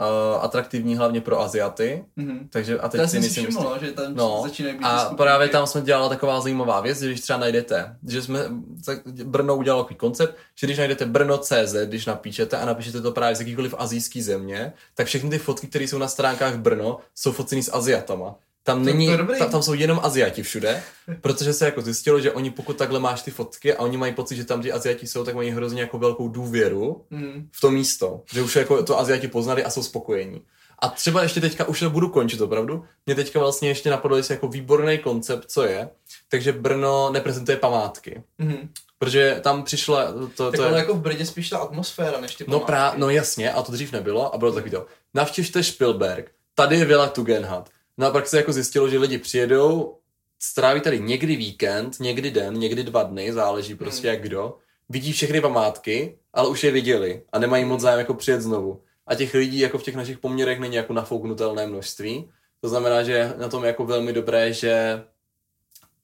uh, 0.00 0.44
atraktivní 0.44 0.96
hlavně 0.96 1.20
pro 1.20 1.40
Aziaty, 1.40 2.04
Mhm. 2.16 2.48
takže 2.50 2.78
a 2.78 2.88
To 2.88 2.96
já 2.96 3.02
teď 3.02 3.10
si 3.10 3.16
jsem 3.16 3.22
si 3.22 3.26
nejsem 3.26 3.44
jistý. 3.44 3.56
všiml, 3.60 3.70
no, 3.80 3.86
že 3.86 3.92
tam 3.92 4.14
No, 4.14 4.40
začínají 4.44 4.76
být 4.78 4.84
a 4.84 4.98
skupinky. 4.98 5.16
právě 5.22 5.48
tam 5.48 5.66
jsme 5.66 5.80
dělala 5.80 6.08
taková 6.08 6.40
zajímavá 6.40 6.80
věc, 6.80 7.00
že 7.00 7.06
když 7.06 7.20
třeba 7.20 7.38
najdete, 7.38 7.96
že 8.08 8.22
jsme, 8.22 8.40
tak 8.84 8.98
Brno 9.24 9.56
udělalo 9.56 9.82
takový 9.82 9.96
koncept, 9.98 10.36
že 10.54 10.66
když 10.66 10.78
najdete 10.78 11.06
Brno.cz, 11.06 11.74
když 11.84 12.06
napíšete 12.06 12.56
a 12.56 12.64
napíšete 12.66 13.00
to 13.00 13.12
právě 13.12 13.36
z 13.36 13.40
jakýkoliv 13.40 13.74
azijský 13.78 14.22
země, 14.22 14.72
tak 14.94 15.06
všechny 15.06 15.30
ty 15.30 15.38
fotky, 15.38 15.66
které 15.66 15.84
jsou 15.84 15.98
na 15.98 16.08
stránkách 16.08 16.56
Brno, 16.56 16.98
jsou 17.14 17.32
foceny 17.32 17.62
s 17.62 17.72
Aziatama. 17.74 18.34
Tam, 18.66 18.78
To- 18.78 18.84
není, 18.84 19.06
to 19.06 19.12
je 19.12 19.18
dobrý. 19.18 19.38
tam, 19.38 19.50
tam 19.50 19.62
jsou 19.62 19.74
jenom 19.74 20.00
Aziati 20.02 20.42
všude, 20.42 20.82
protože 21.20 21.52
se 21.52 21.64
jako 21.64 21.82
zjistilo, 21.82 22.20
že 22.20 22.32
oni 22.32 22.50
pokud 22.50 22.76
takhle 22.76 23.00
máš 23.00 23.22
ty 23.22 23.30
fotky 23.30 23.74
a 23.74 23.80
oni 23.82 23.96
mají 23.96 24.12
pocit, 24.14 24.36
že 24.36 24.44
tam 24.44 24.62
ty 24.62 24.72
Aziati 24.72 25.06
jsou, 25.06 25.24
tak 25.24 25.34
mají 25.34 25.50
hrozně 25.50 25.80
jako 25.80 25.98
velkou 25.98 26.28
důvěru 26.28 27.04
Mhm. 27.10 27.48
v 27.52 27.60
to 27.60 27.70
místo, 27.70 28.20
že 28.32 28.42
už 28.42 28.56
jako 28.56 28.82
to 28.82 28.98
Aziati 28.98 29.28
poznali 29.28 29.64
a 29.64 29.70
jsou 29.70 29.82
spokojení. 29.82 30.42
A 30.78 30.88
třeba 30.88 31.22
ještě 31.22 31.40
teďka, 31.40 31.64
už 31.68 31.80
to 31.80 31.90
budu 31.90 32.08
končit 32.08 32.40
opravdu, 32.40 32.84
mě 33.06 33.14
teďka 33.14 33.38
vlastně 33.38 33.68
ještě 33.68 33.90
napadlo, 33.90 34.16
jestli 34.16 34.34
jako 34.34 34.48
výborný 34.48 34.98
koncept, 34.98 35.50
co 35.50 35.62
je, 35.62 35.88
takže 36.28 36.52
Brno 36.52 37.10
neprezentuje 37.12 37.56
památky. 37.56 38.22
Mhm. 38.38 38.68
Protože 38.98 39.40
tam 39.42 39.62
přišla, 39.62 40.12
to, 40.36 40.50
Tak 40.50 40.56
to 40.60 40.64
je, 40.64 40.72
jako 40.74 40.94
v 40.94 41.00
Brně 41.00 41.26
spíš 41.26 41.48
ta 41.48 41.58
atmosféra, 41.58 42.20
než 42.20 42.34
ty 42.34 42.44
no, 42.48 42.50
památky. 42.60 42.66
prá, 42.66 42.94
no 42.96 43.10
jasně, 43.10 43.52
a 43.52 43.62
to 43.62 43.72
dřív 43.72 43.92
nebylo 43.92 44.34
a 44.34 44.38
bylo 44.38 44.50
to 44.50 44.54
takový 44.54 44.70
to, 44.70 44.86
navštěvte 45.14 45.62
Spielberg, 45.62 46.30
tady 46.54 46.76
je 46.78 46.84
Villa 46.84 47.08
Tugendhat. 47.08 47.68
No 47.98 48.06
a 48.06 48.10
pak 48.10 48.26
se 48.26 48.36
jako 48.36 48.52
zjistilo, 48.52 48.88
že 48.88 48.98
lidi 48.98 49.18
přijedou, 49.18 49.96
stráví 50.38 50.80
tady 50.80 51.00
někdy 51.00 51.36
víkend, 51.36 52.00
někdy 52.00 52.30
den, 52.30 52.54
někdy 52.54 52.82
dva 52.84 53.02
dny, 53.02 53.32
záleží 53.32 53.74
prostě 53.74 54.08
jak 54.08 54.22
kdo, 54.22 54.58
vidí 54.88 55.12
všechny 55.12 55.40
památky, 55.40 56.18
ale 56.32 56.48
už 56.48 56.64
je 56.64 56.70
viděli 56.70 57.22
a 57.32 57.38
nemají 57.38 57.64
moc 57.64 57.80
zájem 57.80 57.98
jako 57.98 58.14
přijet 58.14 58.40
znovu. 58.42 58.80
A 59.06 59.14
těch 59.14 59.34
lidí 59.34 59.58
jako 59.58 59.78
v 59.78 59.82
těch 59.82 59.96
našich 59.96 60.18
poměrech 60.18 60.60
není 60.60 60.76
jako 60.76 60.92
nafouknutelné 60.92 61.66
množství. 61.66 62.30
To 62.60 62.68
znamená, 62.68 63.02
že 63.02 63.12
je 63.12 63.34
na 63.38 63.48
tom 63.48 63.64
jako 63.64 63.84
velmi 63.86 64.12
dobré, 64.12 64.52
že 64.52 65.04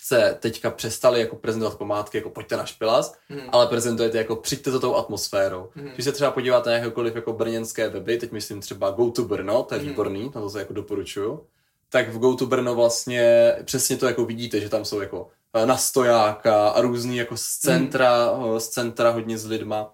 se 0.03 0.37
teďka 0.41 0.71
přestali 0.71 1.21
jako 1.21 1.37
prezentovat 1.37 1.79
památky, 1.79 2.19
jako 2.19 2.31
pojďte 2.31 2.57
na 2.57 2.67
špilas, 2.67 3.15
Mhm. 3.29 3.41
ale 3.49 3.67
prezentujete 3.67 4.19
jako 4.19 4.37
přijďte 4.37 4.71
za 4.71 4.79
tou 4.79 4.95
atmosférou. 4.97 5.69
Mhm. 5.75 5.89
Když 5.95 6.05
se 6.05 6.13
třeba 6.13 6.31
podíváte 6.31 6.71
na 6.71 6.77
jakékoliv 6.77 7.15
jako 7.15 7.33
brněnské 7.33 7.89
weby, 7.89 8.17
teď 8.19 8.33
myslím 8.33 8.61
třeba 8.61 8.91
Go 8.91 9.11
to 9.11 9.23
Brno, 9.25 9.63
to 9.63 9.75
je 9.75 9.81
Mhm. 9.81 9.89
výborný, 9.89 10.23
na 10.35 10.41
to 10.41 10.51
se 10.51 10.59
jako 10.59 10.73
doporučuju, 10.73 11.47
tak 11.93 12.09
v 12.09 12.19
Go 12.19 12.35
to 12.37 12.47
Brno 12.47 12.75
vlastně 12.75 13.55
přesně 13.65 13.97
to 13.97 14.07
jako 14.07 14.25
vidíte, 14.25 14.61
že 14.61 14.69
tam 14.69 14.85
jsou 14.85 15.01
jako 15.01 15.29
eh, 15.55 15.67
na 15.67 15.77
stojáka 15.77 16.69
a 16.69 16.81
různý 16.81 17.17
jako 17.17 17.37
z 17.37 17.43
centra, 17.57 18.31
eh, 18.57 18.61
z 18.61 18.69
centra 18.69 19.11
hodně 19.11 19.39
s 19.39 19.47
lidma 19.47 19.93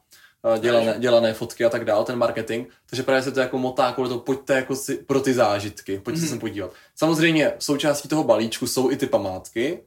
eh, 0.54 0.58
dělané, 0.58 0.94
dělané 0.98 1.34
fotky 1.34 1.64
a 1.64 1.68
tak 1.70 1.84
dál, 1.84 2.04
ten 2.04 2.16
marketing, 2.18 2.66
takže 2.90 3.02
právě 3.02 3.22
se 3.22 3.32
to 3.32 3.40
jako 3.40 3.58
motá 3.58 3.92
kvůli 3.92 4.08
to, 4.08 4.18
pojďte 4.18 4.54
jako 4.54 4.76
si, 4.76 4.94
pro 4.96 5.20
ty 5.20 5.34
zážitky, 5.34 5.98
pojďte 5.98 6.20
se 6.20 6.24
Mhm. 6.26 6.30
sem 6.30 6.38
podívat. 6.40 6.70
Samozřejmě 6.96 7.52
součástí 7.58 8.08
toho 8.08 8.24
balíčku 8.24 8.66
jsou 8.66 8.90
i 8.90 8.96
ty 8.96 9.06
památky, 9.06 9.80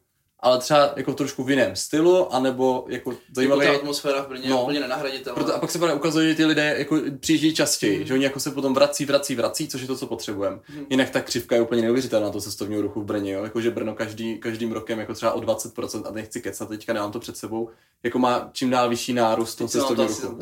ale 0.43 0.59
třeba 0.59 0.93
jako 0.95 1.13
trošku 1.13 1.43
v 1.43 1.49
jiném 1.49 1.75
stylu, 1.75 2.33
anebo 2.33 2.85
jako 2.87 3.11
Jako 3.11 3.21
zajímavý, 3.35 3.65
ta 3.67 3.73
atmosféra 3.75 4.21
v 4.23 4.27
Brně 4.27 4.43
je 4.43 4.49
No. 4.49 4.63
úplně 4.63 4.79
nenahraditelná. 4.79 5.35
proto, 5.35 5.55
a 5.55 5.59
pak 5.59 5.71
se 5.71 5.77
právě 5.77 5.95
ukazuje, 5.95 6.29
že 6.29 6.35
ty 6.35 6.45
lidé 6.45 6.75
jako 6.77 6.97
přijíždějí 7.19 7.55
častěji, 7.55 7.99
Mm. 7.99 8.05
že 8.05 8.13
oni 8.13 8.23
jako 8.23 8.39
se 8.39 8.51
potom 8.51 8.73
vrací, 8.73 9.05
vrací, 9.05 9.35
vrací, 9.35 9.67
což 9.67 9.81
je 9.81 9.87
to, 9.87 9.95
co 9.97 10.07
potřebujeme. 10.07 10.59
Mm. 10.75 10.85
Jinak 10.89 11.09
ta 11.09 11.21
křivka 11.21 11.55
je 11.55 11.61
úplně 11.61 11.81
neuvěřitelná 11.81 12.29
to 12.29 12.41
cestovního 12.41 12.81
ruchu 12.81 13.01
v 13.01 13.05
Brně, 13.05 13.31
jo? 13.31 13.43
Jako, 13.43 13.61
že 13.61 13.71
Brno 13.71 13.95
každý, 13.95 14.37
každým 14.37 14.71
rokem 14.71 14.99
jako 14.99 15.13
třeba 15.13 15.31
o 15.31 15.39
20%, 15.41 16.07
a 16.07 16.11
nechci 16.11 16.41
kecat, 16.41 16.69
teďka 16.69 16.93
nemám 16.93 17.11
to 17.11 17.19
před 17.19 17.37
sebou, 17.37 17.69
jako 18.03 18.19
má 18.19 18.49
čím 18.53 18.69
dál 18.69 18.89
vyšší 18.89 19.13
nárůst 19.13 19.55
toho 19.55 19.67
to 19.67 19.71
cestovního 19.71 20.09
asi 20.09 20.21
ruchu. 20.21 20.39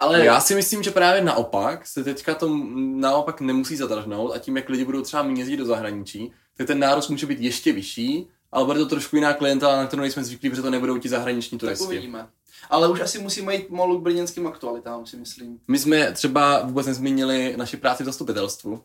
Ale 0.00 0.24
Já 0.24 0.40
si 0.40 0.54
myslím, 0.54 0.82
že 0.82 0.90
právě 0.90 1.24
naopak 1.24 1.86
se 1.86 2.04
teďka 2.04 2.34
to 2.34 2.58
naopak 2.94 3.40
nemusí 3.40 3.76
zadrhnout 3.76 4.32
a 4.34 4.38
tím, 4.38 4.56
jak 4.56 4.68
lidi 4.68 4.84
budou 4.84 5.02
třeba 5.02 5.22
méně 5.22 5.40
jezdit 5.40 5.56
do 5.56 5.64
zahraničí, 5.64 6.32
tak 6.56 6.66
ten 6.66 6.78
nárůst 6.78 7.08
může 7.08 7.26
být 7.26 7.40
ještě 7.40 7.72
vyšší, 7.72 8.26
ale 8.52 8.64
bude 8.64 8.78
to 8.78 8.86
trošku 8.86 9.16
jiná 9.16 9.32
klientela, 9.34 9.76
na 9.76 9.86
kterou 9.86 10.00
nejsme 10.00 10.24
zvyklí, 10.24 10.50
protože 10.50 10.62
to 10.62 10.70
nebudou 10.70 10.98
ti 10.98 11.08
zahraniční 11.08 11.58
tak 11.58 11.66
turisti. 11.66 11.84
uvidíme. 11.84 12.28
Ale 12.70 12.88
už 12.88 13.00
asi 13.00 13.18
musíme 13.18 13.54
jít 13.54 13.70
malu 13.70 13.98
k 14.00 14.02
brněnským 14.02 14.46
aktualitám, 14.46 15.06
si 15.06 15.16
myslím. 15.16 15.60
My 15.68 15.78
jsme 15.78 16.12
třeba 16.12 16.62
vůbec 16.62 16.86
nezmínili 16.86 17.54
naši 17.56 17.76
práci 17.76 18.02
v 18.02 18.06
zastupitelstvu. 18.06 18.82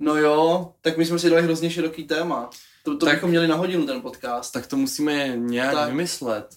No 0.00 0.16
jo, 0.16 0.72
tak 0.80 0.98
my 0.98 1.06
jsme 1.06 1.18
si 1.18 1.30
dali 1.30 1.42
hrozně 1.42 1.70
široký 1.70 2.04
téma. 2.04 2.50
To, 2.84 2.96
to 2.96 3.06
Tak- 3.06 3.14
bychom 3.14 3.30
měli 3.30 3.48
na 3.48 3.56
hodinu 3.56 3.86
ten 3.86 4.00
podcast. 4.02 4.52
Tak 4.52 4.66
to 4.66 4.76
musíme 4.76 5.28
nějak 5.36 5.70
Tak. 5.74 5.80
tak. 5.80 5.88
vymyslet. 5.90 6.56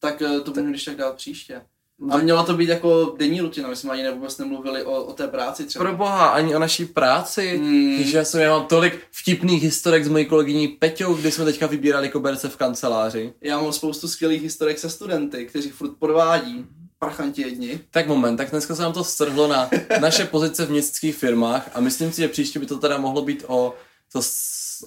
Tak 0.00 0.22
eh, 0.22 0.40
to 0.40 0.50
budeme 0.50 0.70
když 0.70 0.84
tak 0.84 0.96
dát 0.96 1.16
příště. 1.16 1.62
A 2.10 2.18
měla 2.18 2.42
to 2.42 2.54
být 2.54 2.68
jako 2.68 3.14
denní 3.18 3.40
rutina, 3.40 3.68
my 3.68 3.76
jsme 3.76 3.90
ani 3.90 4.10
vůbec 4.10 4.38
nemluvili 4.38 4.82
o, 4.82 5.04
o 5.04 5.12
té 5.12 5.28
práci 5.28 5.64
třeba. 5.64 5.84
pro 5.84 5.96
boha, 5.96 6.28
ani 6.28 6.56
o 6.56 6.58
naší 6.58 6.84
práci. 6.84 7.56
Hmm. 7.56 7.94
Když 7.94 8.12
já, 8.12 8.24
jsem, 8.24 8.40
já 8.40 8.50
mám 8.50 8.66
tolik 8.66 9.00
vtipných 9.10 9.62
historek 9.62 10.04
s 10.04 10.08
mojí 10.08 10.26
kolegyní 10.26 10.68
Peťou, 10.68 11.14
kdy 11.14 11.30
jsme 11.32 11.44
teďka 11.44 11.66
vybírali 11.66 12.08
koberce 12.08 12.48
v 12.48 12.56
kanceláři. 12.56 13.32
Já 13.40 13.60
mám 13.60 13.72
spoustu 13.72 14.08
skvělých 14.08 14.42
historek 14.42 14.78
se 14.78 14.90
studenty, 14.90 15.46
kteří 15.46 15.70
furt 15.70 15.92
podvádí. 15.98 16.66
Prachanti 16.98 17.42
jedni. 17.42 17.80
Tak 17.90 18.06
moment, 18.06 18.36
tak 18.36 18.50
dneska 18.50 18.74
se 18.74 18.82
nám 18.82 18.92
to 18.92 19.04
strhlo 19.04 19.48
na 19.48 19.70
naše 20.00 20.24
pozice 20.24 20.66
v 20.66 20.70
městských 20.70 21.16
firmách 21.16 21.70
a 21.74 21.80
myslím 21.80 22.12
si, 22.12 22.22
že 22.22 22.28
příště 22.28 22.58
by 22.58 22.66
to 22.66 22.78
teda 22.78 22.98
mohlo 22.98 23.22
být 23.22 23.44
o 23.46 23.74
to, 24.12 24.20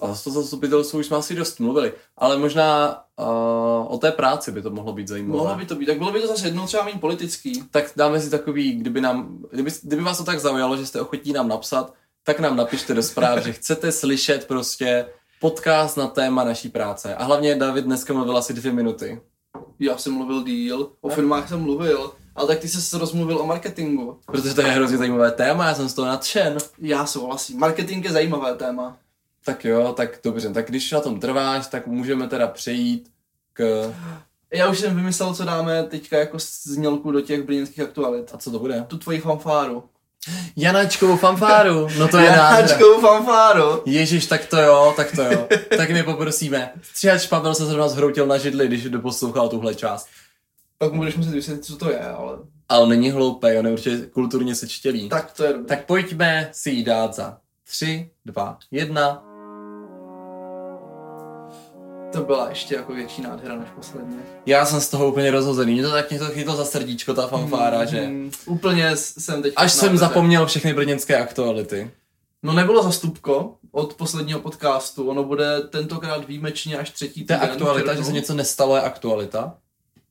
a 0.02 0.06
to 0.24 0.30
zastupitelstvu 0.30 0.98
už 0.98 1.06
jsme 1.06 1.16
asi 1.16 1.34
dost 1.34 1.60
mluvili, 1.60 1.92
ale 2.16 2.38
možná 2.38 2.98
uh, 3.18 3.94
o 3.94 3.98
té 3.98 4.12
práci 4.12 4.52
by 4.52 4.62
to 4.62 4.70
mohlo 4.70 4.92
být 4.92 5.08
zajímavé. 5.08 5.38
Mohlo 5.38 5.56
by 5.56 5.66
to 5.66 5.74
být, 5.74 5.86
tak 5.86 5.98
bylo 5.98 6.12
by 6.12 6.20
to 6.20 6.26
zase 6.26 6.46
jednou 6.46 6.66
třeba 6.66 6.84
méně 6.84 6.98
politický. 6.98 7.62
Tak 7.70 7.84
dáme 7.96 8.20
si 8.20 8.30
takový, 8.30 8.72
kdyby 8.72 9.00
nám, 9.00 9.38
kdyby, 9.50 9.70
kdyby 9.82 10.02
vás 10.02 10.18
to 10.18 10.24
tak 10.24 10.40
zaujalo, 10.40 10.76
že 10.76 10.86
jste 10.86 11.00
ochotní 11.00 11.32
nám 11.32 11.48
napsat, 11.48 11.92
tak 12.24 12.40
nám 12.40 12.56
napište 12.56 12.94
do 12.94 13.02
zpráv, 13.02 13.38
že 13.38 13.52
chcete 13.52 13.92
slyšet 13.92 14.46
prostě 14.46 15.06
podcast 15.40 15.96
na 15.96 16.06
téma 16.06 16.44
naší 16.44 16.68
práce. 16.68 17.14
A 17.14 17.24
hlavně 17.24 17.54
David 17.54 17.84
dneska 17.84 18.12
mluvil 18.12 18.36
asi 18.36 18.54
dvě 18.54 18.72
minuty. 18.72 19.20
Já 19.78 19.98
jsem 19.98 20.12
mluvil 20.12 20.42
díl, 20.42 20.90
o 21.00 21.08
firmách 21.08 21.48
jsem 21.48 21.60
mluvil, 21.60 22.12
ale 22.34 22.46
tak 22.46 22.58
ty 22.58 22.68
jsi 22.68 22.98
rozmluvil 22.98 23.38
o 23.38 23.46
marketingu. 23.46 24.18
Protože 24.26 24.54
to 24.54 24.60
je 24.60 24.66
hrozně 24.66 24.98
zajímavé 24.98 25.30
téma, 25.30 25.66
já 25.66 25.74
jsem 25.74 25.88
z 25.88 25.94
toho 25.94 26.08
nadšen. 26.08 26.56
Já 26.78 27.06
souhlasím. 27.06 27.58
Marketing 27.58 28.04
je 28.04 28.12
zajímavé 28.12 28.54
téma. 28.54 28.96
Tak 29.44 29.64
jo, 29.64 29.92
tak 29.96 30.20
dobře, 30.24 30.50
tak 30.50 30.68
když 30.68 30.92
na 30.92 31.00
tom 31.00 31.20
trváš, 31.20 31.66
tak 31.66 31.86
můžeme 31.86 32.28
teda 32.28 32.46
přejít 32.46 33.10
k... 33.52 33.90
Já 34.54 34.68
už 34.68 34.78
jsem 34.78 34.96
vymyslel, 34.96 35.34
co 35.34 35.44
dáme 35.44 35.82
teďka 35.82 36.18
jako 36.18 36.38
znělku 36.64 37.10
do 37.12 37.20
těch 37.20 37.42
brněnských 37.42 37.80
aktualit. 37.80 38.30
A 38.34 38.38
co 38.38 38.50
to 38.50 38.58
bude? 38.58 38.84
Tu 38.88 38.98
tvoji 38.98 39.20
fanfáru. 39.20 39.84
Janáčkovou 40.56 41.16
fanfáru, 41.16 41.88
no 41.98 42.08
to 42.08 42.18
je 42.18 42.30
nádhera. 42.30 42.56
Janáčkovou 42.56 43.00
fanfáru. 43.00 43.82
Ježíš, 43.86 44.26
tak 44.26 44.46
to 44.46 44.56
jo, 44.56 44.94
tak 44.96 45.16
to 45.16 45.22
jo. 45.22 45.48
tak 45.76 45.90
my 45.90 46.02
poprosíme. 46.02 46.72
Stříhač 46.82 47.26
Pavel 47.26 47.54
se 47.54 47.66
zrovna 47.66 47.88
zhroutil 47.88 48.26
na 48.26 48.38
židli, 48.38 48.68
když 48.68 48.84
doposlouchal 48.84 49.48
tuhle 49.48 49.74
část. 49.74 50.08
Pak 50.78 50.92
mu 50.92 50.98
budeš 50.98 51.16
muset 51.16 51.30
vysvětlit, 51.30 51.64
co 51.64 51.76
to 51.76 51.90
je, 51.90 52.00
ale... 52.00 52.38
Ale 52.68 52.88
není 52.88 53.10
hloupý, 53.10 53.46
on 53.58 53.66
je 53.66 53.72
určitě 53.72 54.06
kulturně 54.06 54.54
sečtělý. 54.54 55.08
Tak 55.08 55.32
to 55.32 55.44
je 55.44 55.52
dobré. 55.52 55.76
tak 55.76 55.86
pojďme 55.86 56.48
si 56.52 56.70
ji 56.70 56.84
dát 56.84 57.14
za 57.14 57.38
3, 57.64 58.10
2, 58.24 58.58
1. 58.70 59.31
To 62.12 62.22
byla 62.22 62.48
ještě 62.48 62.74
jako 62.74 62.92
větší 62.92 63.22
nádhera 63.22 63.56
než 63.56 63.68
posledně. 63.76 64.16
Já 64.46 64.66
jsem 64.66 64.80
z 64.80 64.88
toho 64.88 65.08
úplně 65.08 65.30
rozhozený. 65.30 65.72
Mě 65.72 65.82
to 65.82 65.90
tak 65.90 66.10
mě 66.10 66.18
to 66.18 66.26
chytlo 66.26 66.56
za 66.56 66.64
srdíčko, 66.64 67.14
ta 67.14 67.26
fanfára, 67.26 67.84
že... 67.84 68.00
Mm, 68.00 68.30
úplně 68.46 68.96
jsem 68.96 69.42
teď... 69.42 69.52
Až 69.56 69.72
jsem 69.72 69.98
zapomněl 69.98 70.46
všechny 70.46 70.74
brněnské 70.74 71.16
aktuality. 71.16 71.90
No 72.42 72.52
nebylo 72.52 72.82
zastupko 72.82 73.54
od 73.70 73.94
posledního 73.94 74.40
podcastu, 74.40 75.08
ono 75.08 75.24
bude 75.24 75.60
tentokrát 75.60 76.28
výjimečně 76.28 76.78
až 76.78 76.90
třetí 76.90 77.24
To 77.24 77.32
je 77.32 77.38
týden 77.38 77.50
aktualita, 77.52 77.94
že 77.94 78.04
se 78.04 78.12
něco 78.12 78.34
nestalo, 78.34 78.76
je 78.76 78.82
aktualita. 78.82 79.54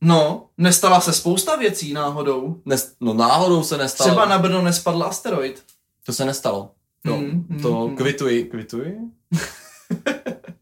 No, 0.02 0.46
nestala 0.58 1.02
se 1.02 1.14
spousta 1.14 1.56
věcí 1.56 1.94
náhodou. 1.94 2.56
Nes, 2.66 2.94
no 3.02 3.14
náhodou 3.14 3.64
se 3.64 3.78
nestalo. 3.78 4.10
Třeba 4.10 4.26
na 4.26 4.38
Brno 4.40 4.62
nespadl 4.62 5.04
asteroid. 5.04 5.64
To 6.06 6.14
se 6.14 6.26
nestalo. 6.26 6.72
To, 7.06 7.18
Mm, 7.18 7.46
mm, 7.50 7.62
to 7.62 7.88
mm. 7.88 7.96
kvituji, 7.96 8.44
kvituji? 8.44 8.98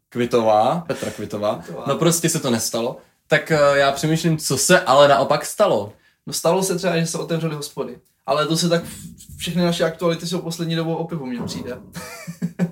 Kvitová, 0.10 0.84
Petra 0.88 1.12
Kvitová. 1.12 1.56
Kvitová. 1.56 1.84
No 1.88 1.96
prostě 1.96 2.30
se 2.30 2.40
to 2.40 2.50
nestalo. 2.50 2.98
Tak 3.28 3.52
eh, 3.52 3.60
já 3.74 3.92
přemýšlím, 3.92 4.38
co 4.38 4.58
se 4.58 4.80
ale 4.80 5.08
naopak 5.08 5.46
stalo. 5.46 5.94
No 6.28 6.34
stalo 6.34 6.64
se 6.64 6.76
třeba, 6.76 6.98
že 6.98 7.06
se 7.06 7.18
otevřely 7.18 7.56
hospody. 7.56 7.98
Ale 8.26 8.48
to 8.48 8.58
se 8.58 8.70
tak, 8.70 8.84
všechny 9.38 9.62
naše 9.62 9.84
aktuality 9.84 10.28
jsou 10.28 10.42
poslední 10.42 10.76
dobou 10.76 10.96
o 10.96 11.08
pivu, 11.08 11.26
mně 11.26 11.42
přijde. 11.42 11.78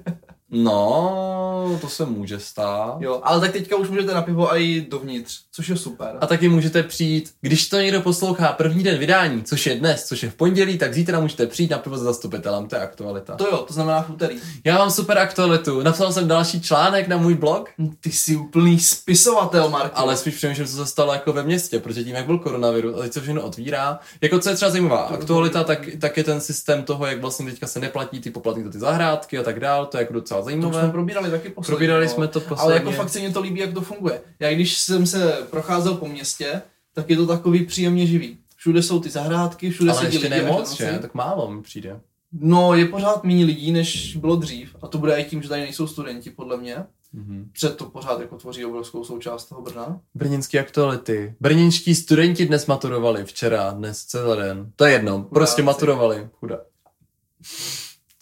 No, 0.51 1.77
to 1.81 1.89
se 1.89 2.05
může 2.05 2.39
stát. 2.39 2.97
Jo, 2.99 3.19
ale 3.23 3.41
tak 3.41 3.51
teďka 3.51 3.75
už 3.75 3.89
můžete 3.89 4.13
na 4.13 4.21
pivo 4.21 4.51
a 4.51 4.57
i 4.57 4.81
dovnitř, 4.89 5.39
což 5.51 5.69
je 5.69 5.77
super. 5.77 6.17
A 6.21 6.27
taky 6.27 6.49
můžete 6.49 6.83
přijít, 6.83 7.31
když 7.41 7.69
to 7.69 7.77
někdo 7.77 8.01
poslouchá 8.01 8.47
první 8.47 8.83
den 8.83 8.97
vydání, 8.99 9.43
což 9.43 9.65
je 9.67 9.75
dnes, 9.75 10.05
což 10.05 10.23
je 10.23 10.29
v 10.29 10.35
pondělí, 10.35 10.77
tak 10.77 10.93
zítra 10.93 11.19
můžete 11.19 11.47
přijít 11.47 11.71
na 11.71 11.77
pivo 11.77 11.97
s 11.97 12.01
zastupitelem, 12.01 12.67
to 12.67 12.75
je 12.75 12.81
aktualita. 12.81 13.35
To 13.35 13.47
jo, 13.47 13.57
to 13.57 13.73
znamená 13.73 14.01
v 14.01 14.09
úterý. 14.09 14.35
Já 14.63 14.77
mám 14.77 14.91
super 14.91 15.17
aktualitu, 15.17 15.81
napsal 15.81 16.13
jsem 16.13 16.27
další 16.27 16.61
článek 16.61 17.07
na 17.07 17.17
můj 17.17 17.33
blog, 17.35 17.69
Hm, 17.79 17.93
Ty 18.01 18.11
jsi 18.11 18.35
úplný 18.35 18.79
spisovatel, 18.79 19.69
Marko. 19.69 19.97
ale 19.99 20.17
spíš 20.17 20.35
přemýšlím, 20.35 20.67
co 20.67 20.75
se 20.75 20.85
stalo 20.85 21.13
jako 21.13 21.33
ve 21.33 21.43
městě, 21.43 21.79
protože 21.79 22.03
tím, 22.03 22.15
jak 22.15 22.25
byl 22.25 22.39
koronavirus 22.39 22.95
a 22.95 23.01
teď 23.01 23.13
se 23.13 23.21
všechno 23.21 23.41
otvírá. 23.41 23.99
Jako 24.21 24.39
co 24.39 24.49
je 24.49 24.55
třeba 24.55 24.71
zajímavá 24.71 24.97
aktualita, 25.01 25.63
tak, 25.63 25.87
tak 26.01 26.17
je 26.17 26.23
ten 26.23 26.41
systém 26.41 26.83
toho, 26.83 27.05
jak 27.05 27.21
vlastně 27.21 27.45
teďka 27.51 27.67
se 27.67 27.79
neplatí 27.79 28.19
ty 28.19 28.31
poplatky 28.31 28.63
za 28.63 28.69
ty 28.69 28.79
zahrádky 28.79 29.37
a 29.37 29.43
tak 29.43 29.59
dál, 29.59 29.85
to 29.85 29.97
je 29.97 30.01
jako 30.01 30.13
docela 30.13 30.36
to 30.37 30.45
už 30.45 30.45
zajímavé. 30.45 30.79
jsme 30.81 30.91
probírali 30.91 31.31
taky 31.31 31.49
posledně. 31.49 31.75
Probírali 31.75 32.05
no. 32.05 32.11
jsme 32.11 32.27
to 32.27 32.39
Ale 32.39 32.47
posledně. 32.49 32.73
jako 32.73 32.91
fakt 32.91 33.09
se 33.09 33.19
mi 33.19 33.33
to 33.33 33.41
líbí, 33.41 33.59
jak 33.59 33.73
to 33.73 33.81
funguje. 33.81 34.21
Já 34.39 34.53
když 34.53 34.77
jsem 34.77 35.05
se 35.05 35.37
procházel 35.49 35.93
po 35.95 36.07
městě, 36.07 36.61
tak 36.93 37.09
je 37.09 37.17
to 37.17 37.27
takový 37.27 37.65
příjemně 37.65 38.07
živý. 38.07 38.37
Všude 38.55 38.83
jsou 38.83 38.99
ty 38.99 39.09
zahrádky, 39.09 39.69
všude 39.69 39.91
ale 39.91 40.01
sedí 40.01 40.17
lidi. 40.17 40.35
až 40.35 40.51
moc, 40.51 40.77
že? 40.77 40.99
Tak 41.01 41.13
málo 41.13 41.51
mi 41.51 41.61
přijde. 41.61 41.99
No, 42.31 42.73
je 42.73 42.85
pořád 42.85 43.23
méně 43.23 43.45
lidí, 43.45 43.71
než 43.71 44.15
bylo 44.15 44.35
dřív. 44.35 44.75
A 44.81 44.87
to 44.87 44.97
bude 44.97 45.15
i 45.15 45.23
tím, 45.25 45.41
že 45.41 45.49
tady 45.49 45.61
nejsou 45.61 45.87
studenti, 45.87 46.29
podle 46.29 46.57
mě. 46.57 46.75
Mhm. 47.13 47.49
Před 47.53 47.77
to 47.77 47.85
pořád 47.85 48.21
jako 48.21 48.37
tvoří 48.37 48.65
obrovskou 48.65 49.03
součást 49.03 49.45
toho 49.45 49.61
Brna. 49.61 49.99
Brněnský 50.15 50.59
aktuality. 50.59 51.35
Brněnští 51.39 51.95
studenti 51.95 52.45
dnes 52.45 52.65
maturovali, 52.65 53.25
včera, 53.25 53.71
dnes 53.71 54.05
celý 54.05 54.41
den. 54.41 54.71
To 54.75 54.85
je 54.85 54.91
jedno, 54.91 55.23
prostě 55.23 55.63
maturovali. 55.63 56.29
Chudá. 56.39 56.59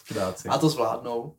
Chudáci. 0.08 0.48
A 0.48 0.58
to 0.58 0.68
zvládnou. 0.68 1.32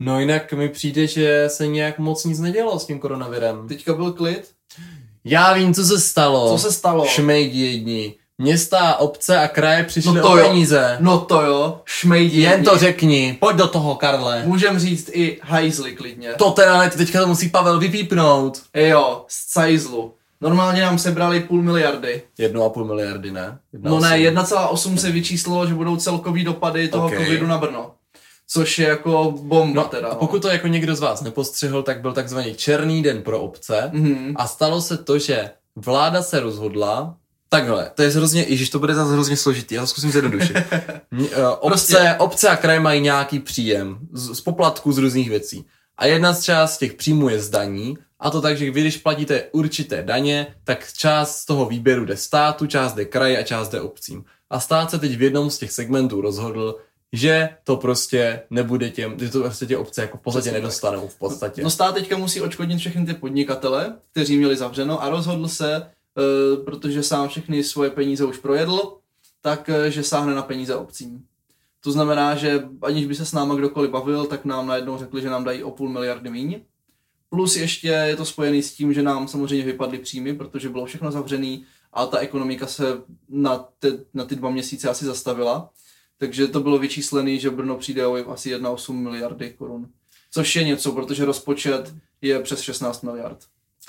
No 0.00 0.20
jinak 0.20 0.52
mi 0.52 0.68
přijde, 0.68 1.06
že 1.06 1.44
se 1.48 1.66
nějak 1.66 1.98
moc 1.98 2.24
nic 2.24 2.40
nedělo 2.40 2.78
s 2.78 2.86
tím 2.86 2.98
koronavirem. 2.98 3.68
Teďka 3.68 3.94
byl 3.94 4.12
klid. 4.12 4.50
Já 5.24 5.52
vím, 5.52 5.74
co 5.74 5.84
se 5.84 6.00
stalo. 6.00 6.52
Co 6.52 6.58
se 6.58 6.72
stalo? 6.72 7.04
Šmejdi 7.06 7.60
jedni. 7.66 8.14
Města, 8.38 8.96
obce 8.96 9.38
a 9.38 9.48
kraje 9.48 9.84
přišly 9.84 10.14
No 10.14 10.22
to 10.22 10.30
o 10.30 10.36
jo. 10.36 10.44
peníze. 10.48 10.96
No 11.00 11.18
to 11.20 11.42
jo, 11.42 11.80
šmejdi. 11.84 12.40
Jen 12.40 12.64
to 12.64 12.78
řekni, 12.78 13.36
pojď 13.40 13.56
do 13.56 13.68
toho, 13.68 13.94
Karle. 13.94 14.42
Můžem 14.46 14.78
říct 14.78 15.10
i 15.12 15.38
hajzli 15.42 15.92
klidně. 15.96 16.32
To 16.32 16.50
teda 16.50 16.78
ne, 16.78 16.90
teďka 16.90 17.20
to 17.20 17.26
musí 17.26 17.48
Pavel 17.48 17.78
vypípnout. 17.78 18.62
Jo, 18.74 19.24
z 19.28 19.52
cajzlu. 19.52 20.14
Normálně 20.40 20.82
nám 20.82 20.98
sebrali 20.98 21.40
půl 21.40 21.62
miliardy. 21.62 22.22
Jednu 22.38 22.62
a 22.62 22.70
půl 22.70 22.84
miliardy, 22.84 23.30
ne? 23.30 23.58
Jedna 23.72 23.90
No 23.90 24.00
ne, 24.00 24.30
osm. 24.70 24.94
1,8 24.94 24.96
se 24.96 25.10
vyčíslilo, 25.10 25.66
že 25.66 25.74
budou 25.74 25.96
celkový 25.96 26.44
dopady 26.44 26.88
toho 26.88 27.06
Ok. 27.06 27.14
covidu 27.16 27.46
na 27.46 27.58
Brno. 27.58 27.90
Což 28.52 28.78
je 28.78 28.88
jako 28.88 29.34
bomba 29.42 29.82
No, 29.82 29.88
teda. 29.88 30.08
a 30.08 30.10
no. 30.14 30.16
pokud 30.16 30.42
to 30.42 30.48
jako 30.48 30.66
někdo 30.66 30.94
z 30.96 31.00
vás 31.00 31.20
nepostřehl, 31.20 31.82
tak 31.82 32.00
byl 32.00 32.12
takzvaný 32.12 32.54
černý 32.54 33.02
den 33.02 33.22
pro 33.22 33.40
obce. 33.40 33.90
Mhm. 33.92 34.32
A 34.36 34.46
stalo 34.46 34.80
se 34.82 34.96
to, 34.96 35.18
že 35.18 35.50
vláda 35.76 36.22
se 36.22 36.40
rozhodla, 36.40 37.16
takhle, 37.48 37.90
to 37.94 38.02
je 38.02 38.08
hrozně, 38.08 38.44
ježiš, 38.48 38.70
to 38.70 38.78
bude 38.78 38.94
zase 38.94 39.12
hrozně 39.12 39.36
složitý, 39.36 39.74
já 39.74 39.80
to 39.80 39.86
zkusím 39.86 40.10
zjednodušit. 40.10 40.56
Uh, 41.12 41.26
obce, 41.60 41.68
Prostě- 41.68 42.14
obce 42.18 42.48
a 42.48 42.56
kraje 42.56 42.80
mají 42.80 43.00
nějaký 43.00 43.38
příjem 43.38 43.98
z, 44.12 44.34
z 44.34 44.40
poplatků 44.40 44.92
z 44.92 44.98
různých 44.98 45.28
věcí. 45.30 45.64
A 45.98 46.06
jedna 46.06 46.32
z 46.32 46.42
část 46.42 46.78
těch 46.78 46.94
příjmů 46.94 47.28
je 47.28 47.40
z 47.40 47.50
daní, 47.50 47.98
a 48.20 48.30
to 48.30 48.40
tak, 48.40 48.58
že 48.58 48.70
vy, 48.70 48.80
když 48.80 48.96
platíte 48.96 49.42
určité 49.52 50.02
daně, 50.02 50.46
tak 50.64 50.92
část 50.96 51.36
z 51.36 51.44
toho 51.46 51.66
výběru 51.66 52.04
jde 52.04 52.16
státu, 52.16 52.66
část 52.66 52.92
jde 52.94 53.04
kraji 53.04 53.38
a 53.38 53.42
část 53.42 53.68
jde 53.68 53.80
obcím. 53.80 54.24
A 54.50 54.60
stát 54.60 54.90
se 54.90 54.98
teď 54.98 55.16
v 55.16 55.22
jednom 55.22 55.50
z 55.50 55.58
těch 55.58 55.72
segmentů 55.72 56.20
rozhodl, 56.20 56.76
že 57.12 57.48
to 57.64 57.76
prostě 57.76 58.42
nebude 58.50 58.90
těm, 58.90 59.18
že 59.18 59.28
to 59.28 59.40
prostě 59.40 59.66
tě 59.66 59.76
obce 59.76 60.02
jako 60.02 60.18
v 60.18 60.20
podstatě 60.20 60.52
nedostanou 60.52 61.08
v 61.08 61.18
podstatě. 61.18 61.62
No 61.62 61.70
stát 61.70 61.94
teďka 61.94 62.16
musí 62.16 62.40
odškodnit 62.40 62.78
všechny 62.78 63.06
ty 63.06 63.14
podnikatele, 63.14 63.96
kteří 64.12 64.36
měli 64.36 64.56
zavřeno 64.56 65.02
a 65.02 65.10
rozhodl 65.10 65.48
se, 65.48 65.76
eh, 65.76 66.56
protože 66.64 67.02
sám 67.02 67.28
všechny 67.28 67.64
svoje 67.64 67.90
peníze 67.90 68.24
už 68.24 68.38
projedl, 68.38 68.96
tak 69.42 69.68
eh, 69.68 69.90
že 69.90 70.02
sáhne 70.02 70.34
na 70.34 70.42
peníze 70.42 70.74
obcím. 70.74 71.24
To 71.80 71.92
znamená, 71.92 72.34
že 72.34 72.68
aniž 72.82 73.06
by 73.06 73.14
se 73.14 73.26
s 73.26 73.32
náma 73.32 73.54
kdokoliv 73.54 73.90
bavil, 73.90 74.24
tak 74.24 74.44
nám 74.44 74.66
najednou 74.66 74.98
řekli, 74.98 75.22
že 75.22 75.30
nám 75.30 75.44
dají 75.44 75.62
o 75.62 75.70
půl 75.70 75.88
miliardy 75.88 76.30
míň. 76.30 76.60
Plus 77.28 77.56
ještě 77.56 77.88
je 77.88 78.16
to 78.16 78.24
spojený 78.24 78.62
s 78.62 78.74
tím, 78.74 78.92
že 78.92 79.02
nám 79.02 79.28
samozřejmě 79.28 79.64
vypadly 79.64 79.98
příjmy, 79.98 80.34
protože 80.34 80.68
bylo 80.68 80.86
všechno 80.86 81.10
zavřený 81.10 81.64
a 81.92 82.06
ta 82.06 82.18
ekonomika 82.18 82.66
se 82.66 82.84
na, 83.28 83.68
te, 83.78 83.98
na 84.14 84.24
ty 84.24 84.36
dva 84.36 84.50
měsíce 84.50 84.88
asi 84.88 85.04
zastavila. 85.04 85.70
Takže 86.20 86.46
to 86.46 86.60
bylo 86.60 86.78
vyčíslené, 86.78 87.38
že 87.38 87.50
Brno 87.50 87.76
přijde 87.76 88.06
o 88.06 88.30
asi 88.30 88.56
1,8 88.56 88.92
miliardy 88.92 89.50
korun. 89.58 89.88
Což 90.30 90.56
je 90.56 90.64
něco, 90.64 90.92
protože 90.92 91.24
rozpočet 91.24 91.94
je 92.22 92.42
přes 92.42 92.60
16 92.60 93.02
miliard. 93.02 93.38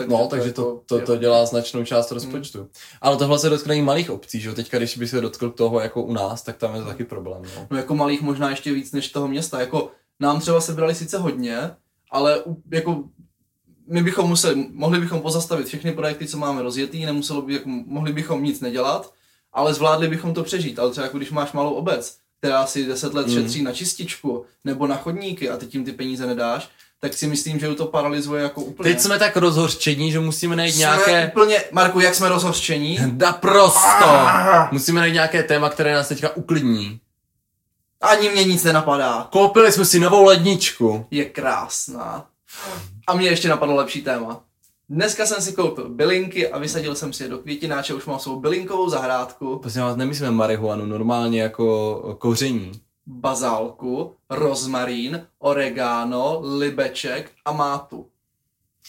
No, 0.07 0.17
to 0.17 0.27
takže 0.27 0.47
jako 0.47 0.61
to, 0.85 0.99
to, 0.99 1.05
to 1.05 1.15
dělá 1.15 1.45
značnou 1.45 1.85
část 1.85 2.11
rozpočtu. 2.11 2.57
Hmm. 2.57 2.67
Ale 3.01 3.17
tohle 3.17 3.39
se 3.39 3.49
dotkne 3.49 3.75
i 3.75 3.81
malých 3.81 4.09
obcí, 4.09 4.39
že 4.39 4.49
jo? 4.49 4.55
Teďka, 4.55 4.77
když 4.77 4.97
by 4.97 5.07
se 5.07 5.21
dotkl 5.21 5.49
toho 5.49 5.79
jako 5.79 6.03
u 6.03 6.13
nás, 6.13 6.43
tak 6.43 6.57
tam 6.57 6.75
je 6.75 6.81
to 6.81 6.87
taky 6.87 7.03
problém, 7.03 7.41
no. 7.55 7.67
No 7.71 7.77
jako 7.77 7.95
malých 7.95 8.21
možná 8.21 8.49
ještě 8.49 8.73
víc 8.73 8.91
než 8.91 9.09
toho 9.09 9.27
města. 9.27 9.59
Jako 9.59 9.91
nám 10.19 10.39
třeba 10.39 10.61
sebrali 10.61 10.95
sice 10.95 11.17
hodně, 11.17 11.71
ale 12.11 12.43
jako 12.71 13.03
my 13.87 14.03
bychom 14.03 14.29
museli, 14.29 14.69
mohli 14.71 14.99
bychom 14.99 15.21
pozastavit 15.21 15.67
všechny 15.67 15.91
projekty, 15.91 16.27
co 16.27 16.37
máme 16.37 16.61
rozjetý, 16.61 17.05
nemuselo 17.05 17.41
by, 17.41 17.53
jako, 17.53 17.69
mohli 17.69 18.13
bychom 18.13 18.43
nic 18.43 18.61
nedělat, 18.61 19.13
ale 19.53 19.73
zvládli 19.73 20.07
bychom 20.07 20.33
to 20.33 20.43
přežít. 20.43 20.79
Ale 20.79 20.91
třeba 20.91 21.05
jako 21.05 21.17
když 21.17 21.31
máš 21.31 21.51
malou 21.51 21.73
obec, 21.73 22.20
která 22.41 22.65
si 22.65 22.85
10 22.85 23.13
let 23.13 23.27
Mm. 23.27 23.33
šetří 23.33 23.63
na 23.63 23.71
čističku 23.71 24.45
nebo 24.63 24.87
na 24.87 24.97
chodníky 24.97 25.49
a 25.49 25.57
ty 25.57 25.65
tím 25.65 25.85
ty 25.85 25.91
peníze 25.91 26.27
nedáš, 26.27 26.69
tak 26.99 27.13
si 27.13 27.27
myslím, 27.27 27.59
že 27.59 27.75
to 27.75 27.85
paralyzuje 27.85 28.43
jako 28.43 28.61
úplně. 28.61 28.89
Teď 28.93 28.99
jsme 29.01 29.19
tak 29.19 29.37
rozhořčení, 29.37 30.11
že 30.11 30.19
musíme 30.19 30.55
najít 30.55 30.71
Jsme 30.71 30.79
nějaké... 30.79 31.27
Úplně, 31.27 31.63
Marku, 31.71 31.99
jak 31.99 32.15
jsme 32.15 32.29
rozhořčení? 32.29 32.97
Da 33.11 33.31
prosto! 33.33 34.27
Musíme 34.71 34.99
najít 34.99 35.13
nějaké 35.13 35.43
téma, 35.43 35.69
které 35.69 35.93
nás 35.93 36.07
teďka 36.07 36.35
uklidní. 36.35 36.99
Ani 38.01 38.29
mě 38.29 38.43
nic 38.43 38.63
nenapadá. 38.63 39.27
Koupili 39.31 39.71
jsme 39.71 39.85
si 39.85 39.99
novou 39.99 40.23
ledničku. 40.23 41.05
je 41.11 41.25
krásná. 41.25 42.25
A 43.07 43.13
mě 43.15 43.29
ještě 43.29 43.49
napadlo 43.49 43.75
lepší 43.75 44.01
téma. 44.01 44.41
Dneska 44.91 45.25
jsem 45.25 45.41
si 45.41 45.53
koupil 45.53 45.89
bylinky 45.89 46.49
a 46.51 46.59
vysadil 46.59 46.95
jsem 46.95 47.13
si 47.13 47.23
je 47.23 47.29
do 47.29 47.37
květináče, 47.37 47.93
už 47.93 48.05
mám 48.05 48.19
svou 48.19 48.39
bylinkovou 48.39 48.89
zahrádku, 48.89 49.59
Prosím 49.59 49.81
vás, 49.81 49.97
nemyslíme 49.97 50.31
marihuanu, 50.31 50.85
normálně 50.85 51.41
jako 51.41 52.15
koření. 52.19 52.71
bazálku, 53.05 54.15
rozmarín, 54.29 55.27
oregano, 55.39 56.39
libeček 56.57 57.31
a 57.45 57.51
mátu. 57.51 58.07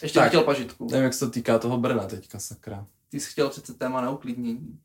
Ještě 0.03 0.19
Tak. 0.19 0.25
bych 0.25 0.29
chtěl 0.31 0.43
pažitku. 0.43 0.87
Nevím, 0.91 1.05
jak 1.05 1.15
se 1.15 1.27
to 1.27 1.31
týká 1.31 1.59
toho 1.59 1.79
Brna 1.79 2.05
teďka, 2.05 2.39
sakra. 2.39 2.87
Ty 3.09 3.21
jsi 3.21 3.31
chtěl 3.31 3.49
přece 3.49 3.75
téma 3.75 4.01
na 4.01 4.11
uklidnění. 4.11 4.79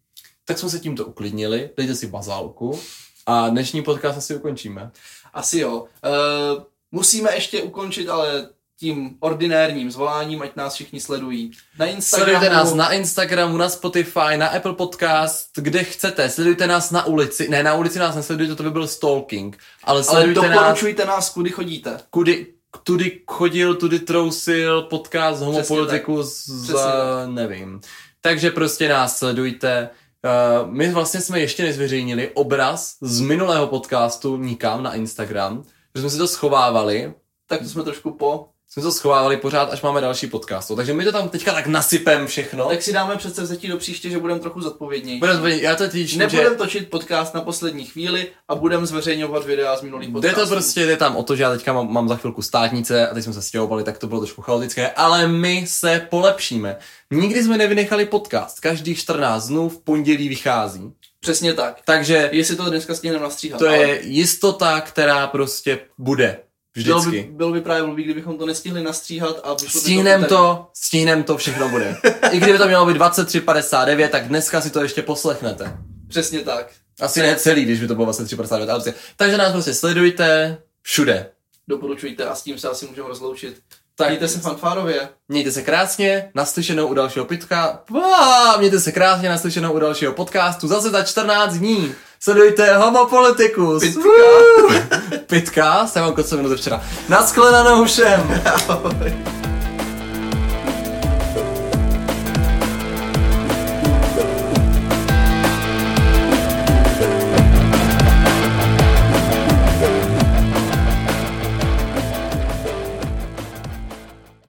Tak 0.46 0.58
jsme 0.60 0.70
se 0.70 0.80
tímto 0.80 1.06
uklidnili, 1.06 1.70
dejte 1.78 1.96
si 1.96 2.08
bazálku 2.08 2.80
a 3.26 3.50
dnešní 3.50 3.84
podcast 3.84 4.18
asi 4.18 4.36
ukončíme. 4.36 4.92
Asi 5.34 5.60
jo. 5.60 5.76
Uh, 5.82 6.64
musíme 6.92 7.36
ještě 7.36 7.62
ukončit 7.64 8.10
ale 8.10 8.50
tím 8.80 9.16
ordinérním 9.20 9.92
zvoláním, 9.92 10.42
ať 10.42 10.56
nás 10.56 10.74
všichni 10.74 11.00
sledují. 11.00 11.52
Na 11.80 11.86
Instagramu. 11.86 12.32
Sledujte 12.32 12.56
nás 12.56 12.74
na 12.74 12.92
Instagramu, 12.92 13.58
na 13.58 13.70
Spotify, 13.70 14.38
na 14.38 14.48
Apple 14.48 14.74
Podcast, 14.74 15.50
kde 15.56 15.84
chcete. 15.84 16.30
Sledujte 16.30 16.68
nás 16.68 16.92
na 16.92 17.06
ulici. 17.06 17.50
Ne, 17.50 17.64
na 17.64 17.74
ulici 17.74 18.00
nás 18.00 18.16
nesledujte, 18.16 18.56
to 18.56 18.64
by 18.64 18.72
byl 18.72 18.88
stalking. 18.88 19.58
Ale 19.84 19.96
ale 19.96 20.04
sledujte 20.04 20.50
nás, 20.50 20.60
doporučujte 20.60 21.06
nás, 21.06 21.30
kudy 21.30 21.50
chodíte. 21.50 22.00
kudy, 22.10 22.48
tudy 22.84 23.22
chodil, 23.28 23.76
tudy 23.76 24.00
trousil, 24.00 24.82
podcast 24.82 25.42
homopolitiku 25.42 26.24
za, 26.24 27.26
nevím. 27.26 27.82
Takže 28.22 28.52
prostě 28.52 28.90
nás 28.90 29.18
sledujte. 29.18 29.90
Uh, 30.62 30.72
my 30.72 30.90
vlastně 30.90 31.22
jsme 31.22 31.40
ještě 31.40 31.64
nezveřejnili 31.64 32.32
obraz 32.34 32.96
z 33.02 33.20
minulého 33.20 33.68
podcastu 33.68 34.38
nikam 34.38 34.84
na 34.84 34.94
Instagram, 34.94 35.64
že 35.96 36.02
jsme 36.02 36.10
si 36.10 36.18
to 36.18 36.28
schovávali, 36.28 37.14
Tak 37.48 37.60
to 37.60 37.70
jsme 37.70 37.84
trošku 37.84 38.12
po 38.12 38.50
jsme 38.70 38.84
to 38.84 38.92
schovávali 38.92 39.38
pořád, 39.38 39.74
až 39.74 39.82
máme 39.82 40.02
další 40.02 40.28
podcast. 40.28 40.72
Takže 40.76 40.94
my 40.94 41.04
to 41.06 41.12
tam 41.12 41.30
teďka 41.30 41.54
tak 41.54 41.68
nasypem 41.68 42.28
všechno. 42.28 42.70
Tak 42.70 42.82
si 42.82 42.94
dáme 42.94 43.16
předsevzetí 43.16 43.68
do 43.68 43.78
příště, 43.78 44.10
že 44.10 44.20
budeme 44.20 44.40
trochu 44.40 44.62
zodpovědnější. 44.62 45.20
Budem, 45.20 45.46
já 45.48 45.76
to 45.76 45.88
teď 45.90 46.18
Nebudem 46.18 46.56
točit 46.56 46.90
podcast 46.90 47.34
na 47.34 47.42
poslední 47.42 47.86
chvíli 47.86 48.28
a 48.48 48.56
budeme 48.56 48.86
zveřejňovat 48.86 49.46
videa 49.46 49.78
z 49.78 49.82
minulých 49.82 50.10
Jde 50.10 50.14
podcastů. 50.14 50.40
to 50.42 50.48
prostě, 50.48 50.86
jde 50.86 50.98
tam 50.98 51.16
o 51.16 51.24
to, 51.24 51.36
že 51.36 51.44
já 51.44 51.52
teďka 51.52 51.74
mám, 51.74 51.94
mám 51.94 52.08
za 52.08 52.16
chvilku 52.16 52.42
státnice 52.42 53.08
a 53.10 53.14
teď 53.14 53.24
jsme 53.24 53.34
se 53.34 53.42
stěhovali, 53.42 53.84
tak 53.84 53.98
to 53.98 54.08
bylo 54.08 54.20
trošku 54.20 54.42
chaotické, 54.42 54.90
ale 54.92 55.28
my 55.28 55.66
se 55.68 56.08
polepšíme. 56.10 56.78
Nikdy 57.12 57.44
jsme 57.44 57.58
nevynechali 57.58 58.06
podcast, 58.06 58.60
každých 58.60 59.00
14 59.00 59.48
dnů 59.48 59.70
v 59.70 59.80
pondělí 59.84 60.30
vychází. 60.30 60.92
Přesně 61.20 61.54
tak. 61.54 61.78
Takže 61.86 62.30
Jestli 62.34 62.56
to 62.56 62.70
dneska 62.70 62.96
stihneme 62.96 63.24
nastříhat. 63.24 63.60
to 63.60 63.68
ale 63.68 63.78
je 63.78 64.02
jistota, 64.08 64.82
která 64.82 65.28
prostě 65.28 65.80
bude. 65.98 66.40
Bylo 66.84 67.02
by, 67.02 67.08
Vždycky. 67.10 67.30
bylo 67.32 67.52
by 67.52 67.62
právě 67.62 67.84
blbý, 67.84 68.04
kdybychom 68.04 68.38
to 68.38 68.46
nestihli 68.46 68.84
nastříhat 68.84 69.40
a 69.44 69.54
vyšlo 69.54 69.80
by 69.80 69.80
Stihnem 69.80 70.22
v 70.22 70.26
úterý. 70.26 70.30
to, 70.38 70.68
stihnem 70.74 71.24
to, 71.24 71.38
všechno 71.38 71.70
bude. 71.70 71.98
I 72.32 72.40
kdyby 72.40 72.58
to 72.58 72.68
mělo 72.68 72.86
být 72.86 72.98
23.59, 72.98 74.10
tak 74.10 74.28
dneska 74.28 74.62
si 74.62 74.70
to 74.70 74.82
ještě 74.82 75.02
poslechnete. 75.02 75.78
Přesně 76.10 76.40
tak. 76.40 76.68
Asi 77.02 77.22
ne 77.22 77.36
celý, 77.36 77.66
když 77.66 77.80
by 77.80 77.88
to 77.88 77.96
bylo 77.96 78.12
23.59, 78.12 78.70
ale. 78.72 78.84
Takže 79.16 79.38
nás 79.38 79.52
prostě 79.52 79.74
sledujte 79.74 80.58
všude. 80.82 81.30
Doporučujte 81.68 82.26
a 82.26 82.36
s 82.36 82.44
tím 82.44 82.58
se 82.60 82.70
asi 82.70 82.86
můžeme 82.86 83.08
rozloučit. 83.08 83.58
Tak 83.96 84.08
Mějte 84.08 84.28
se 84.28 84.40
fanfárově. 84.40 85.10
Mějte 85.28 85.52
se 85.52 85.62
krásně, 85.62 86.32
naslyšenou 86.36 86.88
u 86.88 86.94
dalšího 86.94 87.26
pitka. 87.26 87.84
Mějte 88.58 88.80
se 88.80 88.92
krásně, 88.92 89.30
naslyšenou 89.30 89.74
u 89.74 89.80
dalšího 89.80 90.14
podcastu 90.14 90.68
zase 90.68 90.90
za 90.90 91.04
14 91.04 91.54
dní. 91.54 91.96
Sledujte 92.20 92.78
Homo 92.78 93.06
Politicus. 93.06 93.84
Pitka. 93.84 94.10
Pitka, 95.28 95.88
jsem 95.88 96.04
vám 96.04 96.14
kocovinu 96.14 96.50
ze 96.50 96.56
včera. 96.56 96.82
Naschledanou 97.10 97.86
všem. 97.86 98.42
Ahoj. 98.68 99.47